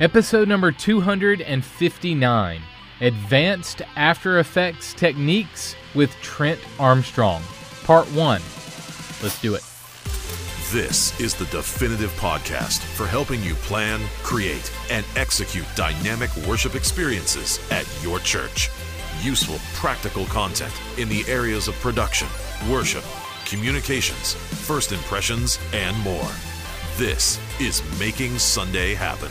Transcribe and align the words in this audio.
Episode 0.00 0.48
number 0.48 0.72
259 0.72 2.62
Advanced 3.00 3.82
After 3.94 4.40
Effects 4.40 4.92
Techniques 4.92 5.76
with 5.94 6.10
Trent 6.20 6.58
Armstrong, 6.80 7.40
Part 7.84 8.06
1. 8.06 8.42
Let's 9.22 9.40
do 9.40 9.54
it. 9.54 9.62
This 10.72 11.18
is 11.20 11.36
the 11.36 11.44
definitive 11.46 12.10
podcast 12.18 12.80
for 12.80 13.06
helping 13.06 13.40
you 13.44 13.54
plan, 13.54 14.00
create, 14.24 14.72
and 14.90 15.06
execute 15.14 15.66
dynamic 15.76 16.34
worship 16.38 16.74
experiences 16.74 17.60
at 17.70 17.86
your 18.02 18.18
church. 18.18 18.70
Useful, 19.22 19.60
practical 19.74 20.24
content 20.26 20.74
in 20.98 21.08
the 21.08 21.24
areas 21.28 21.68
of 21.68 21.74
production, 21.76 22.26
worship, 22.68 23.04
communications, 23.46 24.34
first 24.66 24.90
impressions, 24.90 25.60
and 25.72 25.96
more. 26.00 26.32
This 26.96 27.38
is 27.60 27.80
Making 28.00 28.40
Sunday 28.40 28.94
Happen. 28.94 29.30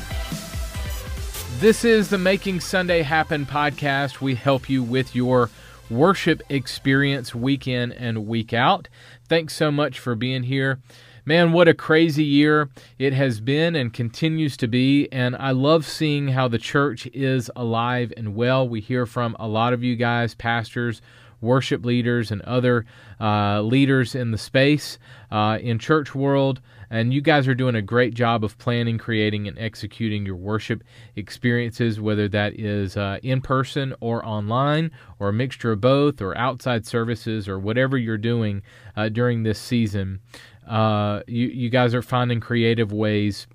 This 1.64 1.86
is 1.86 2.09
the 2.09 2.17
Making 2.17 2.59
Sunday 2.59 3.03
Happen 3.03 3.45
podcast. 3.45 4.20
We 4.20 4.35
help 4.35 4.70
you 4.70 4.84
with 4.84 5.16
your 5.16 5.49
worship 5.90 6.44
experience 6.49 7.34
week 7.34 7.70
in 7.70 7.94
and 7.94 8.27
week 8.27 8.52
out. 8.52 8.90
Thanks 9.30 9.55
so 9.55 9.71
much 9.71 9.98
for 9.98 10.13
being 10.13 10.44
here. 10.44 10.81
Man, 11.26 11.54
what 11.54 11.70
a 11.70 11.73
crazy 11.73 12.26
year 12.26 12.70
it 12.99 13.13
has 13.13 13.40
been 13.40 13.77
and 13.77 13.94
continues 13.94 14.57
to 14.57 14.68
be. 14.68 15.07
And 15.09 15.38
I 15.38 15.52
love 15.52 15.85
seeing 15.85 16.27
how 16.27 16.49
the 16.49 16.57
church 16.57 17.07
is 17.13 17.49
alive 17.55 18.12
and 18.18 18.35
well. 18.35 18.68
We 18.68 18.82
hear 18.82 19.05
from 19.05 19.34
a 19.40 19.48
lot 19.48 19.71
of 19.71 19.85
you 19.85 19.95
guys, 19.95 20.35
pastors, 20.35 21.02
worship 21.40 21.85
leaders, 21.85 22.30
and 22.30 22.41
other 22.41 22.85
uh, 23.21 23.62
leaders 23.62 24.16
in 24.16 24.32
the 24.32 24.38
space 24.38 24.99
uh, 25.32 25.59
in 25.62 25.80
church 25.80 26.13
world. 26.13 26.59
And 26.93 27.11
you 27.11 27.21
guys 27.21 27.47
are 27.47 27.55
doing 27.55 27.73
a 27.73 27.81
great 27.81 28.13
job 28.13 28.43
of 28.43 28.55
planning, 28.59 28.99
creating, 28.99 29.47
and 29.47 29.57
executing 29.57 30.27
your 30.27 30.35
worship 30.35 30.84
experiences, 31.15 31.99
whether 31.99 32.27
that 32.27 32.59
is 32.59 32.95
uh, 32.95 33.17
in 33.23 33.41
person 33.41 33.95
or 33.99 34.23
online, 34.23 34.91
or 35.18 35.29
a 35.29 35.34
mixture 35.34 35.71
of 35.71 35.81
both, 35.81 36.21
or 36.21 36.37
outside 36.37 36.85
services, 36.85 37.49
or 37.49 37.57
whatever 37.57 37.98
you're 37.98 38.20
doing 38.20 38.62
uh, 38.95 39.09
during 39.09 39.41
this 39.41 39.57
season. 39.57 40.20
Uh, 40.68 41.21
you, 41.26 41.48
you 41.48 41.71
guys 41.71 41.95
are 41.95 42.03
finding 42.03 42.40
creative 42.40 42.91
ways 42.91 43.48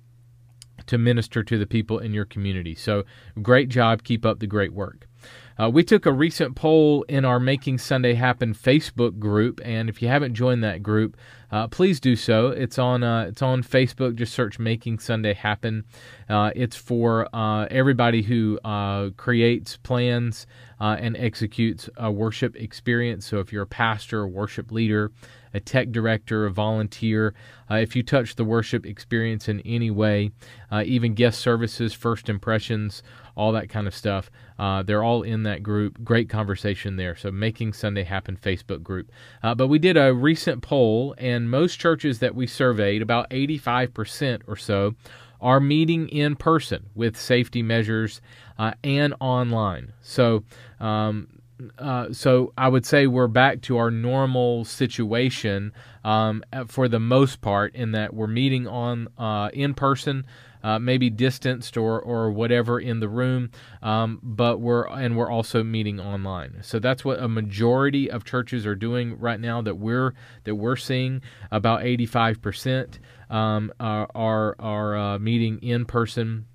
to 0.87 0.97
minister 0.97 1.41
to 1.41 1.57
the 1.57 1.65
people 1.65 1.97
in 1.97 2.13
your 2.13 2.25
community. 2.25 2.75
So, 2.75 3.05
great 3.41 3.69
job. 3.69 4.03
Keep 4.03 4.25
up 4.25 4.39
the 4.39 4.47
great 4.47 4.73
work. 4.73 5.07
Uh, 5.59 5.69
we 5.69 5.83
took 5.83 6.05
a 6.05 6.11
recent 6.11 6.55
poll 6.55 7.03
in 7.03 7.25
our 7.25 7.39
Making 7.39 7.77
Sunday 7.77 8.13
Happen 8.13 8.53
Facebook 8.53 9.19
group, 9.19 9.59
and 9.63 9.89
if 9.89 10.01
you 10.01 10.07
haven't 10.07 10.33
joined 10.33 10.63
that 10.63 10.81
group, 10.81 11.17
uh, 11.51 11.67
please 11.67 11.99
do 11.99 12.15
so. 12.15 12.47
It's 12.47 12.77
on 12.77 13.03
uh, 13.03 13.25
it's 13.29 13.41
on 13.41 13.63
Facebook. 13.63 14.15
Just 14.15 14.33
search 14.33 14.59
"Making 14.59 14.99
Sunday 14.99 15.33
Happen." 15.33 15.85
Uh, 16.29 16.51
it's 16.55 16.75
for 16.75 17.27
uh, 17.35 17.65
everybody 17.71 18.21
who 18.21 18.59
uh, 18.63 19.09
creates 19.17 19.77
plans 19.77 20.45
and 20.79 21.17
executes 21.17 21.89
a 21.97 22.09
worship 22.09 22.55
experience. 22.55 23.25
So 23.25 23.39
if 23.39 23.51
you're 23.51 23.63
a 23.63 23.67
pastor, 23.67 24.21
a 24.21 24.27
worship 24.27 24.71
leader, 24.71 25.11
a 25.53 25.59
tech 25.59 25.91
director, 25.91 26.45
a 26.45 26.51
volunteer, 26.51 27.33
if 27.69 27.97
you 27.97 28.03
touch 28.03 28.35
the 28.35 28.45
worship 28.45 28.85
experience 28.85 29.49
in 29.49 29.59
any 29.61 29.91
way, 29.91 30.31
even 30.71 31.15
guest 31.15 31.41
services, 31.41 31.93
first 31.93 32.29
impressions 32.29 33.03
all 33.39 33.53
that 33.53 33.69
kind 33.69 33.87
of 33.87 33.95
stuff. 33.95 34.29
Uh, 34.59 34.83
they're 34.83 35.01
all 35.01 35.23
in 35.23 35.43
that 35.43 35.63
group. 35.63 36.03
Great 36.03 36.27
conversation 36.27 36.97
there. 36.97 37.15
So, 37.15 37.31
Making 37.31 37.71
Sunday 37.71 38.03
Happen 38.03 38.35
Facebook 38.35 38.83
group. 38.83 39.09
Uh, 39.41 39.55
but 39.55 39.67
we 39.67 39.79
did 39.79 39.95
a 39.95 40.13
recent 40.13 40.61
poll, 40.61 41.15
and 41.17 41.38
most 41.47 41.79
churches 41.79 42.19
that 42.19 42.33
we 42.33 42.47
surveyed, 42.47 43.01
about 43.01 43.29
85% 43.29 44.41
or 44.47 44.55
so, 44.55 44.95
are 45.41 45.59
meeting 45.59 46.09
in 46.09 46.35
person 46.35 46.87
with 46.95 47.15
safety 47.15 47.61
measures 47.61 48.21
uh, 48.57 48.73
and 48.83 49.13
online. 49.19 49.93
So, 50.01 50.43
um, 50.79 51.27
uh, 51.77 52.11
so 52.11 52.53
I 52.57 52.67
would 52.67 52.85
say 52.85 53.07
we're 53.07 53.27
back 53.27 53.61
to 53.63 53.77
our 53.77 53.91
normal 53.91 54.65
situation 54.65 55.73
um, 56.03 56.43
for 56.67 56.87
the 56.87 56.99
most 56.99 57.41
part, 57.41 57.75
in 57.75 57.91
that 57.91 58.13
we're 58.13 58.27
meeting 58.27 58.67
on 58.67 59.07
uh, 59.17 59.49
in 59.53 59.73
person 59.73 60.25
uh, 60.63 60.79
maybe 60.79 61.09
distanced 61.09 61.77
or 61.77 61.99
or 61.99 62.31
whatever 62.31 62.79
in 62.79 62.99
the 62.99 63.09
room, 63.09 63.51
um, 63.81 64.19
but 64.21 64.59
we're 64.59 64.87
and 64.87 65.15
we're 65.17 65.31
also 65.31 65.63
meeting 65.63 65.99
online. 65.99 66.59
So 66.61 66.79
that's 66.79 67.05
what 67.05 67.19
a 67.19 67.27
majority 67.27 68.09
of 68.09 68.23
churches 68.23 68.65
are 68.65 68.75
doing 68.75 69.17
right 69.19 69.39
now. 69.39 69.61
That 69.61 69.77
we're 69.77 70.13
that 70.43 70.55
we're 70.55 70.75
seeing 70.75 71.21
about 71.51 71.83
eighty 71.83 72.05
five 72.05 72.41
percent 72.41 72.99
um, 73.29 73.71
are 73.79 74.09
are, 74.15 74.55
are 74.59 74.97
uh, 74.97 75.19
meeting 75.19 75.59
in 75.59 75.85
person. 75.85 76.45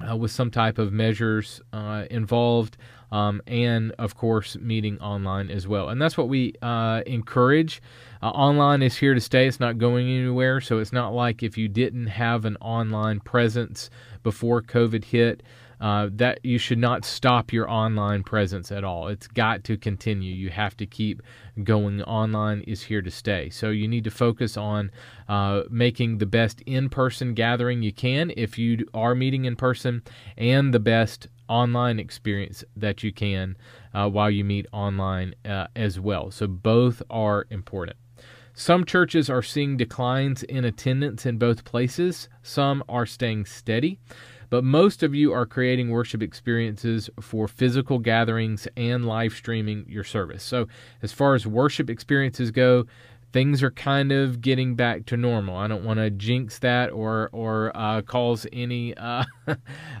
Uh, 0.00 0.14
with 0.14 0.30
some 0.30 0.48
type 0.48 0.78
of 0.78 0.92
measures 0.92 1.60
uh, 1.72 2.04
involved, 2.08 2.76
um, 3.10 3.42
and 3.48 3.90
of 3.98 4.14
course, 4.14 4.56
meeting 4.56 4.96
online 5.00 5.50
as 5.50 5.66
well. 5.66 5.88
And 5.88 6.00
that's 6.00 6.16
what 6.16 6.28
we 6.28 6.54
uh, 6.62 7.02
encourage 7.04 7.82
uh, 8.22 8.30
online 8.30 8.82
is 8.82 8.96
here 8.96 9.14
to 9.14 9.20
stay. 9.20 9.46
It's 9.46 9.60
not 9.60 9.78
going 9.78 10.08
anywhere. 10.08 10.60
So 10.60 10.78
it's 10.78 10.92
not 10.92 11.14
like 11.14 11.42
if 11.42 11.56
you 11.56 11.68
didn't 11.68 12.08
have 12.08 12.44
an 12.44 12.56
online 12.60 13.20
presence 13.20 13.90
before 14.22 14.62
COVID 14.62 15.04
hit, 15.04 15.42
uh, 15.80 16.08
that 16.12 16.44
you 16.44 16.58
should 16.58 16.78
not 16.78 17.04
stop 17.04 17.52
your 17.52 17.70
online 17.70 18.22
presence 18.24 18.72
at 18.72 18.82
all. 18.82 19.08
It's 19.08 19.28
got 19.28 19.62
to 19.64 19.76
continue. 19.76 20.34
You 20.34 20.50
have 20.50 20.76
to 20.78 20.86
keep 20.86 21.22
going. 21.62 22.02
Online 22.02 22.62
is 22.62 22.82
here 22.82 23.02
to 23.02 23.10
stay. 23.10 23.48
So 23.50 23.70
you 23.70 23.86
need 23.86 24.04
to 24.04 24.10
focus 24.10 24.56
on 24.56 24.90
uh, 25.28 25.62
making 25.70 26.18
the 26.18 26.26
best 26.26 26.60
in 26.62 26.88
person 26.88 27.34
gathering 27.34 27.82
you 27.82 27.92
can 27.92 28.32
if 28.36 28.58
you 28.58 28.86
are 28.92 29.14
meeting 29.14 29.44
in 29.44 29.54
person 29.54 30.02
and 30.36 30.74
the 30.74 30.80
best 30.80 31.28
online 31.48 31.98
experience 31.98 32.64
that 32.76 33.02
you 33.02 33.12
can 33.12 33.56
uh, 33.94 34.08
while 34.08 34.30
you 34.30 34.44
meet 34.44 34.66
online 34.72 35.34
uh, 35.44 35.68
as 35.76 35.98
well. 36.00 36.30
So 36.30 36.46
both 36.46 37.02
are 37.08 37.46
important. 37.50 37.96
Some 38.58 38.84
churches 38.84 39.30
are 39.30 39.40
seeing 39.40 39.76
declines 39.76 40.42
in 40.42 40.64
attendance 40.64 41.24
in 41.24 41.38
both 41.38 41.64
places, 41.64 42.28
some 42.42 42.82
are 42.88 43.06
staying 43.06 43.44
steady, 43.44 44.00
but 44.50 44.64
most 44.64 45.04
of 45.04 45.14
you 45.14 45.32
are 45.32 45.46
creating 45.46 45.90
worship 45.90 46.24
experiences 46.24 47.08
for 47.20 47.46
physical 47.46 48.00
gatherings 48.00 48.66
and 48.76 49.04
live 49.04 49.32
streaming 49.32 49.86
your 49.88 50.02
service. 50.02 50.42
So, 50.42 50.66
as 51.02 51.12
far 51.12 51.36
as 51.36 51.46
worship 51.46 51.88
experiences 51.88 52.50
go, 52.50 52.86
things 53.32 53.62
are 53.62 53.70
kind 53.70 54.10
of 54.10 54.40
getting 54.40 54.74
back 54.74 55.06
to 55.06 55.16
normal. 55.16 55.56
I 55.56 55.68
don't 55.68 55.84
want 55.84 55.98
to 55.98 56.10
jinx 56.10 56.58
that 56.60 56.90
or 56.90 57.28
or 57.32 57.70
uh, 57.76 58.02
cause 58.02 58.46
any 58.52 58.92
uh, 58.96 59.24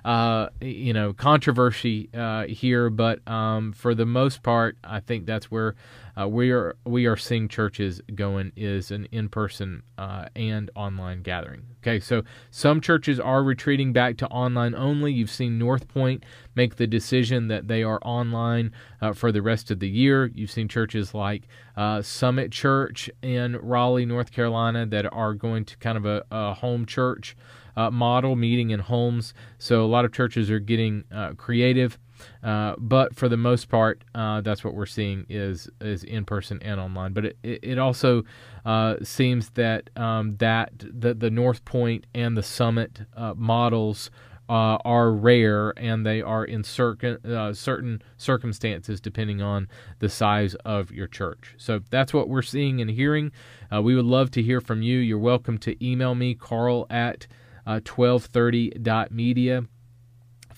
uh, 0.04 0.48
you 0.60 0.92
know 0.92 1.12
controversy 1.12 2.08
uh, 2.14 2.46
here, 2.46 2.90
but 2.90 3.26
um, 3.28 3.72
for 3.72 3.94
the 3.94 4.06
most 4.06 4.42
part, 4.42 4.76
I 4.82 5.00
think 5.00 5.26
that's 5.26 5.50
where 5.50 5.74
uh, 6.18 6.26
we 6.26 6.50
are 6.50 6.76
we 6.84 7.06
are 7.06 7.16
seeing 7.16 7.48
churches 7.48 8.00
going 8.14 8.50
is 8.56 8.90
an 8.90 9.06
in 9.12 9.28
person 9.28 9.82
uh, 9.96 10.26
and 10.34 10.70
online 10.74 11.22
gathering. 11.22 11.62
Okay, 11.80 12.00
so 12.00 12.22
some 12.50 12.80
churches 12.80 13.20
are 13.20 13.42
retreating 13.42 13.92
back 13.92 14.16
to 14.18 14.26
online 14.28 14.74
only. 14.74 15.12
You've 15.12 15.30
seen 15.30 15.58
North 15.58 15.86
Point 15.86 16.24
make 16.54 16.76
the 16.76 16.86
decision 16.86 17.48
that 17.48 17.68
they 17.68 17.82
are 17.82 18.00
online 18.02 18.72
uh, 19.00 19.12
for 19.12 19.30
the 19.30 19.42
rest 19.42 19.70
of 19.70 19.78
the 19.78 19.88
year. 19.88 20.26
You've 20.26 20.50
seen 20.50 20.66
churches 20.66 21.14
like 21.14 21.46
uh, 21.76 22.02
Summit 22.02 22.50
Church 22.50 23.08
in 23.22 23.56
Raleigh, 23.56 24.06
North 24.06 24.32
Carolina, 24.32 24.86
that 24.86 25.12
are 25.12 25.34
going 25.34 25.64
to 25.66 25.76
kind 25.76 25.96
of 25.96 26.04
a, 26.04 26.24
a 26.32 26.54
home 26.54 26.84
church 26.84 27.36
uh, 27.76 27.90
model, 27.92 28.34
meeting 28.34 28.70
in 28.70 28.80
homes. 28.80 29.34
So 29.58 29.84
a 29.84 29.86
lot 29.86 30.04
of 30.04 30.12
churches 30.12 30.50
are 30.50 30.58
getting 30.58 31.04
uh, 31.12 31.34
creative 31.34 31.96
uh, 32.42 32.74
but 32.78 33.14
for 33.14 33.28
the 33.28 33.36
most 33.36 33.68
part, 33.68 34.02
uh, 34.14 34.40
that's 34.40 34.64
what 34.64 34.74
we're 34.74 34.86
seeing 34.86 35.26
is 35.28 35.68
is 35.80 36.04
in 36.04 36.24
person 36.24 36.60
and 36.62 36.80
online. 36.80 37.12
But 37.12 37.26
it, 37.26 37.36
it 37.42 37.78
also 37.78 38.24
uh, 38.64 38.96
seems 39.02 39.50
that 39.50 39.90
um, 39.96 40.36
that 40.38 40.72
the, 40.78 41.14
the 41.14 41.30
North 41.30 41.64
Point 41.64 42.06
and 42.14 42.36
the 42.36 42.42
Summit 42.42 43.02
uh, 43.16 43.34
models 43.36 44.10
uh, 44.48 44.78
are 44.84 45.12
rare, 45.12 45.74
and 45.76 46.06
they 46.06 46.22
are 46.22 46.44
in 46.44 46.64
certain 46.64 47.54
certain 47.54 48.02
circumstances 48.16 49.00
depending 49.00 49.42
on 49.42 49.68
the 49.98 50.08
size 50.08 50.54
of 50.64 50.90
your 50.90 51.06
church. 51.06 51.54
So 51.58 51.80
that's 51.90 52.14
what 52.14 52.28
we're 52.28 52.42
seeing 52.42 52.80
and 52.80 52.90
hearing. 52.90 53.30
we 53.82 53.94
would 53.94 54.06
love 54.06 54.30
to 54.32 54.42
hear 54.42 54.60
from 54.60 54.82
you. 54.82 54.98
You're 54.98 55.18
welcome 55.18 55.58
to 55.58 55.84
email 55.84 56.14
me, 56.14 56.34
Carl 56.34 56.86
at 56.88 57.26
1230.media 57.66 59.64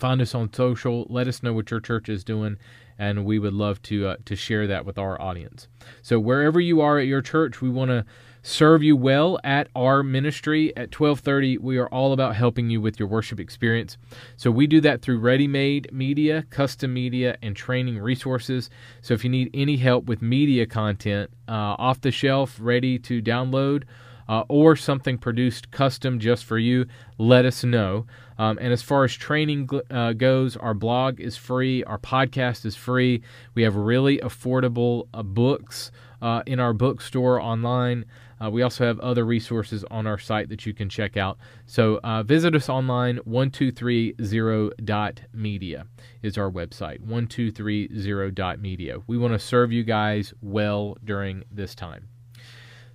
find 0.00 0.20
us 0.20 0.34
on 0.34 0.52
social. 0.52 1.06
Let 1.08 1.28
us 1.28 1.42
know 1.42 1.52
what 1.52 1.70
your 1.70 1.80
church 1.80 2.08
is 2.08 2.24
doing, 2.24 2.56
and 2.98 3.24
we 3.24 3.38
would 3.38 3.52
love 3.52 3.80
to 3.82 4.08
uh, 4.08 4.16
to 4.24 4.34
share 4.34 4.66
that 4.66 4.84
with 4.84 4.98
our 4.98 5.20
audience. 5.20 5.68
So 6.02 6.18
wherever 6.18 6.58
you 6.58 6.80
are 6.80 6.98
at 6.98 7.06
your 7.06 7.22
church, 7.22 7.60
we 7.60 7.68
want 7.68 7.90
to 7.90 8.04
serve 8.42 8.82
you 8.82 8.96
well 8.96 9.38
at 9.44 9.68
our 9.76 10.02
ministry 10.02 10.74
at 10.74 10.98
1230 10.98 11.58
we 11.58 11.76
are 11.76 11.88
all 11.88 12.14
about 12.14 12.34
helping 12.34 12.70
you 12.70 12.80
with 12.80 12.98
your 12.98 13.06
worship 13.06 13.38
experience 13.38 13.98
so 14.38 14.50
we 14.50 14.66
do 14.66 14.80
that 14.80 15.02
through 15.02 15.18
ready-made 15.18 15.86
media 15.92 16.42
custom 16.48 16.94
media 16.94 17.36
and 17.42 17.54
training 17.54 17.98
resources 17.98 18.70
so 19.02 19.12
if 19.12 19.22
you 19.24 19.28
need 19.28 19.50
any 19.52 19.76
help 19.76 20.06
with 20.06 20.22
media 20.22 20.64
content 20.64 21.30
uh, 21.48 21.76
off 21.78 22.00
the 22.00 22.10
shelf 22.10 22.56
ready 22.58 22.98
to 22.98 23.20
download 23.20 23.82
uh, 24.30 24.44
or 24.48 24.74
something 24.76 25.18
produced 25.18 25.70
custom 25.72 26.20
just 26.20 26.44
for 26.44 26.56
you, 26.56 26.86
let 27.18 27.44
us 27.44 27.64
know. 27.64 28.06
Um, 28.38 28.58
and 28.60 28.72
as 28.72 28.80
far 28.80 29.02
as 29.02 29.12
training 29.12 29.68
uh, 29.90 30.12
goes, 30.12 30.56
our 30.56 30.72
blog 30.72 31.18
is 31.20 31.36
free, 31.36 31.82
our 31.82 31.98
podcast 31.98 32.64
is 32.64 32.76
free. 32.76 33.22
We 33.56 33.64
have 33.64 33.74
really 33.74 34.18
affordable 34.18 35.08
uh, 35.12 35.24
books 35.24 35.90
uh, 36.22 36.44
in 36.46 36.60
our 36.60 36.72
bookstore 36.72 37.40
online. 37.40 38.04
Uh, 38.40 38.50
we 38.50 38.62
also 38.62 38.86
have 38.86 39.00
other 39.00 39.26
resources 39.26 39.84
on 39.90 40.06
our 40.06 40.16
site 40.16 40.48
that 40.50 40.64
you 40.64 40.74
can 40.74 40.88
check 40.88 41.16
out. 41.16 41.36
So 41.66 41.98
uh, 42.04 42.22
visit 42.22 42.54
us 42.54 42.68
online, 42.68 43.18
1230.media 43.28 45.86
is 46.22 46.38
our 46.38 46.52
website, 46.52 47.00
1230.media. 47.00 48.98
We 49.08 49.18
want 49.18 49.32
to 49.32 49.40
serve 49.40 49.72
you 49.72 49.82
guys 49.82 50.32
well 50.40 50.96
during 51.04 51.42
this 51.50 51.74
time. 51.74 52.06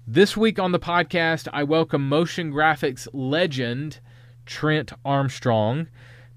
This 0.08 0.38
week 0.38 0.60
on 0.60 0.72
the 0.72 0.78
podcast, 0.78 1.48
I 1.52 1.64
welcome 1.64 2.08
motion 2.08 2.54
graphics 2.54 3.08
legend 3.12 4.02
Trent 4.46 4.94
Armstrong. 5.04 5.88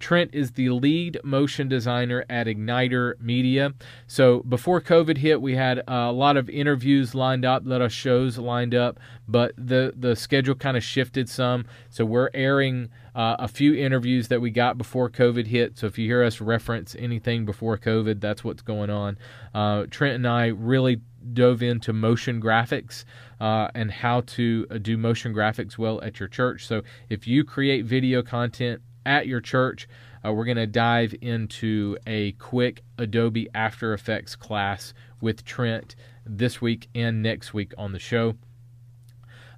Trent 0.01 0.31
is 0.33 0.53
the 0.53 0.71
lead 0.71 1.21
motion 1.23 1.69
designer 1.69 2.25
at 2.31 2.47
Igniter 2.47 3.21
Media. 3.21 3.75
So 4.07 4.41
before 4.41 4.81
COVID 4.81 5.19
hit, 5.19 5.43
we 5.43 5.55
had 5.55 5.83
a 5.87 6.11
lot 6.11 6.39
of 6.39 6.49
interviews 6.49 7.15
lined 7.15 7.45
up, 7.45 7.67
a 7.67 7.69
lot 7.69 7.83
of 7.83 7.93
shows 7.93 8.39
lined 8.39 8.75
up, 8.75 8.99
but 9.27 9.53
the 9.59 9.93
the 9.95 10.17
schedule 10.17 10.55
kind 10.55 10.79
of 10.79 10.83
shifted 10.83 11.29
some. 11.29 11.67
So 11.91 12.07
we're 12.07 12.31
airing 12.33 12.89
uh, 13.15 13.37
a 13.39 13.49
few 13.49 13.75
interviews 13.75 14.29
that 14.29 14.41
we 14.41 14.51
got 14.51 14.79
before 14.79 15.11
COVID 15.11 15.47
hit. 15.47 15.77
So 15.77 15.87
if 15.87 15.99
you 15.99 16.07
hear 16.07 16.23
us 16.25 16.41
reference 16.41 16.97
anything 16.99 17.45
before 17.45 17.77
COVID, 17.77 18.19
that's 18.19 18.43
what's 18.43 18.63
going 18.63 18.89
on. 18.89 19.19
Uh, 19.53 19.85
Trent 19.91 20.15
and 20.15 20.27
I 20.27 20.47
really 20.47 21.03
dove 21.33 21.63
into 21.63 21.93
motion 21.93 22.41
graphics 22.41 23.05
uh, 23.41 23.69
and 23.75 23.91
how 23.91 24.23
to 24.23 24.67
uh, 24.71 24.79
do 24.79 24.97
motion 24.97 25.35
graphics 25.35 25.79
well 25.79 26.01
at 26.03 26.19
your 26.21 26.29
church. 26.29 26.67
So 26.67 26.83
if 27.09 27.27
you 27.27 27.45
create 27.45 27.85
video 27.85 28.23
content 28.23 28.83
at 29.07 29.27
your 29.27 29.41
church, 29.41 29.89
uh, 30.25 30.33
we're 30.33 30.45
going 30.45 30.57
to 30.57 30.67
dive 30.67 31.15
into 31.21 31.97
a 32.07 32.33
quick 32.33 32.83
Adobe 32.99 33.49
After 33.55 33.93
Effects 33.93 34.35
class 34.37 34.93
with 35.21 35.45
Trent 35.45 35.95
this 36.27 36.61
week 36.61 36.89
and 36.95 37.23
next 37.23 37.55
week 37.55 37.73
on 37.79 37.93
the 37.93 37.99
show. 37.99 38.35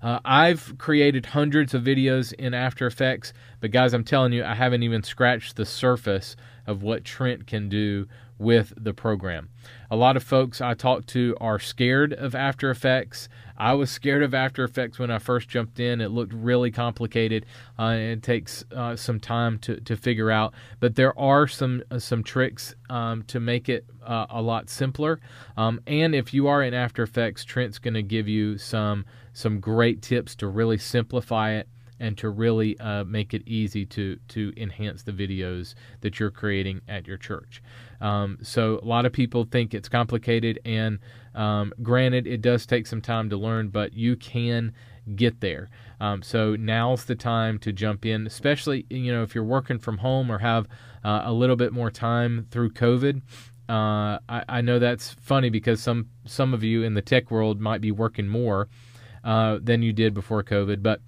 Uh, 0.03 0.19
I've 0.25 0.77
created 0.79 1.27
hundreds 1.27 1.75
of 1.75 1.83
videos 1.83 2.33
in 2.33 2.55
After 2.55 2.87
Effects, 2.87 3.33
but 3.61 3.71
guys, 3.71 3.93
I'm 3.93 4.05
telling 4.05 4.33
you, 4.33 4.45
I 4.45 4.55
haven't 4.55 4.83
even 4.83 5.03
scratched 5.03 5.57
the 5.57 5.67
surface 5.67 6.37
of 6.67 6.83
what 6.83 7.05
Trent 7.05 7.47
can 7.47 7.69
do 7.69 8.07
with 8.39 8.73
the 8.77 8.95
program. 8.95 9.51
A 9.91 9.97
lot 9.97 10.17
of 10.17 10.23
folks 10.23 10.63
I 10.63 10.73
talk 10.73 11.05
to 11.07 11.37
are 11.41 11.59
scared 11.59 12.15
of 12.15 12.35
After 12.35 12.71
Effects. 12.71 13.29
I 13.59 13.75
was 13.75 13.91
scared 13.91 14.23
of 14.23 14.33
After 14.33 14.65
Effects 14.65 14.99
when 14.99 15.11
I 15.11 15.19
first 15.19 15.51
jumped 15.51 15.79
in. 15.79 16.01
It 16.01 16.09
looked 16.09 16.33
really 16.33 16.71
complicated. 16.71 17.45
Uh, 17.79 17.97
it 17.99 18.23
takes 18.23 18.65
uh, 18.75 18.97
some 18.97 19.21
time 19.21 19.59
to, 19.59 19.79
to 19.81 19.95
figure 19.95 20.31
out, 20.31 20.55
but 20.81 20.95
there 20.95 21.17
are 21.19 21.47
some 21.47 21.83
uh, 21.91 21.99
some 21.99 22.23
tricks 22.23 22.75
um, 22.89 23.25
to 23.25 23.39
make 23.39 23.69
it 23.69 23.85
uh, 24.03 24.27
a 24.31 24.41
lot 24.41 24.71
simpler. 24.71 25.21
Um, 25.59 25.81
and 25.87 26.15
if 26.15 26.33
you 26.33 26.47
are 26.47 26.63
in 26.63 26.73
After 26.73 27.03
Effects, 27.03 27.45
Trent's 27.45 27.79
going 27.79 27.95
to 27.95 28.03
give 28.03 28.27
you 28.27 28.57
some 28.57 29.05
some 29.41 29.61
great 29.61 30.03
tips 30.03 30.35
to 30.37 30.47
really 30.47 30.79
simplify 30.79 31.53
it 31.53 31.69
and 32.01 32.17
to 32.17 32.31
really 32.31 32.81
uh, 32.81 33.05
make 33.05 33.35
it 33.35 33.43
easy 33.47 33.85
to 33.85 34.19
to 34.29 34.53
enhance 34.57 35.03
the 35.03 35.13
videos 35.13 35.75
that 36.01 36.19
you're 36.19 36.31
creating 36.31 36.81
at 36.89 37.07
your 37.07 37.19
church. 37.19 37.63
Um, 38.01 38.39
so 38.43 38.81
a 38.83 38.87
lot 38.87 39.05
of 39.05 39.13
people 39.13 39.45
think 39.45 39.75
it's 39.75 39.89
complicated, 39.89 40.59
and 40.65 40.99
um, 41.35 41.73
granted, 41.83 42.27
it 42.27 42.41
does 42.41 42.67
take 42.67 42.87
some 42.87 43.03
time 43.03 43.29
to 43.31 43.37
learn, 43.37 43.69
but 43.69 43.93
you 43.93 44.17
can 44.17 44.73
get 45.15 45.41
there. 45.41 45.69
Um, 46.01 46.23
so 46.23 46.57
now's 46.57 47.05
the 47.05 47.15
time 47.15 47.59
to 47.61 47.73
jump 47.73 48.07
in, 48.07 48.27
especially 48.27 48.87
you 48.89 49.13
know 49.13 49.23
if 49.23 49.35
you're 49.35 49.45
working 49.45 49.79
from 49.79 49.99
home 49.99 50.33
or 50.33 50.39
have 50.39 50.67
uh, 51.05 51.23
a 51.25 51.33
little 51.33 51.57
bit 51.57 51.73
more 51.73 51.91
time 51.91 52.47
through 52.51 52.71
COVID. 52.71 53.21
Uh, 53.69 54.19
I, 54.29 54.45
I, 54.49 54.61
know 54.63 54.81
that's 54.81 55.13
funny 55.21 55.49
because 55.49 55.81
some 55.81 56.09
some 56.25 56.53
of 56.53 56.65
you 56.65 56.83
in 56.83 56.95
the 56.95 57.03
tech 57.03 57.31
world 57.31 57.61
might 57.61 57.81
be 57.81 57.93
working 57.93 58.27
more 58.27 58.69
uh, 59.25 59.59
than 59.63 59.83
you 59.83 59.93
did 59.93 60.15
before 60.15 60.43
COVID, 60.43 60.83
but 60.83 61.01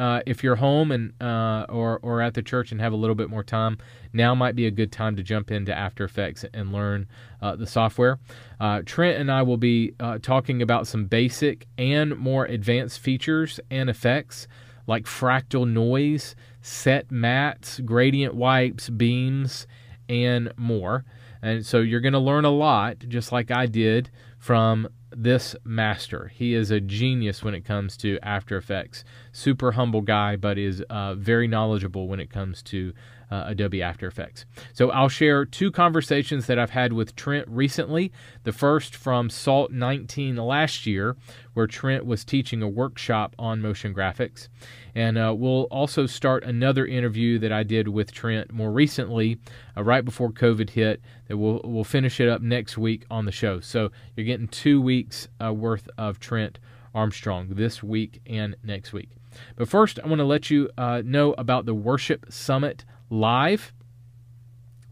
uh, 0.00 0.22
if 0.24 0.42
you're 0.42 0.56
home 0.56 0.90
and 0.90 1.12
uh, 1.20 1.66
or 1.68 1.98
or 2.02 2.22
at 2.22 2.32
the 2.32 2.40
church 2.42 2.72
and 2.72 2.80
have 2.80 2.94
a 2.94 2.96
little 2.96 3.14
bit 3.14 3.28
more 3.28 3.44
time, 3.44 3.76
now 4.14 4.34
might 4.34 4.56
be 4.56 4.66
a 4.66 4.70
good 4.70 4.90
time 4.90 5.14
to 5.14 5.22
jump 5.22 5.50
into 5.50 5.76
After 5.76 6.04
Effects 6.04 6.42
and 6.54 6.72
learn 6.72 7.06
uh, 7.42 7.54
the 7.54 7.66
software. 7.66 8.18
Uh, 8.58 8.80
Trent 8.86 9.18
and 9.20 9.30
I 9.30 9.42
will 9.42 9.58
be 9.58 9.92
uh, 10.00 10.16
talking 10.22 10.62
about 10.62 10.86
some 10.86 11.04
basic 11.04 11.66
and 11.76 12.16
more 12.16 12.46
advanced 12.46 12.98
features 12.98 13.60
and 13.70 13.90
effects 13.90 14.48
like 14.86 15.04
fractal 15.04 15.70
noise, 15.70 16.34
set 16.62 17.08
mattes, 17.08 17.84
gradient 17.84 18.34
wipes, 18.34 18.88
beams, 18.88 19.66
and 20.08 20.50
more. 20.56 21.04
And 21.42 21.64
so 21.64 21.80
you're 21.80 22.00
going 22.00 22.14
to 22.14 22.18
learn 22.18 22.46
a 22.46 22.50
lot, 22.50 22.98
just 23.06 23.32
like 23.32 23.50
I 23.50 23.66
did 23.66 24.10
from 24.38 24.88
this 25.12 25.56
master. 25.64 26.30
He 26.34 26.54
is 26.54 26.70
a 26.70 26.80
genius 26.80 27.42
when 27.42 27.54
it 27.54 27.64
comes 27.64 27.96
to 27.98 28.18
After 28.22 28.56
Effects. 28.56 29.04
Super 29.32 29.72
humble 29.72 30.02
guy, 30.02 30.36
but 30.36 30.58
is 30.58 30.82
uh, 30.90 31.14
very 31.14 31.48
knowledgeable 31.48 32.08
when 32.08 32.20
it 32.20 32.30
comes 32.30 32.62
to 32.64 32.92
uh, 33.30 33.44
Adobe 33.46 33.82
After 33.82 34.06
Effects. 34.06 34.44
So 34.72 34.90
I'll 34.90 35.08
share 35.08 35.44
two 35.44 35.70
conversations 35.70 36.46
that 36.46 36.58
I've 36.58 36.70
had 36.70 36.92
with 36.92 37.14
Trent 37.16 37.46
recently. 37.48 38.12
The 38.44 38.52
first 38.52 38.96
from 38.96 39.30
SALT 39.30 39.72
19 39.72 40.36
last 40.36 40.86
year, 40.86 41.16
where 41.54 41.66
Trent 41.66 42.04
was 42.04 42.24
teaching 42.24 42.62
a 42.62 42.68
workshop 42.68 43.34
on 43.38 43.60
motion 43.60 43.94
graphics. 43.94 44.48
And 44.94 45.16
uh, 45.16 45.34
we'll 45.36 45.64
also 45.64 46.06
start 46.06 46.44
another 46.44 46.86
interview 46.86 47.38
that 47.38 47.52
I 47.52 47.62
did 47.62 47.88
with 47.88 48.12
Trent 48.12 48.52
more 48.52 48.72
recently, 48.72 49.38
uh, 49.76 49.84
right 49.84 50.04
before 50.04 50.30
COVID 50.32 50.70
hit. 50.70 51.00
That 51.28 51.36
we'll 51.36 51.60
we'll 51.64 51.84
finish 51.84 52.20
it 52.20 52.28
up 52.28 52.42
next 52.42 52.76
week 52.76 53.04
on 53.10 53.24
the 53.24 53.32
show. 53.32 53.60
So 53.60 53.90
you're 54.16 54.26
getting 54.26 54.48
two 54.48 54.80
weeks 54.80 55.28
uh, 55.42 55.52
worth 55.52 55.88
of 55.96 56.18
Trent 56.18 56.58
Armstrong 56.94 57.48
this 57.50 57.82
week 57.82 58.20
and 58.26 58.56
next 58.64 58.92
week. 58.92 59.10
But 59.56 59.68
first, 59.68 60.00
I 60.02 60.08
want 60.08 60.18
to 60.18 60.24
let 60.24 60.50
you 60.50 60.70
uh, 60.76 61.02
know 61.04 61.34
about 61.34 61.66
the 61.66 61.74
Worship 61.74 62.26
Summit 62.30 62.84
Live. 63.10 63.72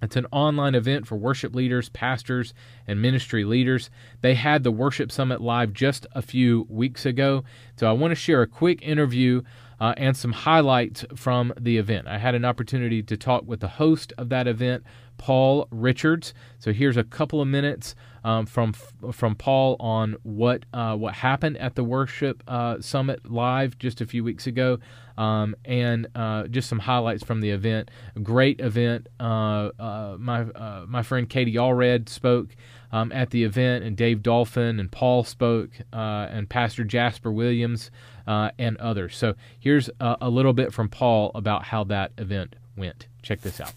It's 0.03 0.17
an 0.17 0.27
online 0.33 0.75
event 0.75 1.07
for 1.07 1.17
worship 1.17 1.55
leaders, 1.55 1.89
pastors, 1.89 2.53
and 2.87 3.01
ministry 3.01 3.45
leaders. 3.45 3.91
They 4.21 4.35
had 4.35 4.63
the 4.63 4.71
Worship 4.71 5.11
Summit 5.11 5.41
live 5.41 5.73
just 5.73 6.07
a 6.13 6.23
few 6.23 6.67
weeks 6.69 7.07
ago. 7.07 7.45
So 7.77 7.89
I 7.89 7.93
want 7.93 8.11
to 8.11 8.17
share 8.17 8.43
a 8.43 8.47
quick 8.47 8.83
interview 8.83 9.43
uh, 9.81 9.95
and 9.97 10.17
some 10.17 10.33
highlights 10.33 11.05
from 11.15 11.53
the 11.59 11.79
event. 11.79 12.09
I 12.09 12.19
had 12.19 12.35
an 12.35 12.45
opportunity 12.45 13.03
to 13.03 13.17
talk 13.17 13.45
with 13.47 13.61
the 13.61 13.69
host 13.69 14.13
of 14.19 14.29
that 14.29 14.49
event, 14.49 14.85
Paul 15.17 15.69
Richards. 15.71 16.35
So 16.59 16.73
here's 16.73 16.97
a 16.97 17.05
couple 17.05 17.41
of 17.41 17.49
minutes 17.49 17.95
um, 18.29 18.45
from 18.45 18.75
from 18.75 19.35
Paul 19.35 19.77
on 19.81 20.17
what 20.23 20.67
uh, 20.75 20.95
what 20.97 21.15
happened 21.15 21.57
at 21.57 21.77
the 21.77 21.83
Worship 21.83 22.43
uh, 22.47 22.79
Summit 22.79 23.31
live 23.31 23.79
just 23.79 24.03
a 24.03 24.07
few 24.07 24.23
weeks 24.23 24.47
ago, 24.47 24.79
um, 25.17 25.57
and 25.65 26.09
uh, 26.15 26.47
just 26.49 26.69
some 26.69 26.81
highlights 26.81 27.25
from 27.25 27.41
the 27.41 27.49
event. 27.49 27.91
A 28.17 28.21
great 28.21 28.61
event. 28.61 29.09
Uh, 29.19 29.71
uh, 29.79 30.17
my 30.19 30.43
uh, 30.43 30.85
my 30.87 31.03
friend 31.03 31.29
Katie 31.29 31.55
Allred 31.55 32.09
spoke. 32.09 32.55
Um, 32.91 33.13
at 33.13 33.29
the 33.33 33.45
event, 33.45 33.85
and 33.85 33.99
Dave 33.99 34.23
Dolphin 34.23 34.81
and 34.81 34.91
Paul 34.91 35.23
spoke, 35.23 35.73
and 35.93 36.49
Pastor 36.49 36.85
Jasper 36.85 37.31
Williams 37.31 37.91
and 38.27 38.79
others. 38.79 39.15
So 39.15 39.35
here's 39.61 39.91
a, 40.01 40.17
a 40.23 40.31
little 40.31 40.55
bit 40.55 40.73
from 40.73 40.89
Paul 40.89 41.31
about 41.35 41.65
how 41.65 41.85
that 41.85 42.13
event 42.17 42.57
went. 42.79 43.07
Check 43.21 43.43
this 43.43 43.61
out. 43.61 43.75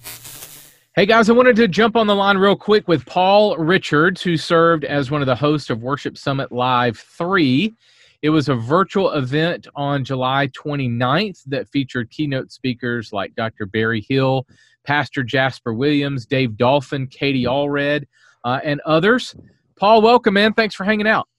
Hey 0.94 1.06
guys, 1.06 1.30
I 1.30 1.34
wanted 1.34 1.56
to 1.56 1.70
jump 1.70 1.96
on 1.96 2.06
the 2.06 2.14
line 2.14 2.38
real 2.38 2.58
quick 2.58 2.86
with 2.90 3.06
Paul 3.06 3.56
Richards, 3.56 4.22
who 4.22 4.36
served 4.36 4.84
as 4.84 5.10
one 5.10 5.22
of 5.22 5.26
the 5.26 5.38
hosts 5.38 5.70
of 5.70 5.82
Worship 5.82 6.18
Summit 6.18 6.52
Live 6.52 6.98
3. 6.98 7.74
It 8.22 8.30
was 8.30 8.50
a 8.50 8.56
virtual 8.56 9.10
event 9.14 9.70
on 9.74 10.04
July 10.04 10.50
29th 10.50 11.46
that 11.46 11.70
featured 11.70 12.10
keynote 12.10 12.52
speakers 12.52 13.14
like 13.14 13.34
Dr. 13.36 13.68
Barry 13.68 14.06
Hill, 14.10 14.46
Pastor 14.84 15.24
Jasper 15.24 15.74
Williams, 15.74 16.26
Dave 16.26 16.58
Dolphin, 16.58 17.08
Katie 17.08 17.46
Allred, 17.46 18.04
uh, 18.44 18.60
and 18.62 18.82
others. 18.82 19.34
Paul, 19.78 20.02
welcome, 20.02 20.34
man. 20.34 20.54
Thanks 20.54 20.76
for 20.76 20.84
hanging 20.84 21.08
out. 21.08 21.30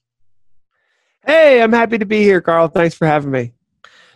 Hey, 1.26 1.60
I'm 1.60 1.74
happy 1.74 1.98
to 1.98 2.06
be 2.06 2.22
here, 2.22 2.40
Carl. 2.40 2.68
Thanks 2.68 2.94
for 2.94 3.06
having 3.06 3.30
me. 3.30 3.52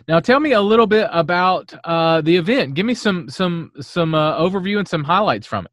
Now, 0.07 0.21
tell 0.21 0.39
me 0.39 0.53
a 0.53 0.61
little 0.61 0.87
bit 0.87 1.09
about 1.11 1.73
uh, 1.83 2.21
the 2.21 2.37
event. 2.37 2.75
Give 2.75 2.85
me 2.85 2.93
some 2.93 3.29
some 3.29 3.71
some 3.81 4.15
uh, 4.15 4.39
overview 4.39 4.79
and 4.79 4.87
some 4.87 5.03
highlights 5.03 5.45
from 5.45 5.65
it. 5.65 5.71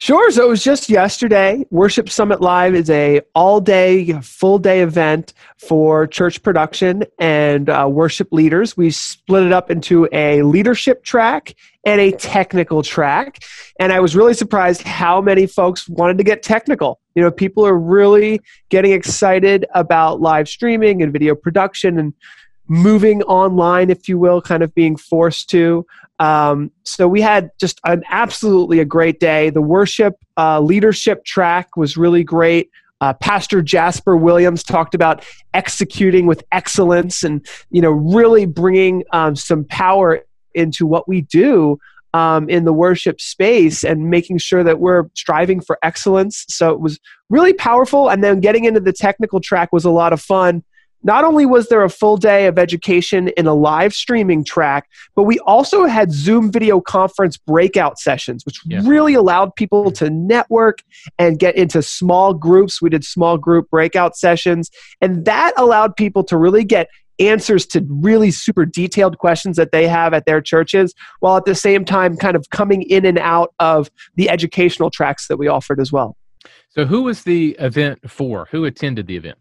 Sure. 0.00 0.30
So 0.30 0.44
it 0.46 0.48
was 0.48 0.62
just 0.62 0.88
yesterday. 0.88 1.66
Worship 1.70 2.08
Summit 2.08 2.40
Live 2.40 2.76
is 2.76 2.88
a 2.88 3.20
all-day, 3.34 4.12
full 4.20 4.60
day 4.60 4.80
event 4.80 5.32
for 5.56 6.06
church 6.06 6.40
production 6.40 7.02
and 7.18 7.68
uh, 7.68 7.88
worship 7.90 8.28
leaders. 8.30 8.76
We 8.76 8.92
split 8.92 9.42
it 9.42 9.52
up 9.52 9.72
into 9.72 10.08
a 10.12 10.42
leadership 10.42 11.02
track 11.02 11.56
and 11.84 12.00
a 12.00 12.12
technical 12.12 12.84
track. 12.84 13.42
And 13.80 13.92
I 13.92 13.98
was 13.98 14.14
really 14.14 14.34
surprised 14.34 14.82
how 14.82 15.20
many 15.20 15.48
folks 15.48 15.88
wanted 15.88 16.16
to 16.18 16.24
get 16.24 16.44
technical. 16.44 17.00
You 17.16 17.24
know, 17.24 17.32
people 17.32 17.66
are 17.66 17.76
really 17.76 18.40
getting 18.68 18.92
excited 18.92 19.66
about 19.74 20.20
live 20.20 20.48
streaming 20.48 21.02
and 21.02 21.12
video 21.12 21.34
production 21.34 21.98
and 21.98 22.14
moving 22.68 23.22
online, 23.22 23.90
if 23.90 24.08
you 24.08 24.18
will, 24.18 24.40
kind 24.40 24.62
of 24.62 24.74
being 24.74 24.96
forced 24.96 25.50
to. 25.50 25.86
Um, 26.18 26.70
so 26.84 27.08
we 27.08 27.20
had 27.20 27.50
just 27.58 27.80
an 27.84 28.02
absolutely 28.10 28.80
a 28.80 28.84
great 28.84 29.20
day. 29.20 29.50
The 29.50 29.62
worship 29.62 30.14
uh, 30.36 30.60
leadership 30.60 31.24
track 31.24 31.76
was 31.76 31.96
really 31.96 32.24
great. 32.24 32.70
Uh, 33.00 33.12
Pastor 33.14 33.62
Jasper 33.62 34.16
Williams 34.16 34.64
talked 34.64 34.94
about 34.94 35.24
executing 35.54 36.26
with 36.26 36.42
excellence 36.50 37.22
and 37.22 37.46
you 37.70 37.80
know 37.80 37.92
really 37.92 38.44
bringing 38.44 39.04
um, 39.12 39.36
some 39.36 39.64
power 39.64 40.20
into 40.54 40.84
what 40.84 41.08
we 41.08 41.20
do 41.20 41.78
um, 42.14 42.48
in 42.48 42.64
the 42.64 42.72
worship 42.72 43.20
space 43.20 43.84
and 43.84 44.10
making 44.10 44.38
sure 44.38 44.64
that 44.64 44.80
we're 44.80 45.04
striving 45.14 45.60
for 45.60 45.78
excellence. 45.82 46.44
So 46.48 46.70
it 46.70 46.80
was 46.80 46.98
really 47.28 47.52
powerful. 47.52 48.08
And 48.08 48.24
then 48.24 48.40
getting 48.40 48.64
into 48.64 48.80
the 48.80 48.92
technical 48.92 49.40
track 49.40 49.72
was 49.72 49.84
a 49.84 49.90
lot 49.90 50.12
of 50.12 50.20
fun. 50.20 50.64
Not 51.02 51.24
only 51.24 51.46
was 51.46 51.68
there 51.68 51.84
a 51.84 51.88
full 51.88 52.16
day 52.16 52.46
of 52.46 52.58
education 52.58 53.28
in 53.28 53.46
a 53.46 53.54
live 53.54 53.94
streaming 53.94 54.44
track, 54.44 54.88
but 55.14 55.24
we 55.24 55.38
also 55.40 55.86
had 55.86 56.12
Zoom 56.12 56.50
video 56.50 56.80
conference 56.80 57.36
breakout 57.36 57.98
sessions, 57.98 58.44
which 58.44 58.60
yeah. 58.64 58.80
really 58.84 59.14
allowed 59.14 59.54
people 59.54 59.92
to 59.92 60.10
network 60.10 60.82
and 61.18 61.38
get 61.38 61.56
into 61.56 61.82
small 61.82 62.34
groups. 62.34 62.82
We 62.82 62.90
did 62.90 63.04
small 63.04 63.38
group 63.38 63.70
breakout 63.70 64.16
sessions, 64.16 64.70
and 65.00 65.24
that 65.24 65.52
allowed 65.56 65.94
people 65.96 66.24
to 66.24 66.36
really 66.36 66.64
get 66.64 66.88
answers 67.20 67.66
to 67.66 67.84
really 67.88 68.30
super 68.30 68.64
detailed 68.64 69.18
questions 69.18 69.56
that 69.56 69.72
they 69.72 69.88
have 69.88 70.14
at 70.14 70.24
their 70.26 70.40
churches, 70.40 70.94
while 71.20 71.36
at 71.36 71.44
the 71.44 71.54
same 71.54 71.84
time 71.84 72.16
kind 72.16 72.36
of 72.36 72.50
coming 72.50 72.82
in 72.82 73.04
and 73.04 73.18
out 73.18 73.52
of 73.58 73.90
the 74.16 74.30
educational 74.30 74.90
tracks 74.90 75.28
that 75.28 75.36
we 75.36 75.48
offered 75.48 75.80
as 75.80 75.92
well. 75.92 76.16
So, 76.70 76.84
who 76.84 77.02
was 77.02 77.22
the 77.22 77.56
event 77.58 78.10
for? 78.10 78.48
Who 78.50 78.64
attended 78.64 79.06
the 79.06 79.16
event? 79.16 79.38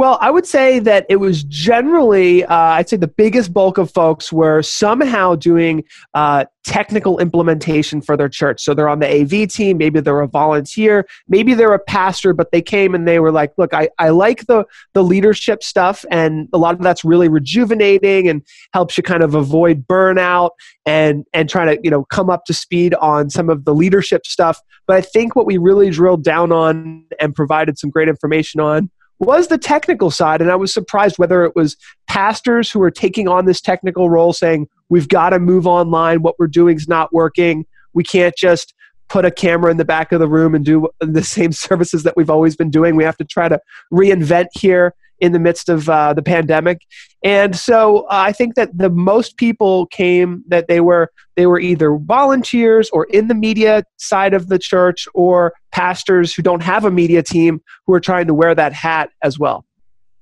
Well, 0.00 0.16
I 0.22 0.30
would 0.30 0.46
say 0.46 0.78
that 0.78 1.04
it 1.10 1.16
was 1.16 1.44
generally, 1.44 2.42
uh, 2.46 2.56
I'd 2.56 2.88
say 2.88 2.96
the 2.96 3.06
biggest 3.06 3.52
bulk 3.52 3.76
of 3.76 3.90
folks 3.90 4.32
were 4.32 4.62
somehow 4.62 5.34
doing 5.34 5.84
uh, 6.14 6.46
technical 6.64 7.18
implementation 7.18 8.00
for 8.00 8.16
their 8.16 8.30
church. 8.30 8.62
So 8.62 8.72
they're 8.72 8.88
on 8.88 9.00
the 9.00 9.20
AV 9.20 9.46
team, 9.50 9.76
maybe 9.76 10.00
they're 10.00 10.22
a 10.22 10.26
volunteer, 10.26 11.06
maybe 11.28 11.52
they're 11.52 11.74
a 11.74 11.78
pastor, 11.78 12.32
but 12.32 12.50
they 12.50 12.62
came 12.62 12.94
and 12.94 13.06
they 13.06 13.20
were 13.20 13.30
like, 13.30 13.52
look, 13.58 13.74
I, 13.74 13.90
I 13.98 14.08
like 14.08 14.46
the, 14.46 14.64
the 14.94 15.04
leadership 15.04 15.62
stuff, 15.62 16.06
and 16.10 16.48
a 16.54 16.56
lot 16.56 16.76
of 16.76 16.80
that's 16.80 17.04
really 17.04 17.28
rejuvenating 17.28 18.26
and 18.26 18.40
helps 18.72 18.96
you 18.96 19.02
kind 19.02 19.22
of 19.22 19.34
avoid 19.34 19.86
burnout 19.86 20.52
and, 20.86 21.26
and 21.34 21.50
trying 21.50 21.76
to, 21.76 21.78
you 21.84 21.90
know, 21.90 22.06
come 22.06 22.30
up 22.30 22.46
to 22.46 22.54
speed 22.54 22.94
on 22.94 23.28
some 23.28 23.50
of 23.50 23.66
the 23.66 23.74
leadership 23.74 24.24
stuff. 24.24 24.62
But 24.86 24.96
I 24.96 25.02
think 25.02 25.36
what 25.36 25.44
we 25.44 25.58
really 25.58 25.90
drilled 25.90 26.24
down 26.24 26.52
on 26.52 27.04
and 27.20 27.34
provided 27.34 27.78
some 27.78 27.90
great 27.90 28.08
information 28.08 28.60
on 28.60 28.88
was 29.20 29.48
the 29.48 29.58
technical 29.58 30.10
side. 30.10 30.40
And 30.40 30.50
I 30.50 30.56
was 30.56 30.72
surprised 30.72 31.18
whether 31.18 31.44
it 31.44 31.54
was 31.54 31.76
pastors 32.08 32.70
who 32.70 32.82
are 32.82 32.90
taking 32.90 33.28
on 33.28 33.44
this 33.44 33.60
technical 33.60 34.10
role 34.10 34.32
saying, 34.32 34.68
we've 34.88 35.08
got 35.08 35.30
to 35.30 35.38
move 35.38 35.66
online. 35.66 36.22
What 36.22 36.38
we're 36.38 36.48
doing 36.48 36.76
is 36.76 36.88
not 36.88 37.12
working. 37.12 37.66
We 37.92 38.02
can't 38.02 38.34
just 38.36 38.74
put 39.08 39.24
a 39.24 39.30
camera 39.30 39.70
in 39.70 39.76
the 39.76 39.84
back 39.84 40.12
of 40.12 40.20
the 40.20 40.28
room 40.28 40.54
and 40.54 40.64
do 40.64 40.88
the 41.00 41.22
same 41.22 41.52
services 41.66 42.02
that 42.04 42.16
we've 42.16 42.30
always 42.30 42.56
been 42.56 42.70
doing. 42.70 42.96
We 42.96 43.04
have 43.04 43.16
to 43.18 43.24
try 43.24 43.48
to 43.48 43.60
reinvent 43.92 44.46
here 44.54 44.94
in 45.20 45.32
the 45.32 45.38
midst 45.38 45.68
of 45.68 45.88
uh, 45.88 46.12
the 46.14 46.22
pandemic. 46.22 46.82
And 47.22 47.54
so 47.54 48.00
uh, 48.04 48.06
I 48.10 48.32
think 48.32 48.54
that 48.54 48.76
the 48.76 48.90
most 48.90 49.36
people 49.36 49.86
came 49.86 50.42
that 50.48 50.68
they 50.68 50.80
were 50.80 51.12
they 51.36 51.46
were 51.46 51.60
either 51.60 51.96
volunteers 51.96 52.90
or 52.90 53.04
in 53.04 53.28
the 53.28 53.34
media 53.34 53.84
side 53.98 54.34
of 54.34 54.48
the 54.48 54.58
church 54.58 55.06
or 55.14 55.52
pastors 55.72 56.34
who 56.34 56.42
don't 56.42 56.62
have 56.62 56.84
a 56.84 56.90
media 56.90 57.22
team 57.22 57.60
who 57.86 57.92
are 57.92 58.00
trying 58.00 58.26
to 58.26 58.34
wear 58.34 58.54
that 58.54 58.72
hat 58.72 59.10
as 59.22 59.38
well. 59.38 59.64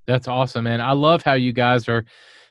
That's 0.07 0.27
awesome, 0.27 0.65
man. 0.65 0.81
I 0.81 0.93
love 0.93 1.23
how 1.23 1.35
you 1.35 1.53
guys 1.53 1.89
are 1.89 2.05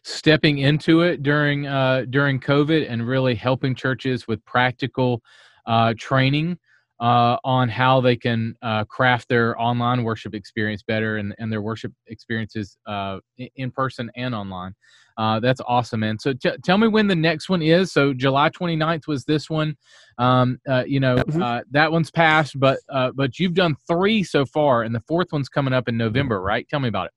stepping 0.03 0.59
into 0.59 1.01
it 1.01 1.23
during 1.23 1.67
uh, 1.67 2.05
during 2.09 2.39
COVID 2.39 2.89
and 2.89 3.05
really 3.05 3.35
helping 3.35 3.75
churches 3.75 4.27
with 4.27 4.43
practical 4.45 5.21
uh, 5.65 5.93
training 5.97 6.57
uh, 6.99 7.37
on 7.43 7.69
how 7.69 8.01
they 8.01 8.15
can 8.15 8.55
uh, 8.61 8.83
craft 8.85 9.29
their 9.29 9.59
online 9.61 10.03
worship 10.03 10.33
experience 10.33 10.83
better 10.83 11.17
and, 11.17 11.35
and 11.37 11.51
their 11.51 11.61
worship 11.61 11.93
experiences 12.07 12.77
uh, 12.87 13.19
in 13.55 13.71
person 13.71 14.09
and 14.15 14.33
online. 14.33 14.73
Uh, 15.17 15.39
that's 15.39 15.61
awesome, 15.67 16.01
man. 16.01 16.19
So 16.19 16.33
t- 16.33 16.57
tell 16.63 16.77
me 16.77 16.87
when 16.87 17.07
the 17.07 17.15
next 17.15 17.49
one 17.49 17.61
is. 17.61 17.91
So 17.91 18.13
July 18.13 18.49
29th 18.49 19.07
was 19.07 19.25
this 19.25 19.49
one. 19.49 19.75
Um, 20.19 20.59
uh, 20.69 20.83
you 20.85 20.99
know, 20.99 21.15
mm-hmm. 21.15 21.41
uh, 21.41 21.61
that 21.71 21.91
one's 21.91 22.11
passed, 22.11 22.59
but 22.59 22.79
but 22.87 23.39
you've 23.39 23.55
done 23.55 23.75
three 23.87 24.23
so 24.23 24.45
far, 24.45 24.83
and 24.83 24.93
the 24.93 25.01
fourth 25.07 25.31
one's 25.31 25.49
coming 25.49 25.73
up 25.73 25.87
in 25.87 25.97
November, 25.97 26.41
right? 26.41 26.67
Tell 26.69 26.79
me 26.79 26.89
about 26.89 27.07
it. 27.07 27.11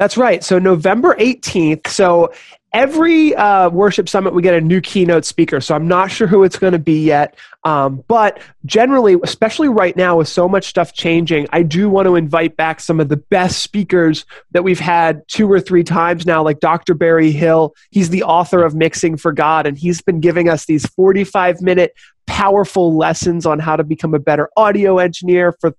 That's 0.00 0.16
right. 0.16 0.42
So 0.42 0.58
November 0.58 1.14
18th. 1.16 1.86
So 1.88 2.32
every 2.72 3.34
uh, 3.34 3.68
worship 3.70 4.08
summit 4.08 4.34
we 4.34 4.42
get 4.42 4.54
a 4.54 4.60
new 4.60 4.80
keynote 4.80 5.24
speaker 5.24 5.60
so 5.60 5.74
i'm 5.74 5.88
not 5.88 6.10
sure 6.10 6.26
who 6.26 6.44
it's 6.44 6.58
going 6.58 6.72
to 6.72 6.78
be 6.78 7.04
yet. 7.04 7.36
Um, 7.62 8.02
but 8.08 8.40
generally 8.64 9.16
especially 9.22 9.68
right 9.68 9.94
now 9.94 10.16
with 10.16 10.28
so 10.28 10.48
much 10.48 10.66
stuff 10.66 10.94
changing 10.94 11.46
i 11.52 11.62
do 11.62 11.90
want 11.90 12.06
to 12.06 12.16
invite 12.16 12.56
back 12.56 12.80
some 12.80 13.00
of 13.00 13.08
the 13.08 13.18
best 13.18 13.62
speakers 13.62 14.24
that 14.52 14.64
we've 14.64 14.80
had 14.80 15.26
two 15.28 15.50
or 15.50 15.60
three 15.60 15.84
times 15.84 16.24
now 16.24 16.42
like 16.42 16.60
dr 16.60 16.94
barry 16.94 17.32
hill. 17.32 17.74
He's 17.90 18.10
the 18.10 18.22
author 18.22 18.62
of 18.64 18.74
mixing 18.74 19.16
for 19.16 19.32
god 19.32 19.66
and 19.66 19.76
he's 19.76 20.00
been 20.00 20.20
giving 20.20 20.48
us 20.48 20.64
these 20.64 20.86
45 20.86 21.60
minute 21.60 21.92
powerful 22.30 22.96
lessons 22.96 23.44
on 23.44 23.58
how 23.58 23.74
to 23.76 23.82
become 23.82 24.14
a 24.14 24.18
better 24.18 24.48
audio 24.56 24.98
engineer 24.98 25.52
for 25.60 25.74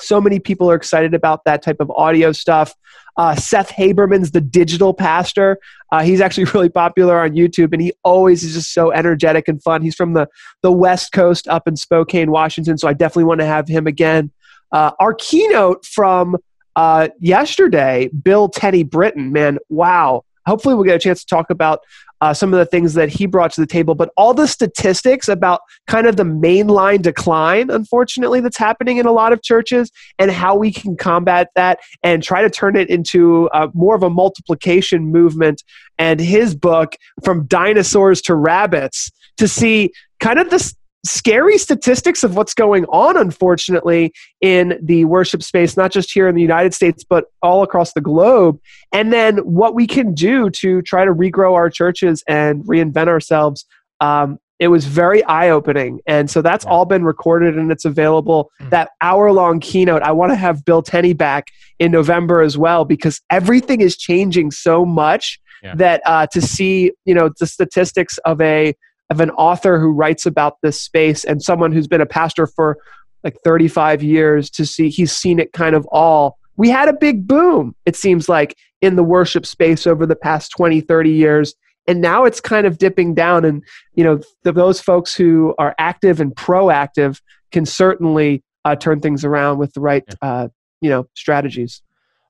so 0.00 0.20
many 0.20 0.38
people 0.38 0.70
are 0.70 0.76
excited 0.76 1.14
about 1.14 1.44
that 1.44 1.62
type 1.62 1.80
of 1.80 1.90
audio 1.90 2.30
stuff 2.30 2.72
uh, 3.16 3.34
Seth 3.34 3.70
Haberman's 3.70 4.30
the 4.30 4.40
digital 4.40 4.92
pastor. 4.92 5.58
Uh, 5.90 6.02
he's 6.02 6.20
actually 6.20 6.44
really 6.54 6.68
popular 6.68 7.20
on 7.20 7.30
YouTube, 7.30 7.72
and 7.72 7.80
he 7.80 7.92
always 8.04 8.44
is 8.44 8.54
just 8.54 8.72
so 8.72 8.92
energetic 8.92 9.48
and 9.48 9.62
fun. 9.62 9.82
He's 9.82 9.94
from 9.94 10.12
the 10.12 10.28
the 10.62 10.72
West 10.72 11.12
Coast, 11.12 11.48
up 11.48 11.66
in 11.66 11.76
Spokane, 11.76 12.30
Washington. 12.30 12.78
So 12.78 12.88
I 12.88 12.92
definitely 12.92 13.24
want 13.24 13.40
to 13.40 13.46
have 13.46 13.68
him 13.68 13.86
again. 13.86 14.30
Uh, 14.72 14.90
our 15.00 15.14
keynote 15.14 15.84
from 15.84 16.36
uh, 16.74 17.08
yesterday, 17.20 18.08
Bill 18.08 18.48
Tenny-Brittian. 18.48 19.30
Man, 19.30 19.58
wow! 19.68 20.24
Hopefully, 20.46 20.74
we'll 20.74 20.84
get 20.84 20.96
a 20.96 20.98
chance 21.00 21.20
to 21.20 21.26
talk 21.26 21.50
about 21.50 21.80
uh, 22.20 22.32
some 22.32 22.52
of 22.52 22.58
the 22.58 22.66
things 22.66 22.94
that 22.94 23.08
he 23.08 23.26
brought 23.26 23.52
to 23.52 23.60
the 23.60 23.66
table, 23.66 23.94
but 23.94 24.10
all 24.16 24.32
the 24.32 24.46
statistics 24.46 25.28
about 25.28 25.60
kind 25.86 26.06
of 26.06 26.16
the 26.16 26.22
mainline 26.22 27.02
decline, 27.02 27.70
unfortunately, 27.70 28.40
that's 28.40 28.56
happening 28.56 28.96
in 28.96 29.06
a 29.06 29.12
lot 29.12 29.32
of 29.32 29.42
churches 29.42 29.90
and 30.18 30.30
how 30.30 30.56
we 30.56 30.72
can 30.72 30.96
combat 30.96 31.48
that 31.54 31.78
and 32.02 32.22
try 32.22 32.42
to 32.42 32.50
turn 32.50 32.76
it 32.76 32.88
into 32.88 33.48
uh, 33.50 33.68
more 33.74 33.94
of 33.94 34.02
a 34.02 34.10
multiplication 34.10 35.12
movement. 35.12 35.62
And 35.98 36.20
his 36.20 36.54
book, 36.54 36.96
From 37.24 37.46
Dinosaurs 37.46 38.22
to 38.22 38.34
Rabbits, 38.34 39.10
to 39.36 39.46
see 39.46 39.92
kind 40.20 40.38
of 40.38 40.50
this 40.50 40.74
scary 41.06 41.58
statistics 41.58 42.22
of 42.24 42.36
what's 42.36 42.54
going 42.54 42.84
on, 42.86 43.16
unfortunately, 43.16 44.12
in 44.40 44.78
the 44.82 45.04
worship 45.04 45.42
space, 45.42 45.76
not 45.76 45.92
just 45.92 46.12
here 46.12 46.28
in 46.28 46.34
the 46.34 46.42
United 46.42 46.74
States, 46.74 47.04
but 47.04 47.26
all 47.42 47.62
across 47.62 47.92
the 47.92 48.00
globe. 48.00 48.58
And 48.92 49.12
then 49.12 49.38
what 49.38 49.74
we 49.74 49.86
can 49.86 50.14
do 50.14 50.50
to 50.50 50.82
try 50.82 51.04
to 51.04 51.12
regrow 51.12 51.54
our 51.54 51.70
churches 51.70 52.22
and 52.28 52.64
reinvent 52.64 53.08
ourselves. 53.08 53.64
Um, 54.00 54.38
it 54.58 54.68
was 54.68 54.86
very 54.86 55.22
eye 55.24 55.50
opening. 55.50 56.00
And 56.06 56.30
so 56.30 56.40
that's 56.40 56.64
all 56.64 56.86
been 56.86 57.04
recorded 57.04 57.58
and 57.58 57.70
it's 57.70 57.84
available. 57.84 58.50
Mm. 58.60 58.70
That 58.70 58.90
hour 59.02 59.30
long 59.32 59.60
keynote, 59.60 60.02
I 60.02 60.12
want 60.12 60.32
to 60.32 60.36
have 60.36 60.64
Bill 60.64 60.82
Tenny 60.82 61.12
back 61.12 61.48
in 61.78 61.92
November 61.92 62.40
as 62.40 62.56
well 62.56 62.84
because 62.84 63.20
everything 63.30 63.82
is 63.82 63.96
changing 63.98 64.50
so 64.50 64.86
much 64.86 65.38
yeah. 65.62 65.74
that 65.74 66.00
uh, 66.06 66.26
to 66.28 66.40
see, 66.40 66.92
you 67.04 67.14
know, 67.14 67.30
the 67.38 67.46
statistics 67.46 68.18
of 68.18 68.40
a 68.40 68.74
of 69.10 69.20
an 69.20 69.30
author 69.30 69.78
who 69.78 69.92
writes 69.92 70.26
about 70.26 70.58
this 70.62 70.80
space 70.80 71.24
and 71.24 71.42
someone 71.42 71.72
who's 71.72 71.86
been 71.86 72.00
a 72.00 72.06
pastor 72.06 72.46
for 72.46 72.78
like 73.22 73.36
35 73.44 74.02
years 74.02 74.50
to 74.50 74.66
see 74.66 74.88
he's 74.88 75.12
seen 75.12 75.38
it 75.38 75.52
kind 75.52 75.74
of 75.74 75.86
all. 75.86 76.38
We 76.56 76.70
had 76.70 76.88
a 76.88 76.92
big 76.92 77.26
boom 77.26 77.74
it 77.84 77.96
seems 77.96 78.28
like 78.28 78.56
in 78.80 78.96
the 78.96 79.02
worship 79.02 79.46
space 79.46 79.86
over 79.86 80.06
the 80.06 80.16
past 80.16 80.52
20 80.52 80.80
30 80.80 81.10
years 81.10 81.54
and 81.86 82.00
now 82.00 82.24
it's 82.24 82.40
kind 82.40 82.66
of 82.66 82.78
dipping 82.78 83.14
down 83.14 83.44
and 83.44 83.62
you 83.94 84.04
know 84.04 84.20
the, 84.42 84.52
those 84.52 84.80
folks 84.80 85.14
who 85.14 85.54
are 85.58 85.74
active 85.78 86.20
and 86.20 86.34
proactive 86.34 87.20
can 87.52 87.64
certainly 87.64 88.42
uh, 88.64 88.74
turn 88.74 89.00
things 89.00 89.24
around 89.24 89.58
with 89.58 89.72
the 89.74 89.80
right 89.80 90.04
uh, 90.22 90.48
you 90.80 90.90
know 90.90 91.06
strategies 91.14 91.82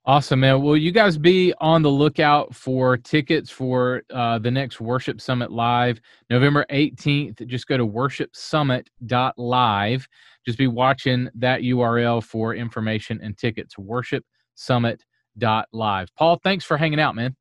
Awesome, 0.09 0.39
man. 0.39 0.63
Will 0.63 0.77
you 0.77 0.93
guys 0.93 1.19
be 1.19 1.53
on 1.61 1.83
the 1.83 1.91
lookout 1.91 2.55
for 2.55 2.97
tickets 2.97 3.51
for 3.51 4.03
uh, 4.15 4.39
the 4.39 4.53
next 4.53 4.81
Worship 4.81 5.21
Summit 5.21 5.51
Live, 5.51 6.01
November 6.31 6.65
18th? 6.71 7.45
Just 7.49 7.67
go 7.67 7.77
to 7.77 7.85
worshipsummit.live. 7.85 10.09
Just 10.47 10.59
be 10.59 10.69
watching 10.69 11.29
that 11.35 11.63
URL 11.63 12.23
for 12.23 12.55
information 12.55 13.19
and 13.21 13.37
tickets. 13.37 13.75
Worshipsummit.live. 13.75 16.15
Paul, 16.15 16.41
thanks 16.45 16.65
for 16.65 16.77
hanging 16.77 17.01
out, 17.01 17.17
man. 17.17 17.35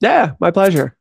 Yeah, 0.00 0.30
my 0.40 0.50
pleasure. 0.50 0.96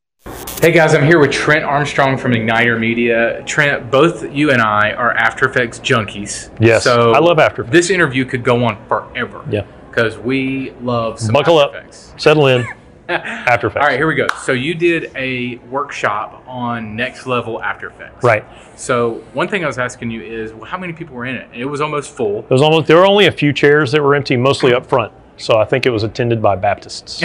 Hey 0.59 0.73
guys, 0.73 0.93
I'm 0.93 1.05
here 1.05 1.19
with 1.19 1.31
Trent 1.31 1.63
Armstrong 1.63 2.17
from 2.17 2.33
Igniter 2.33 2.77
Media. 2.77 3.41
Trent, 3.45 3.89
both 3.89 4.29
you 4.33 4.51
and 4.51 4.61
I 4.61 4.91
are 4.91 5.13
After 5.13 5.47
Effects 5.47 5.79
junkies. 5.79 6.53
Yes, 6.59 6.83
So 6.83 7.13
I 7.13 7.19
love 7.19 7.39
After 7.39 7.61
Effects. 7.61 7.73
this 7.73 7.89
interview 7.89 8.25
could 8.25 8.43
go 8.43 8.65
on 8.65 8.85
forever. 8.87 9.45
Yeah. 9.49 9.65
Because 9.97 10.15
we 10.19 10.69
love 10.81 11.19
some 11.19 11.33
Buckle 11.33 11.59
After 11.59 11.77
up. 11.77 11.83
Effects. 11.83 12.13
Settle 12.17 12.45
in. 12.45 12.67
After 13.09 13.65
Effects. 13.65 13.81
All 13.81 13.89
right, 13.89 13.97
here 13.97 14.05
we 14.05 14.13
go. 14.13 14.27
So 14.43 14.51
you 14.51 14.75
did 14.75 15.11
a 15.15 15.55
workshop 15.71 16.43
on 16.45 16.95
next 16.95 17.25
level 17.25 17.59
After 17.63 17.87
Effects. 17.87 18.23
Right. 18.23 18.45
So 18.75 19.23
one 19.33 19.47
thing 19.47 19.63
I 19.63 19.67
was 19.67 19.79
asking 19.79 20.11
you 20.11 20.21
is 20.21 20.53
well, 20.53 20.65
how 20.65 20.77
many 20.77 20.93
people 20.93 21.15
were 21.15 21.25
in 21.25 21.35
it? 21.35 21.49
And 21.51 21.59
it 21.59 21.65
was 21.65 21.81
almost 21.81 22.11
full. 22.11 22.43
There 22.43 22.51
was 22.51 22.61
almost 22.61 22.85
there 22.85 22.97
were 22.97 23.07
only 23.07 23.25
a 23.25 23.31
few 23.31 23.51
chairs 23.51 23.91
that 23.93 24.03
were 24.03 24.13
empty, 24.13 24.37
mostly 24.37 24.71
up 24.71 24.85
front. 24.85 25.11
So 25.37 25.57
I 25.57 25.65
think 25.65 25.87
it 25.87 25.91
was 25.91 26.03
attended 26.03 26.43
by 26.43 26.55
Baptists. 26.55 27.23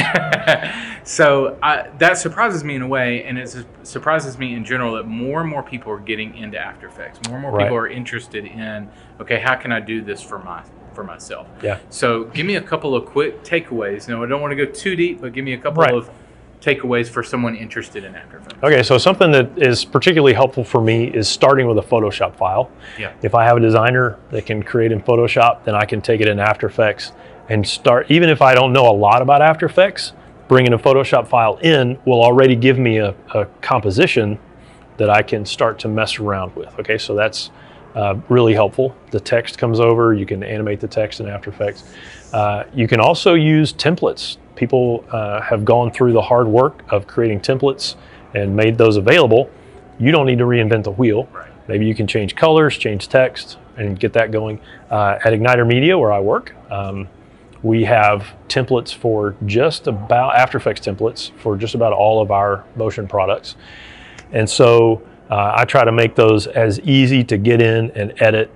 so 1.05 1.59
I, 1.63 1.89
that 1.99 2.17
surprises 2.17 2.65
me 2.65 2.75
in 2.75 2.83
a 2.83 2.87
way, 2.87 3.25
and 3.25 3.39
it 3.39 3.55
surprises 3.83 4.39
me 4.39 4.55
in 4.55 4.65
general 4.65 4.95
that 4.95 5.07
more 5.07 5.41
and 5.43 5.49
more 5.49 5.63
people 5.63 5.93
are 5.93 5.99
getting 5.99 6.37
into 6.39 6.59
After 6.59 6.87
Effects. 6.89 7.21
More 7.29 7.37
and 7.37 7.43
more 7.43 7.53
Right. 7.53 7.65
people 7.65 7.77
are 7.77 7.89
interested 7.89 8.47
in 8.47 8.89
okay, 9.21 9.41
how 9.41 9.57
can 9.57 9.73
I 9.73 9.81
do 9.81 10.01
this 10.01 10.23
for 10.23 10.39
my 10.39 10.63
for 10.93 11.05
myself? 11.05 11.47
Yeah. 11.63 11.79
So 11.91 12.25
give 12.25 12.47
me 12.47 12.57
a 12.57 12.61
couple 12.61 12.95
of 12.95 13.07
quick 13.07 13.43
takeaways. 13.43 14.09
No, 14.09 14.23
I 14.23 14.27
don't 14.27 14.41
want 14.41 14.53
to 14.53 14.67
go 14.67 14.71
too 14.71 14.97
deep, 14.97 15.21
but 15.21 15.33
give 15.33 15.45
me 15.45 15.55
a 15.55 15.59
couple 15.59 15.83
Right. 15.83 15.95
of 15.95 16.11
takeaways 16.61 17.09
for 17.09 17.23
someone 17.25 17.57
interested 17.57 18.05
in 18.05 18.15
After 18.15 18.39
Effects. 18.39 18.63
Okay, 18.63 18.83
so 18.85 18.97
something 18.97 19.33
that 19.33 19.51
is 19.57 19.85
particularly 19.85 20.33
helpful 20.33 20.63
for 20.63 20.81
me 20.81 21.07
is 21.09 21.29
starting 21.29 21.67
with 21.67 21.77
a 21.79 21.83
Photoshop 21.83 22.37
file. 22.37 22.71
Yeah. 22.99 23.13
If 23.23 23.35
I 23.35 23.45
have 23.45 23.57
a 23.57 23.61
designer 23.61 24.17
that 24.31 24.47
can 24.47 24.63
create 24.63 24.93
in 24.93 25.01
Photoshop, 25.03 25.65
then 25.65 25.75
I 25.75 25.85
can 25.85 26.01
take 26.01 26.21
it 26.21 26.29
in 26.29 26.39
After 26.39 26.69
Effects 26.69 27.13
and 27.49 27.67
start. 27.67 28.09
Even 28.11 28.29
if 28.29 28.41
I 28.41 28.55
don't 28.55 28.73
know 28.73 28.89
a 28.89 28.95
lot 28.95 29.23
about 29.23 29.43
After 29.43 29.67
Effects, 29.67 30.13
bringing 30.47 30.73
a 30.73 30.79
Photoshop 30.79 31.27
file 31.27 31.57
in 31.63 31.99
will 32.05 32.23
already 32.23 32.55
give 32.55 32.79
me 32.79 32.99
a, 32.99 33.15
a 33.35 33.47
composition 33.61 34.39
that 34.99 35.11
I 35.11 35.23
can 35.23 35.45
start 35.45 35.81
to 35.81 35.89
mess 35.89 36.21
around 36.21 36.55
with. 36.55 36.79
Okay, 36.79 36.99
so 36.99 37.15
that's 37.15 37.51
uh, 37.95 38.17
really 38.29 38.55
helpful. 38.55 38.97
The 39.11 39.21
text 39.21 39.59
comes 39.59 39.81
over, 39.81 40.15
you 40.15 40.27
can 40.27 40.43
animate 40.43 40.81
the 40.81 40.89
text 40.89 41.21
in 41.21 41.29
After 41.29 41.51
Effects. 41.51 41.85
Uh, 42.33 42.65
you 42.75 42.89
can 42.89 43.01
also 43.01 43.35
use 43.35 43.73
templates. 43.73 44.39
People 44.57 45.05
uh, 45.11 45.41
have 45.41 45.65
gone 45.65 45.93
through 45.93 46.13
the 46.13 46.23
hard 46.23 46.47
work 46.47 46.83
of 46.91 47.07
creating 47.07 47.41
templates 47.41 47.97
and 48.35 48.57
made 48.57 48.79
those 48.79 48.97
available. 48.97 49.51
You 49.99 50.13
don't 50.13 50.27
need 50.27 50.39
to 50.39 50.45
reinvent 50.45 50.85
the 50.85 50.91
wheel. 50.93 51.29
Right. 51.33 51.51
Maybe 51.69 51.87
you 51.87 51.95
can 51.95 52.07
change 52.07 52.35
colors, 52.35 52.77
change 52.77 53.09
text, 53.09 53.59
and 53.77 53.99
get 53.99 54.13
that 54.15 54.31
going. 54.31 54.61
Uh, 54.91 55.19
at 55.25 55.33
Igniter 55.33 55.67
Media, 55.67 55.99
where 55.99 56.13
I 56.13 56.21
work, 56.21 56.55
um, 56.71 57.09
we 57.63 57.85
have 57.85 58.35
templates 58.49 58.93
for 58.93 59.37
just 59.47 59.87
about 59.87 60.35
After 60.35 60.59
Effects 60.59 60.81
templates 60.81 61.31
for 61.39 61.57
just 61.57 61.75
about 61.75 61.93
all 61.93 62.21
of 62.21 62.31
our 62.31 62.65
motion 62.75 63.07
products. 63.07 63.57
And 64.33 64.49
so 64.49 65.03
uh, 65.33 65.55
I 65.57 65.65
try 65.65 65.83
to 65.83 65.93
make 65.93 66.15
those 66.15 66.47
as 66.47 66.79
easy 66.81 67.25
to 67.25 67.39
get 67.39 67.63
in 67.63 67.91
and 67.93 68.13
edit 68.21 68.51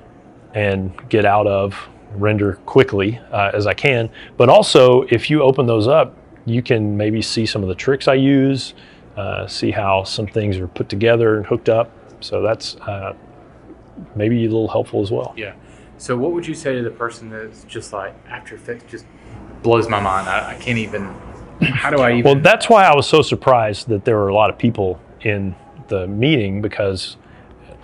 and 0.52 0.92
get 1.08 1.24
out 1.24 1.46
of, 1.46 1.88
render 2.16 2.56
quickly 2.66 3.18
uh, 3.32 3.50
as 3.54 3.66
I 3.66 3.72
can. 3.72 4.10
But 4.36 4.50
also, 4.50 5.02
if 5.08 5.30
you 5.30 5.42
open 5.42 5.64
those 5.66 5.88
up, 5.88 6.14
you 6.44 6.60
can 6.62 6.94
maybe 6.94 7.22
see 7.22 7.46
some 7.46 7.62
of 7.62 7.70
the 7.70 7.74
tricks 7.74 8.08
I 8.08 8.14
use, 8.14 8.74
uh, 9.16 9.46
see 9.46 9.70
how 9.70 10.04
some 10.04 10.26
things 10.26 10.58
are 10.58 10.68
put 10.68 10.90
together 10.90 11.38
and 11.38 11.46
hooked 11.46 11.70
up. 11.70 11.90
So 12.20 12.42
that's 12.42 12.76
uh, 12.76 13.14
maybe 14.14 14.44
a 14.44 14.48
little 14.48 14.68
helpful 14.68 15.00
as 15.00 15.10
well. 15.10 15.32
Yeah. 15.34 15.54
So 15.96 16.14
what 16.14 16.32
would 16.32 16.46
you 16.46 16.54
say 16.54 16.74
to 16.74 16.82
the 16.82 16.90
person 16.90 17.30
that's 17.30 17.64
just 17.64 17.94
like 17.94 18.14
After 18.28 18.54
Effects 18.54 18.84
just 18.90 19.06
blows 19.62 19.88
my 19.88 20.00
mind? 20.00 20.28
I, 20.28 20.50
I 20.50 20.54
can't 20.56 20.78
even. 20.78 21.04
How 21.62 21.88
do 21.88 22.02
I 22.02 22.12
even? 22.12 22.24
Well, 22.24 22.42
that's 22.42 22.68
why 22.68 22.84
I 22.84 22.94
was 22.94 23.08
so 23.08 23.22
surprised 23.22 23.88
that 23.88 24.04
there 24.04 24.16
were 24.16 24.28
a 24.28 24.34
lot 24.34 24.50
of 24.50 24.58
people 24.58 25.00
in 25.22 25.54
the 25.88 26.06
meeting 26.06 26.62
because 26.62 27.16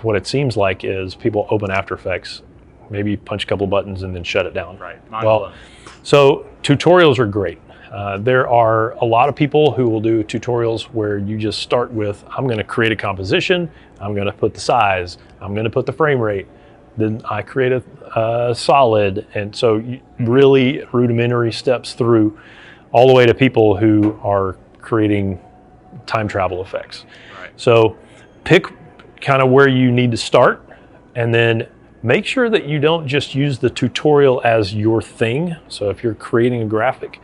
what 0.02 0.16
it 0.16 0.26
seems 0.26 0.56
like 0.56 0.84
is 0.84 1.14
people 1.14 1.46
open 1.50 1.70
After 1.70 1.94
Effects, 1.94 2.42
maybe 2.90 3.16
punch 3.16 3.44
a 3.44 3.46
couple 3.46 3.66
buttons 3.66 4.02
and 4.02 4.14
then 4.14 4.24
shut 4.24 4.46
it 4.46 4.54
down. 4.54 4.78
right. 4.78 5.10
Mind 5.10 5.26
Well, 5.26 5.38
blown. 5.38 5.52
So 6.02 6.46
tutorials 6.62 7.18
are 7.18 7.26
great. 7.26 7.58
Uh, 7.92 8.16
there 8.18 8.48
are 8.48 8.92
a 8.92 9.04
lot 9.04 9.28
of 9.28 9.36
people 9.36 9.70
who 9.72 9.86
will 9.88 10.00
do 10.00 10.24
tutorials 10.24 10.84
where 10.84 11.18
you 11.18 11.36
just 11.36 11.60
start 11.60 11.92
with, 11.92 12.24
I'm 12.30 12.46
going 12.46 12.56
to 12.56 12.64
create 12.64 12.90
a 12.90 12.96
composition, 12.96 13.70
I'm 14.00 14.14
going 14.14 14.26
to 14.26 14.32
put 14.32 14.54
the 14.54 14.60
size, 14.60 15.18
I'm 15.42 15.52
going 15.52 15.64
to 15.64 15.70
put 15.70 15.84
the 15.84 15.92
frame 15.92 16.18
rate, 16.18 16.46
then 16.96 17.20
I 17.28 17.42
create 17.42 17.72
a, 17.72 17.82
a 18.18 18.54
solid, 18.54 19.26
and 19.34 19.54
so 19.54 19.84
really 20.18 20.84
rudimentary 20.92 21.52
steps 21.52 21.92
through, 21.92 22.38
all 22.92 23.06
the 23.08 23.14
way 23.14 23.26
to 23.26 23.34
people 23.34 23.76
who 23.76 24.18
are 24.22 24.56
creating 24.80 25.38
time 26.06 26.28
travel 26.28 26.62
effects. 26.62 27.04
Right. 27.40 27.50
So 27.56 27.96
pick 28.44 28.66
kind 29.20 29.42
of 29.42 29.50
where 29.50 29.68
you 29.68 29.90
need 29.90 30.10
to 30.10 30.16
start 30.16 30.66
and 31.14 31.34
then 31.34 31.68
make 32.02 32.24
sure 32.26 32.50
that 32.50 32.66
you 32.66 32.78
don't 32.80 33.06
just 33.06 33.34
use 33.34 33.58
the 33.58 33.70
tutorial 33.70 34.40
as 34.44 34.74
your 34.74 35.00
thing. 35.00 35.54
So 35.68 35.90
if 35.90 36.02
you're 36.02 36.14
creating 36.14 36.62
a 36.62 36.66
graphic, 36.66 37.20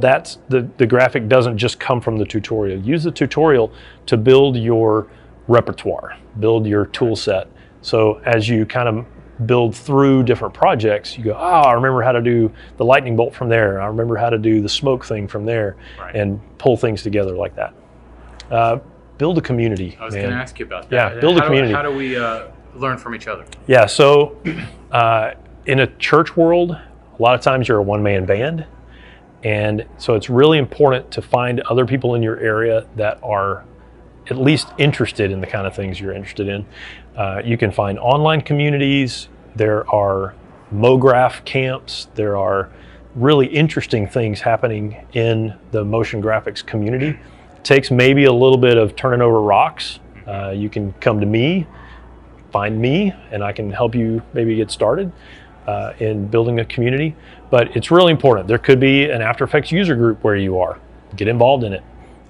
that's 0.00 0.38
the, 0.48 0.68
the 0.78 0.86
graphic 0.86 1.28
doesn't 1.28 1.56
just 1.56 1.78
come 1.78 2.00
from 2.00 2.16
the 2.18 2.24
tutorial. 2.24 2.80
Use 2.80 3.04
the 3.04 3.12
tutorial 3.12 3.72
to 4.06 4.16
build 4.16 4.56
your 4.56 5.06
repertoire, 5.46 6.16
build 6.40 6.66
your 6.66 6.86
tool 6.86 7.14
set. 7.14 7.48
So 7.80 8.14
as 8.24 8.48
you 8.48 8.66
kind 8.66 8.88
of 8.88 9.06
build 9.46 9.76
through 9.76 10.24
different 10.24 10.52
projects, 10.52 11.16
you 11.16 11.22
go, 11.22 11.34
oh, 11.34 11.38
I 11.62 11.72
remember 11.74 12.02
how 12.02 12.10
to 12.10 12.20
do 12.20 12.52
the 12.76 12.84
lightning 12.84 13.14
bolt 13.14 13.34
from 13.34 13.48
there. 13.48 13.80
I 13.80 13.86
remember 13.86 14.16
how 14.16 14.30
to 14.30 14.38
do 14.38 14.60
the 14.60 14.68
smoke 14.68 15.04
thing 15.04 15.28
from 15.28 15.44
there 15.46 15.76
Right. 15.98 16.14
and 16.16 16.40
pull 16.58 16.76
things 16.76 17.04
together 17.04 17.36
like 17.36 17.54
that. 17.54 17.72
Uh, 18.50 18.78
build 19.18 19.38
a 19.38 19.42
community. 19.42 19.96
I 20.00 20.04
was 20.04 20.14
going 20.14 20.30
to 20.30 20.34
ask 20.34 20.58
you 20.58 20.66
about 20.66 20.88
that. 20.90 21.14
Yeah, 21.14 21.20
build 21.20 21.36
a 21.36 21.40
how 21.40 21.46
community. 21.46 21.72
Do, 21.72 21.76
how 21.76 21.82
do 21.82 21.94
we 21.94 22.16
uh, 22.16 22.48
learn 22.74 22.98
from 22.98 23.14
each 23.14 23.26
other? 23.26 23.44
Yeah, 23.66 23.86
so 23.86 24.36
uh, 24.92 25.32
in 25.66 25.80
a 25.80 25.86
church 25.98 26.36
world, 26.36 26.70
a 26.72 27.22
lot 27.22 27.34
of 27.34 27.40
times 27.40 27.68
you're 27.68 27.78
a 27.78 27.82
one 27.82 28.02
man 28.02 28.24
band. 28.24 28.66
And 29.44 29.86
so 29.98 30.14
it's 30.14 30.28
really 30.28 30.58
important 30.58 31.10
to 31.12 31.22
find 31.22 31.60
other 31.60 31.86
people 31.86 32.14
in 32.14 32.22
your 32.22 32.38
area 32.40 32.86
that 32.96 33.20
are 33.22 33.64
at 34.30 34.36
least 34.36 34.68
interested 34.78 35.30
in 35.30 35.40
the 35.40 35.46
kind 35.46 35.66
of 35.66 35.74
things 35.74 36.00
you're 36.00 36.12
interested 36.12 36.48
in. 36.48 36.66
Uh, 37.16 37.40
you 37.44 37.56
can 37.56 37.70
find 37.70 37.98
online 37.98 38.40
communities, 38.40 39.28
there 39.56 39.88
are 39.94 40.34
MoGraph 40.72 41.44
camps, 41.44 42.08
there 42.14 42.36
are 42.36 42.70
really 43.14 43.46
interesting 43.46 44.06
things 44.06 44.40
happening 44.40 45.06
in 45.12 45.54
the 45.70 45.84
motion 45.84 46.22
graphics 46.22 46.64
community. 46.64 47.18
Takes 47.62 47.90
maybe 47.90 48.24
a 48.24 48.32
little 48.32 48.58
bit 48.58 48.76
of 48.76 48.96
turning 48.96 49.20
over 49.20 49.40
rocks. 49.40 50.00
Uh, 50.26 50.50
you 50.50 50.68
can 50.68 50.92
come 50.94 51.20
to 51.20 51.26
me, 51.26 51.66
find 52.50 52.78
me, 52.78 53.12
and 53.30 53.42
I 53.42 53.52
can 53.52 53.70
help 53.70 53.94
you 53.94 54.22
maybe 54.32 54.56
get 54.56 54.70
started 54.70 55.12
uh, 55.66 55.92
in 55.98 56.26
building 56.26 56.60
a 56.60 56.64
community. 56.64 57.14
But 57.50 57.76
it's 57.76 57.90
really 57.90 58.12
important. 58.12 58.48
There 58.48 58.58
could 58.58 58.80
be 58.80 59.10
an 59.10 59.22
After 59.22 59.44
Effects 59.44 59.72
user 59.72 59.94
group 59.96 60.22
where 60.24 60.36
you 60.36 60.58
are. 60.58 60.78
Get 61.16 61.28
involved 61.28 61.64
in 61.64 61.72
it. 61.72 61.82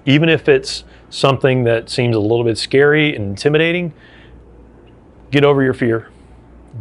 Even 0.05 0.29
if 0.29 0.47
it's 0.47 0.83
something 1.09 1.63
that 1.65 1.89
seems 1.89 2.15
a 2.15 2.19
little 2.19 2.43
bit 2.43 2.57
scary 2.57 3.15
and 3.15 3.25
intimidating, 3.25 3.93
get 5.31 5.43
over 5.43 5.61
your 5.61 5.73
fear, 5.73 6.09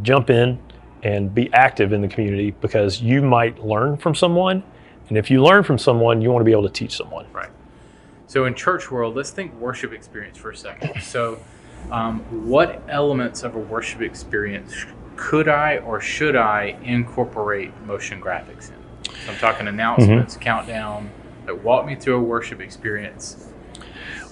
jump 0.02 0.30
in, 0.30 0.58
and 1.02 1.34
be 1.34 1.52
active 1.52 1.92
in 1.92 2.00
the 2.00 2.08
community 2.08 2.52
because 2.60 3.00
you 3.00 3.22
might 3.22 3.64
learn 3.64 3.96
from 3.96 4.14
someone. 4.14 4.62
And 5.08 5.16
if 5.16 5.30
you 5.30 5.42
learn 5.42 5.62
from 5.62 5.78
someone, 5.78 6.20
you 6.20 6.30
want 6.30 6.40
to 6.40 6.44
be 6.44 6.52
able 6.52 6.64
to 6.64 6.72
teach 6.72 6.96
someone. 6.96 7.26
Right. 7.32 7.50
So 8.28 8.44
in 8.44 8.54
church 8.54 8.90
world, 8.90 9.16
let's 9.16 9.30
think 9.30 9.52
worship 9.54 9.92
experience 9.92 10.36
for 10.36 10.50
a 10.50 10.56
second. 10.56 11.02
So, 11.02 11.40
um, 11.90 12.20
what 12.46 12.82
elements 12.88 13.42
of 13.42 13.54
a 13.54 13.58
worship 13.58 14.02
experience 14.02 14.74
could 15.16 15.48
I 15.48 15.78
or 15.78 16.00
should 16.00 16.36
I 16.36 16.78
incorporate 16.82 17.72
motion 17.86 18.20
graphics 18.20 18.70
in? 18.70 19.14
So 19.24 19.32
I'm 19.32 19.38
talking 19.38 19.66
announcements, 19.66 20.36
countdown. 20.36 21.10
Like, 21.46 21.64
walk 21.64 21.86
me 21.86 21.94
through 21.94 22.16
a 22.16 22.22
worship 22.22 22.60
experience. 22.60 23.50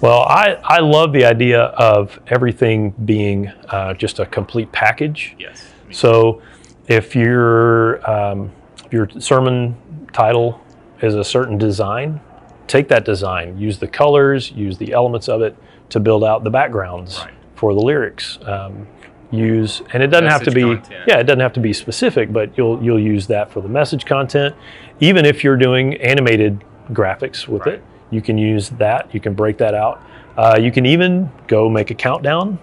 Well, 0.03 0.21
I, 0.23 0.59
I 0.63 0.81
love 0.81 1.15
the 1.15 1.25
idea 1.25 1.63
of 1.63 2.21
everything 2.27 2.91
being 3.07 3.49
uh, 3.71 3.95
just 3.95 4.19
a 4.19 4.27
complete 4.27 4.71
package. 4.73 5.35
Yes. 5.39 5.67
So 5.91 6.43
if 6.87 7.17
your 7.17 8.09
um, 8.09 8.53
if 8.85 8.93
your 8.93 9.09
sermon 9.19 9.75
title 10.13 10.61
is 11.01 11.15
a 11.15 11.25
certain 11.25 11.57
design, 11.57 12.21
take 12.67 12.89
that 12.89 13.05
design, 13.05 13.59
use 13.59 13.79
the 13.79 13.87
colors, 13.89 14.51
use 14.53 14.79
the 14.79 14.93
elements 14.93 15.29
of 15.29 15.43
it 15.43 15.57
to 15.91 16.01
build 16.01 16.25
out 16.25 16.45
the 16.45 16.51
backgrounds 16.51 17.21
Right. 17.21 17.31
for 17.55 17.75
the 17.75 17.81
lyrics. 17.81 18.39
Um, 18.45 18.87
use, 19.33 19.83
and 19.93 20.03
it 20.03 20.07
doesn't 20.09 20.29
have 20.29 20.43
to 20.45 20.51
be 20.53 20.63
content. 20.63 21.05
yeah, 21.09 21.19
it 21.19 21.25
doesn't 21.25 21.41
have 21.41 21.53
to 21.55 21.61
be 21.61 21.73
specific, 21.73 22.33
but 22.33 22.57
you'll 22.57 22.81
you'll 22.83 22.99
use 23.01 23.27
that 23.27 23.51
for 23.51 23.61
the 23.61 23.69
message 23.69 24.05
content. 24.07 24.55
Even 25.01 25.25
if 25.27 25.43
you're 25.43 25.57
doing 25.57 25.95
animated 25.97 26.63
graphics 26.93 27.49
with 27.49 27.67
Right. 27.67 27.75
it, 27.77 27.83
you 28.11 28.23
can 28.23 28.39
use 28.39 28.71
that. 28.71 29.09
You 29.13 29.21
can 29.21 29.35
break 29.35 29.59
that 29.59 29.75
out. 29.75 30.01
Uh, 30.37 30.57
you 30.61 30.71
can 30.71 30.87
even 30.87 31.31
go 31.49 31.69
make 31.69 31.91
a 31.91 31.95
countdown 31.95 32.59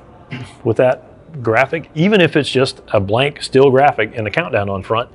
with 0.63 0.78
that 0.78 1.04
graphic, 1.44 1.89
even 1.96 2.22
if 2.22 2.36
it's 2.38 2.50
just 2.50 2.82
a 2.94 3.00
blank 3.00 3.42
still 3.44 3.70
graphic 3.70 4.13
and 4.16 4.26
a 4.28 4.32
countdown 4.32 4.70
on 4.70 4.84
front. 4.84 5.10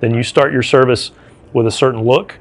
Then 0.00 0.14
you 0.14 0.22
start 0.22 0.52
your 0.52 0.62
service 0.62 1.12
with 1.52 1.66
a 1.66 1.70
certain 1.70 2.02
look, 2.04 2.38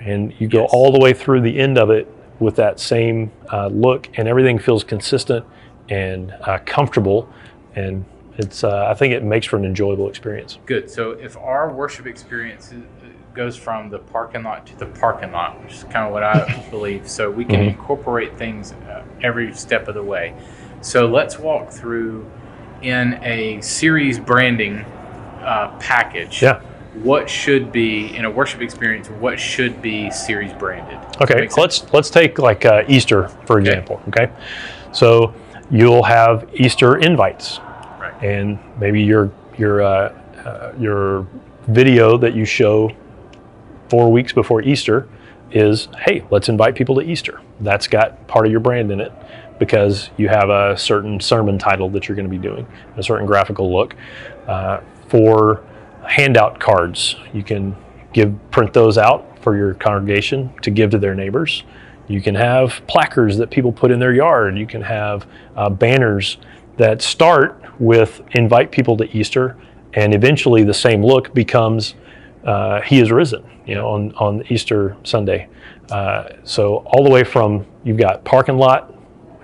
and 0.00 0.32
you 0.38 0.48
go 0.48 0.62
Yes. 0.62 0.70
all 0.72 0.92
the 0.92 0.98
way 0.98 1.12
through 1.12 1.42
the 1.42 1.58
end 1.58 1.78
of 1.78 1.90
it 1.90 2.06
with 2.38 2.56
that 2.56 2.80
same 2.80 3.30
uh, 3.52 3.66
look, 3.68 4.08
and 4.14 4.26
everything 4.26 4.58
feels 4.58 4.82
consistent 4.82 5.44
and 5.88 6.34
uh, 6.42 6.58
comfortable. 6.64 7.28
And 7.76 8.04
it's 8.38 8.64
uh, 8.64 8.86
I 8.88 8.94
think 8.94 9.12
it 9.12 9.22
makes 9.22 9.46
for 9.46 9.56
an 9.56 9.64
enjoyable 9.64 10.08
experience. 10.08 10.58
Good. 10.66 10.90
So 10.90 11.12
if 11.12 11.36
our 11.36 11.72
worship 11.72 12.06
experience 12.06 12.72
goes 13.34 13.56
from 13.56 13.90
the 13.90 13.98
parking 13.98 14.42
lot 14.42 14.66
to 14.66 14.76
the 14.78 14.86
parking 14.86 15.30
lot, 15.32 15.62
which 15.62 15.74
is 15.74 15.84
kind 15.84 16.06
of 16.06 16.12
what 16.12 16.22
I 16.22 16.66
believe, 16.70 17.08
so 17.08 17.30
we 17.30 17.44
can 17.44 17.60
Mhm. 17.60 17.68
incorporate 17.74 18.36
things 18.38 18.72
uh, 18.72 19.02
every 19.22 19.52
step 19.54 19.86
of 19.88 19.94
the 19.94 20.02
way. 20.02 20.34
So 20.80 21.06
let's 21.06 21.38
walk 21.38 21.70
through 21.70 22.26
in 22.82 23.20
a 23.22 23.60
series 23.60 24.18
branding 24.18 24.78
uh, 25.42 25.68
package. 25.78 26.42
Yeah. 26.42 26.60
What 27.02 27.30
should 27.30 27.72
be 27.72 28.14
in 28.14 28.24
a 28.24 28.30
worship 28.30 28.60
experience? 28.60 29.08
What 29.08 29.38
should 29.40 29.80
be 29.80 30.10
series 30.10 30.52
branded? 30.52 30.98
Okay, 31.20 31.48
let's 31.56 31.90
let's 31.92 32.10
take 32.10 32.38
like 32.38 32.64
uh, 32.64 32.84
Easter 32.88 33.28
for 33.46 33.58
example. 33.58 34.02
Okay, 34.08 34.30
so 34.92 35.34
you'll 35.70 36.02
have 36.02 36.48
Easter 36.54 36.98
invites, 36.98 37.58
Right. 37.98 38.12
and 38.22 38.58
maybe 38.78 39.02
your 39.02 39.30
your 39.56 39.82
uh, 39.82 40.12
uh, 40.44 40.72
your 40.78 41.26
video 41.68 42.18
that 42.18 42.34
you 42.34 42.44
show 42.44 42.90
four 43.88 44.10
weeks 44.10 44.32
before 44.32 44.62
Easter 44.62 45.08
is, 45.52 45.88
hey, 45.98 46.24
let's 46.30 46.48
invite 46.48 46.74
people 46.74 46.94
to 46.96 47.00
Easter. 47.02 47.40
That's 47.60 47.86
got 47.86 48.26
part 48.28 48.46
of 48.46 48.52
your 48.52 48.60
brand 48.60 48.90
in 48.92 49.00
it 49.00 49.12
because 49.58 50.10
you 50.16 50.28
have 50.28 50.48
a 50.48 50.76
certain 50.76 51.20
sermon 51.20 51.58
title 51.58 51.88
that 51.90 52.08
you're 52.08 52.16
going 52.16 52.28
to 52.28 52.30
be 52.30 52.38
doing, 52.38 52.66
a 52.96 53.02
certain 53.02 53.26
graphical 53.26 53.72
look. 53.72 53.94
Uh, 54.46 54.80
for 55.08 55.64
handout 56.10 56.58
cards, 56.58 57.14
you 57.32 57.42
can 57.42 57.76
give 58.12 58.34
print 58.50 58.72
those 58.72 58.98
out 58.98 59.38
for 59.42 59.56
your 59.56 59.74
congregation 59.74 60.52
to 60.62 60.70
give 60.70 60.90
to 60.90 60.98
their 60.98 61.14
neighbors. 61.14 61.62
You 62.08 62.20
can 62.20 62.34
have 62.34 62.82
placards 62.88 63.36
that 63.36 63.50
people 63.50 63.70
put 63.70 63.92
in 63.92 64.00
their 64.00 64.12
yard. 64.12 64.58
You 64.58 64.66
can 64.66 64.82
have 64.82 65.26
uh, 65.56 65.70
banners 65.70 66.38
that 66.76 67.00
start 67.00 67.62
with 67.78 68.20
invite 68.32 68.72
people 68.72 68.96
to 68.96 69.16
Easter, 69.16 69.56
and 69.94 70.12
eventually 70.12 70.64
the 70.64 70.74
same 70.74 71.04
look 71.04 71.32
becomes 71.32 71.94
uh, 72.44 72.80
He 72.80 73.00
is 73.00 73.12
risen. 73.12 73.48
You 73.64 73.76
know, 73.76 73.88
on 73.88 74.12
on 74.14 74.42
Easter 74.48 74.96
Sunday. 75.04 75.48
Uh, 75.90 76.30
so 76.42 76.78
all 76.86 77.04
the 77.04 77.10
way 77.10 77.22
from 77.22 77.64
you've 77.84 77.98
got 77.98 78.24
parking 78.24 78.56
lot, 78.56 78.92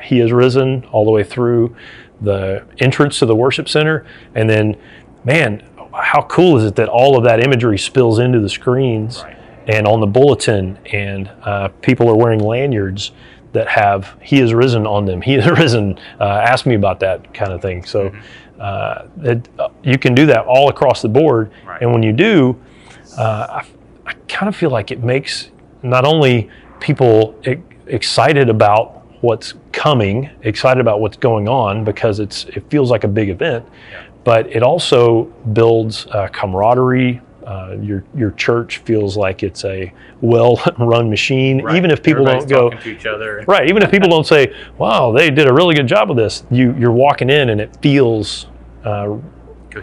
He 0.02 0.18
is 0.18 0.32
risen, 0.32 0.84
all 0.86 1.04
the 1.04 1.12
way 1.12 1.22
through 1.22 1.76
the 2.20 2.66
entrance 2.78 3.20
to 3.20 3.26
the 3.26 3.36
worship 3.36 3.68
center, 3.68 4.04
and 4.34 4.50
then, 4.50 4.76
man, 5.24 5.62
how 6.02 6.22
cool 6.22 6.56
is 6.58 6.64
it 6.64 6.76
that 6.76 6.88
all 6.88 7.16
of 7.16 7.24
that 7.24 7.40
imagery 7.42 7.78
spills 7.78 8.18
into 8.18 8.40
the 8.40 8.48
screens 8.48 9.22
Right. 9.22 9.36
and 9.66 9.86
on 9.86 10.00
the 10.00 10.06
bulletin, 10.06 10.78
and 10.92 11.28
uh, 11.42 11.68
people 11.82 12.08
are 12.08 12.16
wearing 12.16 12.40
lanyards 12.40 13.12
that 13.52 13.68
have 13.68 14.16
"He 14.20 14.40
is 14.40 14.52
risen" 14.54 14.86
on 14.86 15.06
them. 15.06 15.22
He 15.22 15.34
is 15.34 15.46
risen. 15.58 15.98
Uh, 16.20 16.24
ask 16.24 16.66
me 16.66 16.74
about 16.74 17.00
that 17.00 17.32
kind 17.34 17.52
of 17.52 17.62
thing. 17.62 17.84
So 17.84 18.12
uh, 18.60 19.06
it, 19.22 19.48
uh, 19.58 19.68
you 19.82 19.98
can 19.98 20.14
do 20.14 20.26
that 20.26 20.44
all 20.46 20.68
across 20.68 21.02
the 21.02 21.08
board, 21.08 21.50
Right. 21.66 21.80
and 21.82 21.92
when 21.92 22.02
you 22.02 22.12
do, 22.12 22.58
uh, 23.18 23.62
I, 23.62 23.66
I 24.06 24.12
kind 24.28 24.48
of 24.48 24.56
feel 24.56 24.70
like 24.70 24.90
it 24.90 25.02
makes 25.02 25.50
not 25.82 26.04
only 26.04 26.48
people 26.80 27.34
e- 27.46 27.56
excited 27.86 28.48
about 28.48 29.02
what's 29.22 29.54
coming, 29.72 30.28
excited 30.42 30.80
about 30.80 31.00
what's 31.00 31.16
going 31.16 31.48
on 31.48 31.82
because 31.84 32.20
it's 32.20 32.44
it 32.46 32.68
feels 32.70 32.90
like 32.90 33.04
a 33.04 33.08
big 33.08 33.28
event, 33.30 33.64
but 34.26 34.48
it 34.54 34.62
also 34.64 35.24
builds 35.52 36.06
uh, 36.08 36.26
camaraderie. 36.32 37.22
Uh, 37.46 37.76
your 37.80 38.02
your 38.16 38.32
church 38.32 38.78
feels 38.78 39.16
like 39.16 39.44
it's 39.44 39.64
a 39.64 39.92
well-run 40.20 41.08
machine, 41.08 41.62
Right. 41.62 41.76
even 41.76 41.92
if 41.92 42.02
people 42.02 42.26
Everybody's 42.26 42.50
don't 42.50 42.70
go 42.72 42.76
to 42.76 42.88
each 42.90 43.06
other. 43.06 43.44
right. 43.48 43.68
Even 43.68 43.84
if 43.84 43.90
people 43.92 44.08
don't 44.08 44.26
say, 44.26 44.52
"Wow, 44.78 45.12
they 45.12 45.30
did 45.30 45.48
a 45.48 45.54
really 45.54 45.76
good 45.76 45.86
job 45.86 46.10
of 46.10 46.16
this," 46.16 46.42
you 46.50 46.74
you're 46.76 46.90
walking 46.90 47.30
in 47.30 47.50
and 47.50 47.60
it 47.60 47.76
feels 47.80 48.48
uh, 48.84 49.16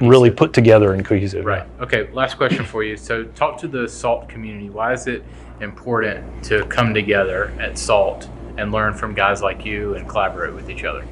really 0.02 0.30
put 0.30 0.52
together 0.52 0.94
and 0.94 1.06
cohesive. 1.06 1.46
Right. 1.46 1.64
Okay. 1.80 2.10
Last 2.12 2.36
question 2.36 2.66
for 2.66 2.84
you. 2.84 2.98
So, 2.98 3.24
talk 3.24 3.58
to 3.60 3.70
the 3.70 3.88
SALT 3.88 4.28
community. 4.28 4.70
Why 4.70 4.92
is 4.92 5.08
it 5.08 5.24
important 5.62 6.44
to 6.46 6.66
come 6.66 6.94
together 6.94 7.54
at 7.62 7.78
SALT 7.78 8.28
and 8.58 8.74
learn 8.74 8.94
from 8.94 9.14
guys 9.14 9.42
like 9.42 9.64
you 9.66 9.96
and 9.96 10.06
collaborate 10.10 10.54
with 10.54 10.70
each 10.70 10.84
other? 10.84 11.06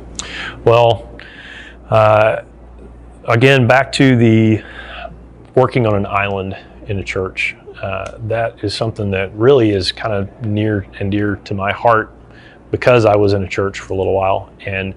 Well, 0.66 1.18
uh, 1.90 2.42
again, 3.26 3.68
back 3.68 3.92
to 3.94 4.16
the 4.16 4.64
working 5.56 5.86
on 5.86 5.96
an 5.96 6.06
island 6.06 6.58
in 6.88 7.00
a 7.00 7.04
church. 7.04 7.56
Uh, 7.82 8.18
that 8.28 8.64
is 8.64 8.74
something 8.74 9.12
that 9.12 9.34
really 9.34 9.72
is 9.72 9.92
kind 9.92 10.14
of 10.14 10.46
near 10.46 10.86
and 11.00 11.12
dear 11.12 11.38
to 11.38 11.54
my 11.54 11.72
heart 11.72 12.14
because 12.70 13.06
I 13.06 13.16
was 13.16 13.34
in 13.34 13.44
a 13.44 13.48
church 13.48 13.80
for 13.80 13.94
a 13.94 13.96
little 13.98 14.14
while. 14.14 14.52
And 14.66 14.94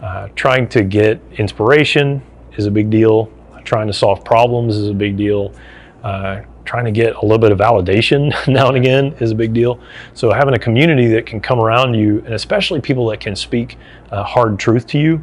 uh, 0.00 0.28
trying 0.34 0.68
to 0.70 0.84
get 0.84 1.20
inspiration 1.32 2.22
is 2.56 2.66
a 2.66 2.70
big 2.70 2.90
deal. 2.90 3.32
Trying 3.64 3.86
to 3.86 3.92
solve 3.92 4.24
problems 4.24 4.76
is 4.76 4.88
a 4.88 4.94
big 4.94 5.16
deal. 5.16 5.54
Uh, 6.02 6.42
trying 6.64 6.84
to 6.84 6.90
get 6.90 7.16
a 7.16 7.22
little 7.22 7.38
bit 7.38 7.50
of 7.50 7.58
validation 7.58 8.30
now 8.52 8.68
and 8.68 8.76
again 8.76 9.14
is 9.20 9.30
a 9.30 9.34
big 9.34 9.52
deal. 9.52 9.80
So 10.14 10.32
having 10.32 10.54
a 10.54 10.58
community 10.58 11.08
that 11.08 11.26
can 11.26 11.40
come 11.40 11.60
around 11.60 11.94
you, 11.94 12.18
and 12.20 12.34
especially 12.34 12.80
people 12.80 13.06
that 13.08 13.20
can 13.20 13.36
speak 13.36 13.78
hard 14.10 14.58
truth 14.58 14.86
to 14.88 14.98
you. 14.98 15.22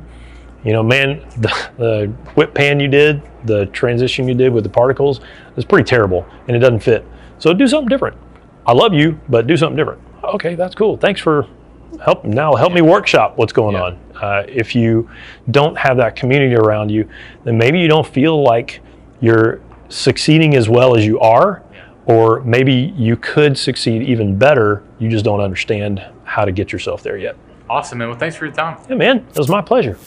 You 0.63 0.73
know, 0.73 0.83
man, 0.83 1.19
the, 1.37 1.69
the 1.77 2.05
whip 2.35 2.53
pan 2.53 2.79
you 2.79 2.87
did, 2.87 3.21
the 3.45 3.65
transition 3.67 4.27
you 4.27 4.33
did 4.33 4.51
with 4.53 4.63
the 4.63 4.69
particles, 4.69 5.21
is 5.57 5.65
pretty 5.65 5.85
terrible, 5.87 6.25
and 6.47 6.55
it 6.55 6.59
doesn't 6.59 6.81
fit. 6.81 7.05
So 7.37 7.53
do 7.53 7.67
something 7.67 7.87
different. 7.89 8.17
I 8.65 8.73
love 8.73 8.93
you, 8.93 9.19
but 9.29 9.47
do 9.47 9.55
something 9.57 9.77
different. 9.77 10.01
Okay, 10.23 10.55
that's 10.55 10.75
cool. 10.75 10.97
Thanks 10.97 11.21
for 11.21 11.47
help. 12.03 12.23
Now 12.25 12.53
help 12.55 12.73
me 12.73 12.81
workshop 12.81 13.37
what's 13.37 13.53
going 13.53 13.75
Yeah. 13.75 13.81
on. 13.83 13.99
Uh, 14.21 14.43
if 14.47 14.75
you 14.75 15.09
don't 15.49 15.77
have 15.77 15.97
that 15.97 16.15
community 16.15 16.55
around 16.55 16.89
you, 16.89 17.07
then 17.45 17.57
maybe 17.57 17.79
you 17.79 17.87
don't 17.87 18.05
feel 18.05 18.43
like 18.43 18.81
you're 19.21 19.61
succeeding 19.87 20.55
as 20.55 20.69
well 20.69 20.95
as 20.95 21.05
you 21.05 21.19
are, 21.19 21.63
or 22.05 22.41
maybe 22.41 22.93
you 22.97 23.15
could 23.15 23.57
succeed 23.57 24.03
even 24.03 24.37
better. 24.37 24.83
You 24.99 25.09
just 25.09 25.23
don't 25.25 25.39
understand 25.41 26.03
how 26.25 26.45
to 26.45 26.51
get 26.51 26.71
yourself 26.71 27.01
there 27.01 27.17
yet. 27.17 27.35
Awesome, 27.69 27.97
man. 27.99 28.09
Well, 28.09 28.17
thanks 28.17 28.35
for 28.35 28.45
your 28.45 28.53
time. 28.53 28.77
Yeah, 28.89 28.95
man, 28.95 29.25
it 29.29 29.37
was 29.37 29.49
my 29.49 29.61
pleasure. 29.61 29.97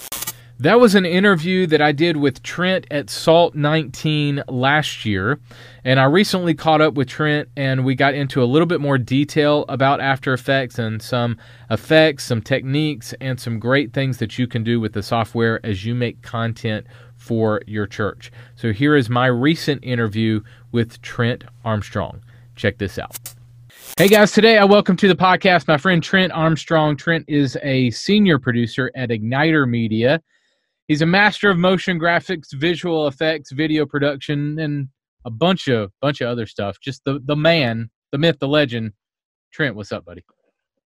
That 0.63 0.79
was 0.79 0.95
an 0.95 1.05
interview 1.05 1.67
that 1.67 1.83
I 1.83 1.91
did 1.91 2.19
with 2.19 2.41
Trent 2.45 2.87
at 2.89 3.11
Salt 3.11 3.57
19 3.57 4.45
last 4.47 5.05
year. 5.05 5.41
And 5.83 5.99
I 5.99 6.05
recently 6.05 6.55
caught 6.55 6.81
up 6.81 6.95
with 6.95 7.09
Trent 7.09 7.49
and 7.57 7.85
we 7.85 7.97
got 7.97 8.15
into 8.15 8.41
a 8.41 8.47
little 8.47 8.67
bit 8.67 8.81
more 8.81 8.97
detail 8.97 9.65
about 9.69 10.01
After 10.01 10.33
Effects 10.33 10.79
and 10.79 11.03
some 11.03 11.37
effects, 11.69 12.23
some 12.23 12.41
techniques, 12.41 13.13
and 13.21 13.41
some 13.41 13.59
great 13.59 13.93
things 13.93 14.19
that 14.19 14.39
you 14.39 14.47
can 14.47 14.63
do 14.63 14.79
with 14.79 14.93
the 14.93 15.03
software 15.03 15.59
as 15.67 15.85
you 15.85 15.97
make 15.97 16.23
content 16.23 16.87
for 17.17 17.61
your 17.67 17.89
church. 17.89 18.31
So 18.55 18.73
here 18.73 18.95
is 18.95 19.11
my 19.11 19.27
recent 19.27 19.83
interview 19.83 20.43
with 20.71 21.03
Trent 21.03 21.43
Armstrong. 21.65 22.23
Check 22.55 22.79
this 22.79 23.01
out. 23.01 23.19
Hey 23.99 24.07
guys, 24.07 24.31
today 24.31 24.59
I 24.59 24.65
welcome 24.65 24.97
to 24.99 25.09
the 25.09 25.17
podcast 25.17 25.67
my 25.67 25.77
friend 25.77 26.01
Trent 26.01 26.31
Armstrong. 26.33 26.97
Trent 26.97 27.25
is 27.27 27.59
a 27.65 27.91
senior 27.91 28.39
producer 28.39 28.93
at 28.95 29.09
Igniter 29.09 29.69
Media. 29.69 30.23
He's 30.89 31.03
a 31.03 31.07
master 31.07 31.51
of 31.51 31.59
motion 31.59 31.99
graphics, 31.99 32.53
visual 32.53 33.07
effects, 33.07 33.53
video 33.53 33.87
production, 33.87 34.59
and 34.59 34.89
a 35.25 35.31
bunch 35.31 35.69
of 35.69 35.91
bunch 36.01 36.21
of 36.21 36.29
other 36.29 36.47
stuff. 36.47 36.79
Just 36.81 37.03
the 37.05 37.21
the 37.25 37.37
man, 37.37 37.91
the 38.11 38.19
myth, 38.19 38.39
the 38.41 38.49
legend. 38.49 38.93
Trent, 39.53 39.77
what's 39.77 39.93
up, 39.93 40.05
buddy? 40.05 40.25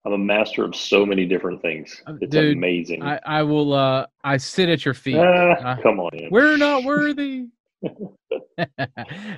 I'm 0.06 0.14
a 0.14 0.18
master 0.18 0.64
of 0.64 0.76
so 0.76 1.06
many 1.06 1.26
different 1.26 1.62
things. 1.62 2.02
Uh, 2.08 2.14
It's 2.22 2.32
dude, 2.32 2.58
amazing. 2.58 3.04
I, 3.04 3.20
I 3.26 3.44
will 3.44 3.74
uh 3.74 4.06
I 4.24 4.38
sit 4.38 4.70
at 4.70 4.86
your 4.86 4.94
feet. 4.94 5.18
Ah, 5.18 5.78
come 5.84 6.00
on 6.00 6.10
in. 6.16 6.30
We're 6.32 6.58
not 6.58 6.84
worthy. 6.84 7.48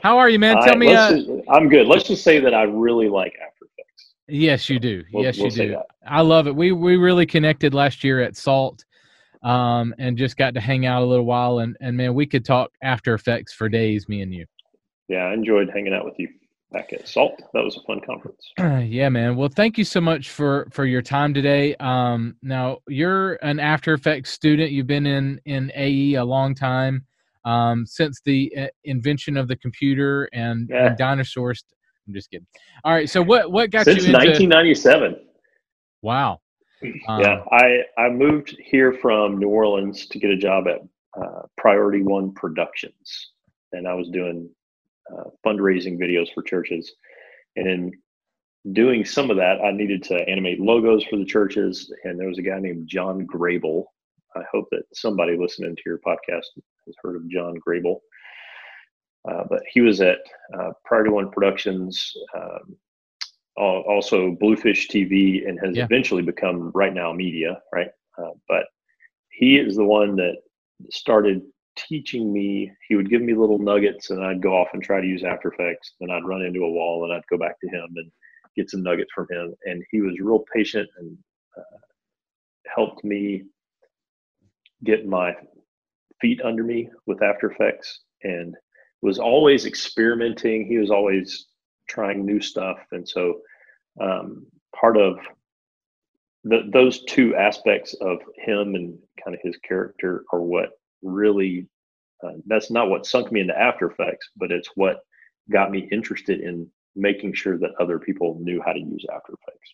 How 0.04 0.18
are 0.18 0.30
you, 0.30 0.40
man? 0.40 0.58
All 0.58 0.64
Tell 0.64 0.74
right, 0.74 0.80
me 0.80 0.94
uh, 0.94 1.12
just- 1.18 1.30
I'm 1.50 1.70
good. 1.70 1.88
Let's 1.88 2.04
just 2.08 2.24
say 2.24 2.40
that 2.40 2.54
I 2.54 2.64
really 2.64 3.10
like 3.10 3.34
After 3.46 3.66
Effects. 3.78 4.14
Yes, 4.28 4.70
you 4.70 4.80
do. 4.80 5.04
Yes, 5.12 5.38
we'll 5.38 5.48
you 5.52 5.70
do. 5.70 5.78
I 6.08 6.22
love 6.22 6.48
it. 6.48 6.56
We 6.56 6.72
we 6.72 6.96
really 6.98 7.26
connected 7.26 7.74
last 7.74 8.04
year 8.04 8.22
at 8.22 8.36
Salt, 8.38 8.86
um, 9.44 9.94
and 10.00 10.18
just 10.18 10.38
got 10.38 10.54
to 10.54 10.60
hang 10.62 10.86
out 10.86 11.02
a 11.02 11.06
little 11.06 11.26
while. 11.26 11.60
And 11.60 11.76
and 11.82 11.96
man, 11.98 12.14
we 12.14 12.26
could 12.26 12.46
talk 12.46 12.72
After 12.82 13.14
Effects 13.14 13.54
for 13.54 13.70
days, 13.70 14.08
me 14.10 14.22
and 14.22 14.34
you. 14.34 14.46
Yeah, 15.10 15.26
I 15.26 15.34
enjoyed 15.34 15.70
hanging 15.74 15.94
out 15.94 16.06
with 16.06 16.16
you. 16.18 16.30
back 16.72 16.92
at 16.94 17.08
Salt. 17.08 17.42
That 17.54 17.64
was 17.64 17.78
a 17.78 17.82
fun 17.82 18.00
conference. 18.02 18.52
yeah, 18.58 19.10
man. 19.10 19.36
Well, 19.36 19.50
thank 19.50 19.78
you 19.78 19.84
so 19.84 20.02
much 20.02 20.30
for 20.30 20.68
for 20.72 20.86
your 20.86 21.02
time 21.02 21.34
today. 21.34 21.76
Um, 21.76 22.36
now 22.42 22.80
you're 22.88 23.34
an 23.44 23.60
After 23.60 23.94
Effects 23.94 24.32
student. 24.32 24.72
You've 24.72 24.88
been 24.88 25.06
in 25.06 25.40
in 25.46 25.72
AE 25.76 26.16
a 26.16 26.26
long 26.26 26.56
time, 26.56 27.06
um, 27.46 27.86
since 27.86 28.22
the 28.26 28.52
uh, 28.58 28.68
invention 28.86 29.38
of 29.38 29.48
the 29.48 29.56
computer 29.58 30.30
and, 30.34 30.68
Yeah. 30.72 30.88
and 30.88 30.98
dinosaurs. 30.98 31.64
I'm 32.08 32.14
just 32.14 32.32
kidding. 32.32 32.48
All 32.84 32.94
right. 32.94 33.10
So 33.10 33.22
what 33.22 33.52
what 33.52 33.70
got 33.70 33.86
Since 33.86 34.04
you 34.08 34.16
into? 34.16 34.18
1997. 34.18 35.16
Wow. 36.02 36.40
Um, 37.08 37.22
yeah, 37.22 37.44
I 37.52 37.84
I 37.98 38.10
moved 38.10 38.58
here 38.64 38.94
from 38.94 39.38
New 39.38 39.50
Orleans 39.50 40.08
to 40.08 40.20
get 40.20 40.32
a 40.32 40.38
job 40.38 40.68
at 40.68 40.82
uh, 41.20 41.44
Priority 41.58 42.02
One 42.02 42.34
Productions, 42.34 43.32
and 43.72 43.88
I 43.88 43.94
was 43.94 44.10
doing 44.10 44.50
uh, 45.12 45.30
fundraising 45.46 45.98
videos 45.98 46.28
for 46.34 46.44
churches. 46.44 46.94
And 47.56 47.68
in 47.68 47.92
doing 48.74 49.06
some 49.06 49.30
of 49.30 49.38
that, 49.38 49.62
I 49.62 49.72
needed 49.72 50.04
to 50.04 50.28
animate 50.28 50.60
logos 50.60 51.04
for 51.06 51.18
the 51.18 51.26
churches, 51.26 51.94
and 52.04 52.20
there 52.20 52.28
was 52.28 52.40
a 52.40 52.44
guy 52.44 52.60
named 52.60 52.88
John 52.88 53.28
Grable. 53.28 53.86
I 54.36 54.42
hope 54.52 54.68
that 54.72 54.84
somebody 54.94 55.38
listening 55.38 55.76
to 55.76 55.82
your 55.86 56.00
podcast 56.00 56.48
has 56.86 56.96
heard 57.04 57.16
of 57.16 57.30
John 57.30 57.56
Grable. 57.66 58.00
Uh, 59.30 59.44
but 59.50 59.62
he 59.72 59.80
was 59.80 60.02
at 60.02 60.20
uh, 60.58 60.72
Priority 60.84 61.12
One 61.12 61.32
Productions, 61.32 62.14
um, 62.36 62.76
also 63.56 64.32
Bluefish 64.32 64.88
TV, 64.90 65.48
and 65.48 65.60
has 65.60 65.76
Yeah. 65.76 65.86
eventually 65.86 66.22
become 66.24 66.72
Right 66.72 66.94
Now 66.94 67.14
Media, 67.14 67.62
right? 67.74 67.90
Uh, 68.18 68.32
but 68.48 68.68
he 69.30 69.58
is 69.58 69.76
the 69.76 69.84
one 69.86 70.16
that 70.18 70.38
started 70.92 71.42
teaching 71.76 72.32
me. 72.32 72.72
He 72.88 72.96
would 72.96 73.10
give 73.10 73.22
me 73.22 73.34
little 73.34 73.60
nuggets, 73.60 74.10
and 74.10 74.24
I'd 74.24 74.42
go 74.42 74.56
off 74.56 74.70
and 74.74 74.84
try 74.84 75.02
to 75.02 75.08
use 75.08 75.24
After 75.24 75.52
Effects. 75.52 75.96
Then 76.00 76.12
I'd 76.12 76.26
run 76.26 76.42
into 76.44 76.64
a 76.64 76.72
wall, 76.72 77.04
and 77.04 77.14
I'd 77.14 77.28
go 77.28 77.38
back 77.38 77.60
to 77.62 77.68
him 77.68 77.88
and 77.96 78.12
get 78.56 78.70
some 78.70 78.84
nuggets 78.84 79.12
from 79.14 79.28
him. 79.30 79.56
And 79.66 79.84
he 79.92 80.02
was 80.02 80.20
real 80.20 80.46
patient 80.54 80.90
and 80.98 81.18
uh, 81.58 81.78
helped 82.68 83.04
me 83.04 83.44
get 84.84 85.08
my 85.08 85.36
feet 86.22 86.42
under 86.42 86.64
me 86.64 86.90
with 87.06 87.22
After 87.24 87.52
Effects, 87.52 88.02
and 88.24 88.56
was 89.02 89.20
always 89.20 89.66
experimenting. 89.66 90.66
He 90.66 90.78
was 90.78 90.92
always 90.92 91.48
trying 91.88 92.26
new 92.26 92.42
stuff, 92.42 92.78
and 92.92 93.08
so 93.08 93.42
um, 94.02 94.46
part 94.76 94.98
of 94.98 95.20
the, 96.44 96.70
those 96.72 97.04
two 97.06 97.36
aspects 97.36 97.94
of 98.02 98.20
him 98.36 98.76
and 98.76 98.98
kind 99.24 99.36
of 99.36 99.42
his 99.44 99.58
character 99.58 100.24
are 100.34 100.42
what 100.42 100.72
really 101.02 101.68
uh, 102.24 102.32
that's 102.48 102.72
not 102.72 102.90
what 102.90 103.06
sunk 103.06 103.32
me 103.32 103.42
into 103.42 103.58
after 103.58 103.90
effects 103.90 104.30
but 104.38 104.52
it's 104.52 104.70
what 104.76 105.02
got 105.52 105.72
me 105.72 105.88
interested 105.92 106.40
in 106.40 106.70
making 106.96 107.34
sure 107.34 107.58
that 107.58 107.72
other 107.80 108.00
people 108.00 108.38
knew 108.42 108.62
how 108.66 108.74
to 108.74 108.80
use 108.80 109.06
after 109.14 109.34
effects. 109.34 109.74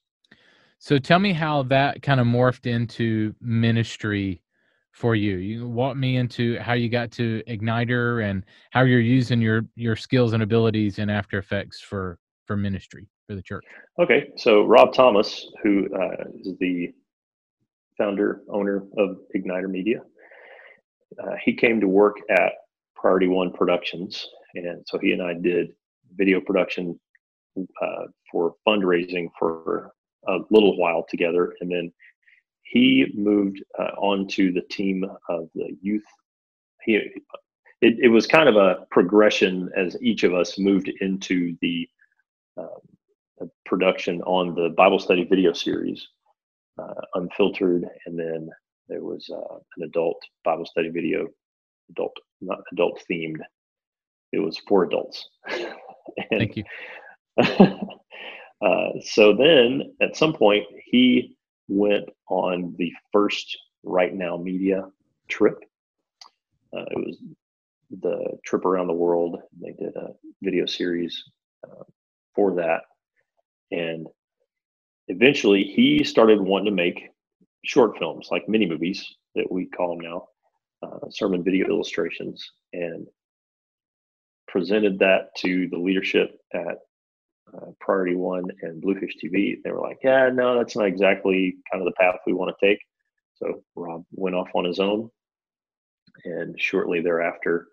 So 0.80 0.98
tell 0.98 1.20
me 1.20 1.34
how 1.34 1.64
that 1.64 2.02
kind 2.02 2.20
of 2.20 2.28
morphed 2.28 2.66
into 2.66 3.36
ministry 3.42 4.42
for 5.00 5.16
you. 5.16 5.38
You 5.38 5.66
walk 5.66 5.96
me 5.96 6.18
into 6.18 6.60
how 6.60 6.74
you 6.74 6.90
got 6.90 7.10
to 7.12 7.42
Igniter 7.48 8.30
and 8.30 8.44
how 8.72 8.82
you're 8.82 9.00
using 9.00 9.42
your 9.42 9.62
your 9.76 9.96
skills 9.96 10.34
and 10.34 10.44
abilities 10.44 11.00
in 11.00 11.10
After 11.10 11.38
Effects 11.38 11.80
for 11.80 12.20
for 12.46 12.58
ministry 12.58 13.08
for 13.28 13.36
the 13.36 13.44
church. 13.44 13.64
okay 14.02 14.30
so 14.36 14.64
rob 14.66 14.92
thomas 14.92 15.46
who 15.62 15.88
uh, 15.96 16.24
is 16.40 16.58
the 16.60 16.92
founder 17.96 18.42
owner 18.50 18.78
of 18.98 19.18
igniter 19.36 19.70
media 19.70 20.00
uh, 21.24 21.36
he 21.46 21.54
came 21.54 21.80
to 21.80 21.88
work 21.88 22.16
at 22.32 22.54
priority 22.96 23.28
one 23.28 23.54
productions 23.54 24.26
and 24.56 24.84
so 24.88 24.98
he 24.98 25.12
and 25.12 25.22
i 25.22 25.34
did 25.34 25.68
video 26.16 26.42
production 26.42 27.00
uh, 27.60 28.06
for 28.32 28.56
fundraising 28.68 29.28
for 29.38 29.92
a 30.28 30.40
little 30.50 30.76
while 30.80 31.06
together 31.08 31.54
and 31.62 31.70
then 31.72 31.92
he 32.70 33.12
moved 33.16 33.64
uh, 33.80 33.92
onto 33.98 34.54
the 34.54 34.62
team 34.70 35.04
of 35.28 35.50
the 35.56 35.76
youth. 35.82 36.04
He 36.84 36.96
it, 37.82 37.96
it 38.02 38.10
was 38.10 38.28
kind 38.28 38.50
of 38.50 38.58
a 38.58 38.86
progression 38.92 39.70
as 39.76 39.96
each 40.02 40.24
of 40.24 40.34
us 40.34 40.60
moved 40.60 40.92
into 41.00 41.56
the, 41.62 41.88
the 42.58 43.50
production 43.66 44.22
on 44.24 44.54
the 44.54 44.74
bible 44.76 45.00
study 45.00 45.24
video 45.24 45.54
series 45.54 46.06
uh, 46.78 46.94
unfiltered 47.16 47.86
and 48.06 48.20
then 48.20 48.50
there 48.90 49.02
was 49.02 49.30
uh, 49.34 49.56
an 49.78 49.84
adult 49.84 50.22
bible 50.44 50.66
study 50.66 50.90
video 50.90 51.26
adult 51.90 52.14
not 52.42 52.60
adult 52.72 53.02
themed. 53.10 53.40
It 54.32 54.40
was 54.40 54.58
for 54.68 54.84
adults. 54.84 55.28
And 56.32 56.40
Thank 56.40 56.58
you. 56.58 56.64
uh, 58.66 58.90
so 59.02 59.36
then 59.36 59.94
at 60.02 60.16
some 60.16 60.34
point 60.34 60.66
he 60.86 61.38
went 61.70 62.10
on 62.30 62.76
the 62.78 62.92
first 63.14 63.58
right 63.84 64.14
now 64.14 64.38
media 64.38 64.84
trip. 65.30 65.64
Uh, 66.76 66.86
it 66.92 66.98
was 66.98 67.18
the 68.02 68.38
trip 68.46 68.66
around 68.66 68.88
the 68.88 68.94
world. 68.94 69.40
They 69.62 69.72
did 69.72 69.96
a 69.96 70.10
video 70.42 70.66
series 70.66 71.24
uh, 71.64 71.84
for 72.36 72.56
that. 72.56 72.82
And 73.72 74.08
eventually 75.08 75.64
he 75.64 76.04
started 76.04 76.42
wanting 76.42 76.66
to 76.66 76.72
make 76.72 77.10
short 77.66 77.98
films 77.98 78.30
like 78.32 78.50
mini 78.50 78.68
movies 78.68 79.06
that 79.36 79.52
we 79.52 79.66
call 79.68 79.96
them 79.96 80.02
now 80.02 80.28
uh, 80.82 81.10
sermon 81.10 81.44
video 81.44 81.68
illustrations 81.68 82.52
and 82.74 83.08
presented 84.48 85.00
that 85.00 85.36
to 85.38 85.68
the 85.70 85.78
leadership 85.78 86.40
at 86.54 86.80
uh, 87.56 87.72
Priority 87.80 88.16
One 88.16 88.46
and 88.62 88.82
Bluefish 88.82 89.16
TV. 89.24 89.62
They 89.64 89.72
were 89.72 89.82
like, 89.82 90.00
"Yeah, 90.04 90.30
no, 90.34 90.58
that's 90.58 90.76
not 90.76 90.88
exactly 90.88 91.58
kind 91.72 91.82
of 91.82 91.86
the 91.86 92.00
path 92.00 92.20
we 92.26 92.34
want 92.34 92.56
to 92.58 92.66
take." 92.66 92.80
So 93.36 93.64
Rob 93.76 94.04
went 94.12 94.36
off 94.36 94.50
on 94.54 94.66
his 94.66 94.80
own, 94.80 95.10
and 96.26 96.60
shortly 96.60 97.02
thereafter, 97.02 97.68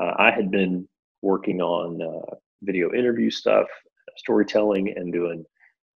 uh, 0.00 0.14
I 0.18 0.30
had 0.30 0.50
been 0.50 0.88
working 1.22 1.60
on 1.60 2.02
uh, 2.02 2.34
video 2.62 2.92
interview 2.92 3.30
stuff, 3.30 3.66
storytelling, 4.16 4.92
and 4.96 5.12
doing 5.12 5.44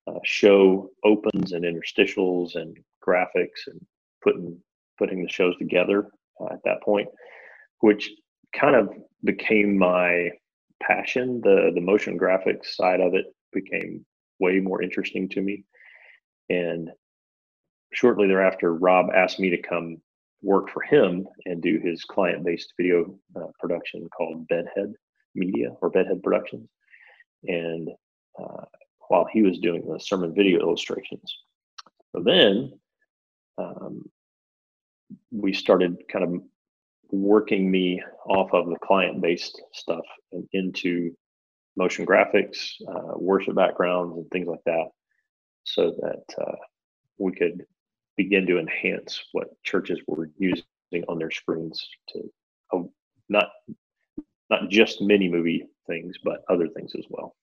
uh, 0.06 0.18
show 0.24 0.90
opens 1.04 1.52
and 1.52 1.64
interstitials 1.64 2.54
and 2.54 2.76
graphics 3.06 3.66
and 3.66 3.84
putting 4.22 4.58
putting 4.98 5.22
the 5.22 5.28
shows 5.28 5.54
together 5.58 6.08
uh, 6.40 6.52
at 6.52 6.60
that 6.64 6.82
point, 6.82 7.08
which 7.80 8.10
kind 8.54 8.74
of 8.74 8.90
became 9.24 9.76
my 9.76 10.30
passion. 10.82 11.40
The 11.42 11.72
the 11.74 11.80
motion 11.80 12.18
graphics 12.18 12.74
side 12.74 13.00
of 13.00 13.14
it 13.14 13.26
became 13.52 14.04
way 14.38 14.60
more 14.60 14.82
interesting 14.82 15.28
to 15.30 15.40
me. 15.40 15.64
And 16.48 16.90
shortly 17.92 18.26
thereafter, 18.28 18.74
Rob 18.74 19.06
asked 19.14 19.40
me 19.40 19.50
to 19.50 19.62
come 19.62 19.98
work 20.42 20.70
for 20.70 20.82
him 20.82 21.26
and 21.46 21.62
do 21.62 21.80
his 21.82 22.04
client 22.04 22.44
based 22.44 22.72
video 22.78 23.18
uh, 23.34 23.46
production 23.58 24.08
called 24.16 24.46
Bedhead 24.48 24.92
Media 25.34 25.70
or 25.80 25.90
Bedhead 25.90 26.22
Productions. 26.22 26.68
And 27.44 27.90
uh, 28.38 28.64
while 29.08 29.26
he 29.32 29.42
was 29.42 29.58
doing 29.58 29.86
the 29.86 29.98
sermon 29.98 30.34
video 30.34 30.60
illustrations. 30.60 31.38
So 32.14 32.22
then 32.22 32.72
um, 33.58 34.02
we 35.30 35.52
started 35.52 35.96
kind 36.10 36.24
of 36.24 36.42
working 37.10 37.70
me 37.70 38.02
off 38.26 38.52
of 38.52 38.68
the 38.68 38.78
client 38.82 39.20
based 39.20 39.60
stuff 39.72 40.04
and 40.32 40.46
into 40.52 41.14
motion 41.76 42.06
graphics, 42.06 42.70
uh, 42.88 43.16
worship 43.16 43.54
backgrounds, 43.54 44.16
and 44.16 44.28
things 44.30 44.48
like 44.48 44.64
that, 44.66 44.88
so 45.64 45.94
that 46.00 46.42
uh, 46.42 46.56
we 47.18 47.32
could 47.32 47.64
begin 48.16 48.46
to 48.46 48.58
enhance 48.58 49.22
what 49.32 49.48
churches 49.62 50.00
were 50.06 50.30
using 50.38 50.64
on 51.08 51.18
their 51.18 51.30
screens 51.30 51.86
to 52.08 52.30
uh, 52.72 52.82
not 53.28 53.48
not 54.48 54.68
just 54.70 55.02
mini 55.02 55.28
movie 55.28 55.66
things, 55.86 56.16
but 56.24 56.42
other 56.48 56.68
things 56.68 56.92
as 56.96 57.04
well. 57.10 57.36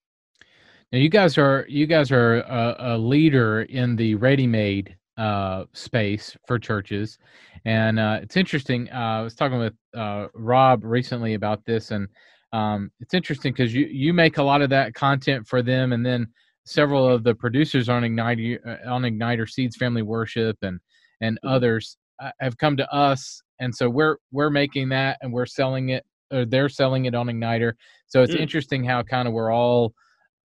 Now 0.91 0.99
you 0.99 1.09
guys 1.09 1.37
are 1.37 1.65
you 1.69 1.85
guys 1.85 2.11
are 2.11 2.41
a, 2.41 2.75
a 2.79 2.97
leader 2.97 3.63
in 3.63 3.95
the 3.95 4.15
ready-made 4.15 4.95
uh, 5.17 5.65
space 5.73 6.35
for 6.47 6.57
churches, 6.59 7.17
and 7.65 7.99
uh, 7.99 8.19
it's 8.21 8.37
interesting. 8.37 8.89
Uh, 8.91 9.19
I 9.19 9.21
was 9.21 9.35
talking 9.35 9.59
with 9.59 9.73
uh, 9.95 10.27
Rob 10.33 10.83
recently 10.83 11.35
about 11.35 11.63
this, 11.65 11.91
and 11.91 12.07
um, 12.51 12.91
it's 12.99 13.13
interesting 13.13 13.53
because 13.53 13.73
you 13.73 13.85
you 13.85 14.13
make 14.13 14.37
a 14.37 14.43
lot 14.43 14.61
of 14.61 14.69
that 14.71 14.93
content 14.93 15.47
for 15.47 15.61
them, 15.61 15.93
and 15.93 16.05
then 16.05 16.27
several 16.65 17.07
of 17.07 17.23
the 17.23 17.35
producers 17.35 17.89
on 17.89 18.03
Igniter 18.03 18.57
uh, 18.65 18.89
on 18.89 19.03
Igniter 19.03 19.49
Seeds 19.49 19.75
Family 19.75 20.01
Worship 20.01 20.57
and 20.61 20.79
and 21.21 21.39
others 21.45 21.97
uh, 22.21 22.31
have 22.39 22.57
come 22.57 22.77
to 22.77 22.91
us, 22.93 23.41
and 23.59 23.73
so 23.73 23.89
we're 23.89 24.17
we're 24.31 24.49
making 24.49 24.89
that 24.89 25.17
and 25.21 25.31
we're 25.33 25.45
selling 25.45 25.89
it. 25.89 26.05
Or 26.31 26.45
they're 26.45 26.69
selling 26.69 27.05
it 27.05 27.13
on 27.13 27.27
Igniter, 27.27 27.73
so 28.07 28.23
it's 28.23 28.33
Mm. 28.33 28.39
interesting 28.41 28.83
how 28.83 29.03
kind 29.03 29.27
of 29.27 29.33
we're 29.33 29.51
all 29.51 29.93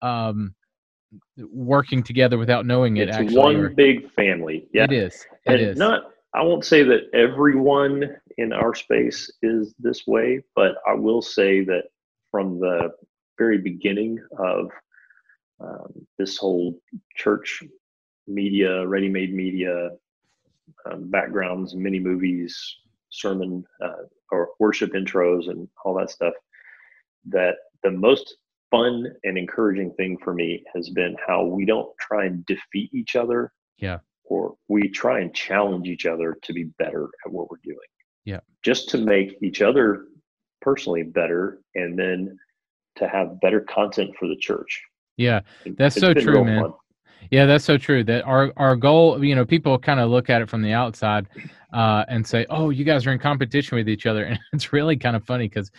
um 0.02 0.56
working 1.38 2.04
together 2.04 2.38
without 2.38 2.66
knowing 2.66 2.98
it 2.98 3.08
it's 3.08 3.18
actually 3.18 3.38
one 3.38 3.56
or- 3.56 3.70
big 3.70 4.12
family. 4.14 4.68
Yeah, 4.74 4.86
it 4.86 4.92
is 4.92 5.26
it 5.46 5.54
and 5.54 5.62
is 5.62 5.78
not 5.78 6.12
i 6.34 6.42
won't 6.42 6.66
say 6.66 6.84
that 6.84 7.10
everyone 7.14 8.18
in 8.38 8.52
our 8.52 8.76
space 8.76 9.32
is 9.42 9.74
this 9.80 10.06
way 10.06 10.42
but 10.56 10.76
i 10.86 10.94
will 10.94 11.22
say 11.22 11.64
that 11.64 11.84
from 12.32 12.60
the 12.60 12.92
very 13.38 13.58
beginning 13.58 14.20
of 14.38 14.70
um, 15.60 16.06
this 16.18 16.38
whole 16.38 16.80
church 17.16 17.64
media, 18.28 18.86
ready-made 18.86 19.34
media 19.34 19.92
um, 20.90 21.10
backgrounds, 21.10 21.76
mini 21.76 22.00
movies, 22.00 22.78
sermon 23.10 23.64
uh, 23.84 24.04
or 24.32 24.50
worship 24.60 24.94
intros, 24.94 25.50
and 25.50 25.68
all 25.84 25.96
that 25.96 26.10
stuff. 26.10 26.34
That 27.26 27.56
the 27.84 27.92
most 27.92 28.38
fun 28.72 29.06
and 29.24 29.38
encouraging 29.38 29.94
thing 29.94 30.18
for 30.24 30.34
me 30.34 30.64
has 30.74 30.90
been 30.90 31.16
how 31.26 31.44
we 31.46 31.66
don't 31.66 31.90
try 32.00 32.26
and 32.26 32.46
defeat 32.46 32.94
each 32.94 33.16
other. 33.16 33.52
Yeah. 33.78 34.00
Or 34.26 34.56
we 34.68 34.90
try 34.90 35.22
and 35.22 35.34
challenge 35.34 35.88
each 35.88 36.06
other 36.06 36.38
to 36.42 36.54
be 36.54 36.66
better 36.78 37.10
at 37.26 37.32
what 37.32 37.50
we're 37.50 37.58
doing. 37.64 37.78
Yeah. 38.26 38.40
Just 38.64 38.90
to 38.90 38.98
make 38.98 39.38
each 39.42 39.62
other 39.62 40.06
personally 40.62 41.04
better 41.04 41.60
and 41.76 41.98
then 41.98 42.38
to 42.98 43.08
have 43.08 43.40
better 43.40 43.62
content 43.62 44.12
for 44.20 44.28
the 44.28 44.36
church. 44.36 44.82
Yeah. 45.16 45.42
That's 45.78 45.96
it's 45.96 46.06
so 46.06 46.14
true, 46.14 46.44
man. 46.44 46.64
Fun. 46.64 46.74
Yeah, 47.32 47.46
that's 47.46 47.66
so 47.66 47.78
true. 47.78 48.04
That 48.04 48.24
our 48.24 48.54
our 48.58 48.76
goal, 48.76 49.24
you 49.24 49.36
know, 49.36 49.46
people 49.46 49.78
kind 49.78 50.00
of 50.00 50.10
look 50.10 50.30
at 50.30 50.42
it 50.42 50.50
from 50.50 50.62
the 50.62 50.74
outside 50.74 51.28
uh, 51.74 52.06
and 52.08 52.26
say, 52.26 52.46
"Oh, 52.50 52.70
you 52.70 52.86
guys 52.86 53.06
are 53.06 53.12
in 53.12 53.20
competition 53.20 53.78
with 53.78 53.90
each 53.90 54.06
other," 54.06 54.24
and 54.26 54.40
it's 54.54 54.72
really 54.72 54.98
kind 54.98 55.16
of 55.16 55.26
funny 55.26 55.48
because 55.48 55.72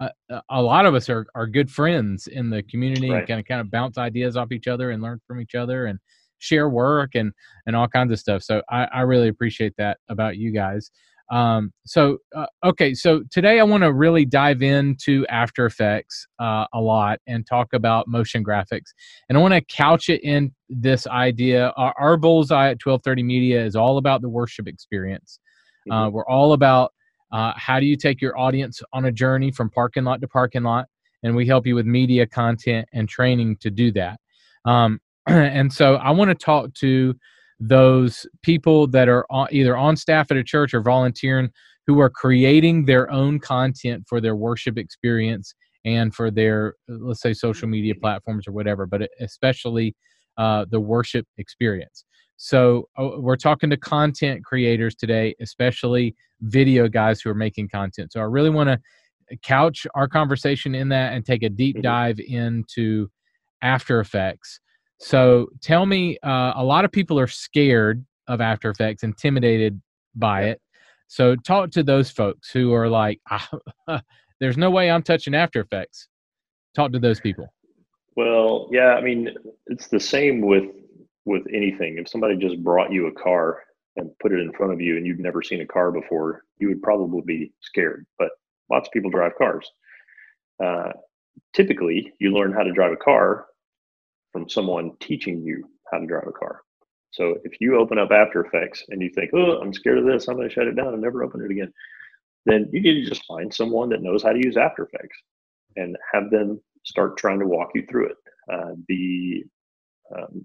uh, 0.00 0.08
a 0.50 0.62
lot 0.62 0.86
of 0.86 0.94
us 0.94 1.08
are 1.08 1.26
are 1.34 1.46
good 1.46 1.70
friends 1.70 2.26
in 2.26 2.50
the 2.50 2.62
community, 2.64 3.10
right. 3.10 3.26
kind 3.26 3.40
of 3.40 3.46
kind 3.46 3.60
of 3.60 3.70
bounce 3.70 3.98
ideas 3.98 4.36
off 4.36 4.52
each 4.52 4.66
other 4.66 4.90
and 4.90 5.02
learn 5.02 5.20
from 5.26 5.40
each 5.40 5.54
other 5.54 5.86
and 5.86 5.98
share 6.38 6.68
work 6.68 7.14
and 7.14 7.32
and 7.66 7.76
all 7.76 7.88
kinds 7.88 8.12
of 8.12 8.18
stuff. 8.18 8.42
So 8.42 8.62
I, 8.70 8.84
I 8.84 9.00
really 9.02 9.28
appreciate 9.28 9.74
that 9.78 9.98
about 10.08 10.36
you 10.36 10.52
guys. 10.52 10.90
Um, 11.30 11.72
so, 11.86 12.18
uh, 12.36 12.46
okay, 12.64 12.92
so 12.92 13.22
today 13.30 13.58
I 13.58 13.62
want 13.62 13.82
to 13.82 13.92
really 13.92 14.26
dive 14.26 14.62
into 14.62 15.26
After 15.28 15.64
Effects 15.64 16.26
uh, 16.38 16.66
a 16.72 16.80
lot 16.80 17.18
and 17.26 17.46
talk 17.46 17.72
about 17.72 18.06
motion 18.08 18.44
graphics. 18.44 18.92
And 19.28 19.38
I 19.38 19.40
want 19.40 19.54
to 19.54 19.62
couch 19.62 20.10
it 20.10 20.22
in 20.22 20.52
this 20.68 21.06
idea. 21.06 21.72
Our, 21.76 21.94
our, 21.98 22.16
bullseye 22.18 22.66
at 22.66 22.84
1230 22.84 23.22
Media 23.22 23.64
is 23.64 23.74
all 23.74 23.96
about 23.96 24.20
the 24.20 24.28
worship 24.28 24.68
experience. 24.68 25.38
Uh, 25.90 25.94
mm-hmm. 25.94 26.14
we're 26.14 26.26
all 26.26 26.52
about 26.52 26.92
uh, 27.34 27.52
how 27.56 27.80
do 27.80 27.86
you 27.86 27.96
take 27.96 28.22
your 28.22 28.38
audience 28.38 28.80
on 28.92 29.06
a 29.06 29.12
journey 29.12 29.50
from 29.50 29.68
parking 29.68 30.04
lot 30.04 30.20
to 30.20 30.28
parking 30.28 30.62
lot, 30.62 30.86
and 31.24 31.34
we 31.34 31.46
help 31.46 31.66
you 31.66 31.74
with 31.74 31.84
media 31.84 32.26
content 32.26 32.88
and 32.92 33.08
training 33.08 33.56
to 33.56 33.70
do 33.70 33.90
that. 33.92 34.20
Um, 34.64 35.00
and 35.26 35.72
so 35.72 35.96
I 35.96 36.10
want 36.12 36.28
to 36.30 36.34
talk 36.36 36.72
to 36.74 37.14
those 37.58 38.24
people 38.42 38.86
that 38.86 39.08
are 39.08 39.26
either 39.50 39.76
on 39.76 39.96
staff 39.96 40.30
at 40.30 40.36
a 40.36 40.44
church 40.44 40.74
or 40.74 40.80
volunteering 40.80 41.50
who 41.86 42.00
are 42.00 42.10
creating 42.10 42.84
their 42.84 43.10
own 43.10 43.40
content 43.40 44.04
for 44.08 44.20
their 44.20 44.36
worship 44.36 44.78
experience 44.78 45.54
and 45.84 46.14
for 46.14 46.30
their 46.30 46.74
let's 46.88 47.20
say 47.20 47.32
social 47.32 47.68
media 47.68 47.94
platforms 47.94 48.46
or 48.46 48.52
whatever 48.52 48.86
but 48.86 49.08
especially 49.20 49.94
uh, 50.38 50.64
the 50.70 50.80
worship 50.80 51.26
experience 51.38 52.04
so 52.36 52.88
uh, 52.98 53.10
we're 53.18 53.36
talking 53.36 53.70
to 53.70 53.76
content 53.76 54.44
creators 54.44 54.94
today 54.94 55.34
especially 55.40 56.14
video 56.44 56.88
guys 56.88 57.20
who 57.20 57.30
are 57.30 57.34
making 57.34 57.68
content 57.68 58.12
so 58.12 58.20
i 58.20 58.24
really 58.24 58.50
want 58.50 58.68
to 58.68 58.78
couch 59.42 59.86
our 59.94 60.06
conversation 60.06 60.74
in 60.74 60.88
that 60.88 61.12
and 61.14 61.24
take 61.24 61.42
a 61.42 61.48
deep 61.48 61.76
mm-hmm. 61.76 61.82
dive 61.82 62.18
into 62.20 63.08
after 63.62 64.00
effects 64.00 64.60
so 65.04 65.48
tell 65.60 65.86
me, 65.86 66.18
uh, 66.22 66.52
a 66.56 66.64
lot 66.64 66.84
of 66.84 66.92
people 66.92 67.18
are 67.18 67.26
scared 67.26 68.04
of 68.28 68.40
After 68.40 68.70
Effects, 68.70 69.02
intimidated 69.02 69.80
by 70.14 70.44
it. 70.44 70.60
So 71.08 71.36
talk 71.36 71.70
to 71.72 71.82
those 71.82 72.10
folks 72.10 72.50
who 72.50 72.72
are 72.72 72.88
like, 72.88 73.20
ah, 73.30 73.48
"There's 74.40 74.56
no 74.56 74.70
way 74.70 74.90
I'm 74.90 75.02
touching 75.02 75.34
After 75.34 75.60
Effects." 75.60 76.08
Talk 76.74 76.92
to 76.92 76.98
those 76.98 77.20
people. 77.20 77.52
Well, 78.16 78.68
yeah, 78.72 78.94
I 78.94 79.00
mean, 79.00 79.28
it's 79.66 79.88
the 79.88 80.00
same 80.00 80.40
with 80.40 80.64
with 81.24 81.42
anything. 81.52 81.98
If 81.98 82.08
somebody 82.08 82.36
just 82.36 82.62
brought 82.62 82.92
you 82.92 83.06
a 83.06 83.12
car 83.12 83.62
and 83.96 84.10
put 84.20 84.32
it 84.32 84.40
in 84.40 84.52
front 84.52 84.72
of 84.72 84.80
you, 84.80 84.96
and 84.96 85.06
you've 85.06 85.20
never 85.20 85.42
seen 85.42 85.60
a 85.60 85.66
car 85.66 85.92
before, 85.92 86.44
you 86.58 86.68
would 86.68 86.82
probably 86.82 87.22
be 87.24 87.52
scared. 87.60 88.06
But 88.18 88.30
lots 88.70 88.88
of 88.88 88.92
people 88.92 89.10
drive 89.10 89.36
cars. 89.36 89.70
Uh, 90.62 90.92
typically, 91.54 92.12
you 92.18 92.32
learn 92.32 92.52
how 92.52 92.62
to 92.62 92.72
drive 92.72 92.92
a 92.92 92.96
car 92.96 93.46
from 94.32 94.48
someone 94.48 94.92
teaching 95.00 95.42
you 95.42 95.64
how 95.92 95.98
to 95.98 96.06
drive 96.06 96.26
a 96.26 96.32
car. 96.32 96.62
So 97.12 97.36
if 97.44 97.60
you 97.60 97.78
open 97.78 97.98
up 97.98 98.10
After 98.10 98.44
Effects 98.44 98.84
and 98.88 99.00
you 99.00 99.08
think, 99.08 99.30
oh, 99.34 99.60
I'm 99.60 99.72
scared 99.72 99.98
of 99.98 100.04
this, 100.04 100.26
I'm 100.26 100.34
going 100.36 100.48
to 100.48 100.54
shut 100.54 100.66
it 100.66 100.74
down 100.74 100.92
and 100.92 101.00
never 101.00 101.22
open 101.22 101.44
it 101.44 101.50
again, 101.50 101.72
then 102.44 102.68
you 102.72 102.80
need 102.80 103.04
to 103.04 103.08
just 103.08 103.24
find 103.26 103.54
someone 103.54 103.88
that 103.90 104.02
knows 104.02 104.24
how 104.24 104.32
to 104.32 104.44
use 104.44 104.56
After 104.56 104.84
Effects 104.84 105.16
and 105.76 105.96
have 106.12 106.30
them 106.30 106.60
start 106.84 107.16
trying 107.16 107.38
to 107.38 107.46
walk 107.46 107.70
you 107.74 107.86
through 107.88 108.06
it. 108.06 108.16
Uh, 108.52 108.72
the 108.88 109.44
um, 110.14 110.44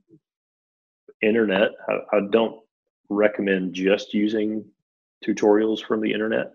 internet, 1.22 1.72
I, 1.90 2.18
I, 2.18 2.20
don't 2.32 2.62
recommend 3.10 3.74
just 3.74 4.14
using 4.14 4.64
tutorials 5.26 5.84
from 5.84 6.02
the 6.02 6.12
internet 6.12 6.52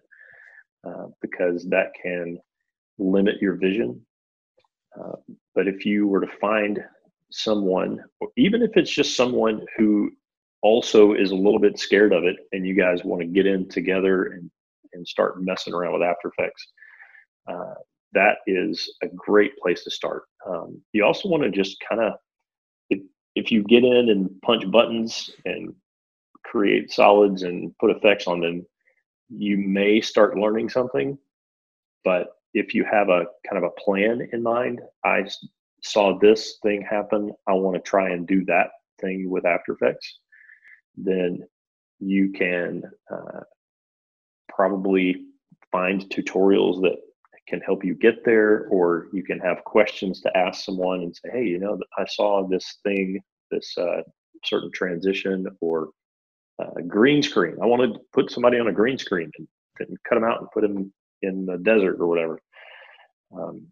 uh, 0.87 1.07
because 1.21 1.65
that 1.69 1.93
can 2.01 2.39
limit 2.99 3.41
your 3.41 3.55
vision. 3.55 4.01
Uh, 4.99 5.17
but 5.55 5.67
if 5.67 5.85
you 5.85 6.07
were 6.07 6.21
to 6.21 6.39
find 6.41 6.79
someone, 7.31 7.99
even 8.37 8.63
if 8.63 8.77
it's 8.77 8.91
just 8.91 9.17
someone 9.17 9.65
who 9.77 10.11
also 10.63 11.13
is 11.15 11.31
a 11.31 11.37
little 11.37 11.59
bit 11.59 11.79
scared 11.79 12.13
of 12.13 12.25
it 12.25 12.37
and 12.53 12.67
you 12.67 12.75
guys 12.75 13.05
want 13.05 13.21
to 13.21 13.27
get 13.27 13.47
in 13.47 13.69
together 13.69 14.27
and, 14.27 14.51
and 14.93 15.07
start 15.07 15.43
messing 15.43 15.75
around 15.75 15.93
with 15.93 16.03
After 16.03 16.33
Effects, 16.39 16.67
uh, 17.51 17.75
that 18.13 18.39
is 18.47 18.95
a 19.03 19.09
great 19.09 19.57
place 19.59 19.83
to 19.85 19.91
start. 19.91 20.23
Um, 20.49 20.81
you 20.93 21.05
also 21.05 21.29
want 21.29 21.43
to 21.43 21.51
just 21.51 21.77
kind 21.87 22.01
of, 22.01 22.13
if, 22.89 23.01
if 23.35 23.51
you 23.51 23.65
get 23.65 23.85
in 23.85 24.11
and 24.11 24.31
punch 24.43 24.71
buttons 24.71 25.31
and 25.45 25.75
create 26.55 26.93
solids 26.93 27.43
and 27.43 27.77
put 27.81 27.91
effects 27.91 28.29
on 28.29 28.41
them, 28.41 28.65
you 29.29 29.57
may 29.59 30.01
start 30.01 30.39
learning 30.39 30.69
something. 30.69 31.19
But 32.05 32.29
if 32.53 32.75
you 32.75 32.85
have 32.85 33.09
a 33.09 33.27
kind 33.49 33.59
of 33.59 33.65
a 33.65 33.81
plan 33.81 34.29
in 34.33 34.41
mind, 34.41 34.81
I 35.05 35.27
saw 35.83 36.17
this 36.17 36.59
thing 36.63 36.81
happen, 36.89 37.33
I 37.49 37.55
want 37.55 37.75
to 37.75 37.83
try 37.83 38.11
and 38.11 38.25
do 38.25 38.45
that 38.45 38.69
thing 39.01 39.29
with 39.29 39.45
After 39.45 39.73
Effects, 39.73 40.21
then 40.97 41.41
you 41.99 42.31
can 42.31 42.85
uh, 43.13 43.41
probably 44.49 45.25
find 45.73 46.09
tutorials 46.09 46.81
that 46.83 46.99
can 47.49 47.61
help 47.63 47.85
you 47.85 47.97
get 47.97 48.25
there, 48.25 48.69
or 48.71 49.09
you 49.13 49.25
can 49.25 49.41
have 49.41 49.65
questions 49.65 50.21
to 50.21 50.37
ask 50.37 50.65
someone 50.65 51.01
and 51.01 51.17
say, 51.17 51.31
hey, 51.33 51.45
you 51.45 51.59
know, 51.59 51.77
I 51.99 52.05
saw 52.07 52.47
this 52.47 52.79
thing, 52.85 53.21
this 53.51 53.77
uh, 53.77 54.03
certain 54.45 54.71
transition, 54.73 55.47
or 55.61 55.89
uh, 56.59 56.81
green 56.87 57.23
screen. 57.23 57.57
I 57.63 57.67
wanted 57.67 57.95
to 57.95 58.01
put 58.13 58.31
somebody 58.31 58.59
on 58.59 58.69
a 58.69 58.73
green 58.73 58.99
screen 58.99 59.31
and, 59.39 59.49
and 59.81 59.99
cut 60.09 60.17
them 60.17 60.25
out 60.25 60.41
and 60.41 60.51
put 60.53 60.63
them 60.63 60.93
in 61.23 61.47
the 61.47 61.59
desert 61.59 61.97
or 62.01 62.07
whatever. 62.07 62.41
Um, 63.37 63.67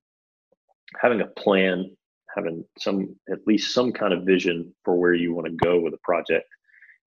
having 1.01 1.21
a 1.21 1.27
plan 1.27 1.97
having 2.35 2.65
some 2.79 3.15
at 3.31 3.39
least 3.47 3.75
some 3.75 3.93
kind 3.93 4.13
of 4.13 4.25
vision 4.25 4.75
for 4.85 4.97
where 4.99 5.15
you 5.15 5.35
want 5.35 5.47
to 5.47 5.53
go 5.53 5.81
with 5.81 5.95
a 5.95 5.99
project 6.03 6.47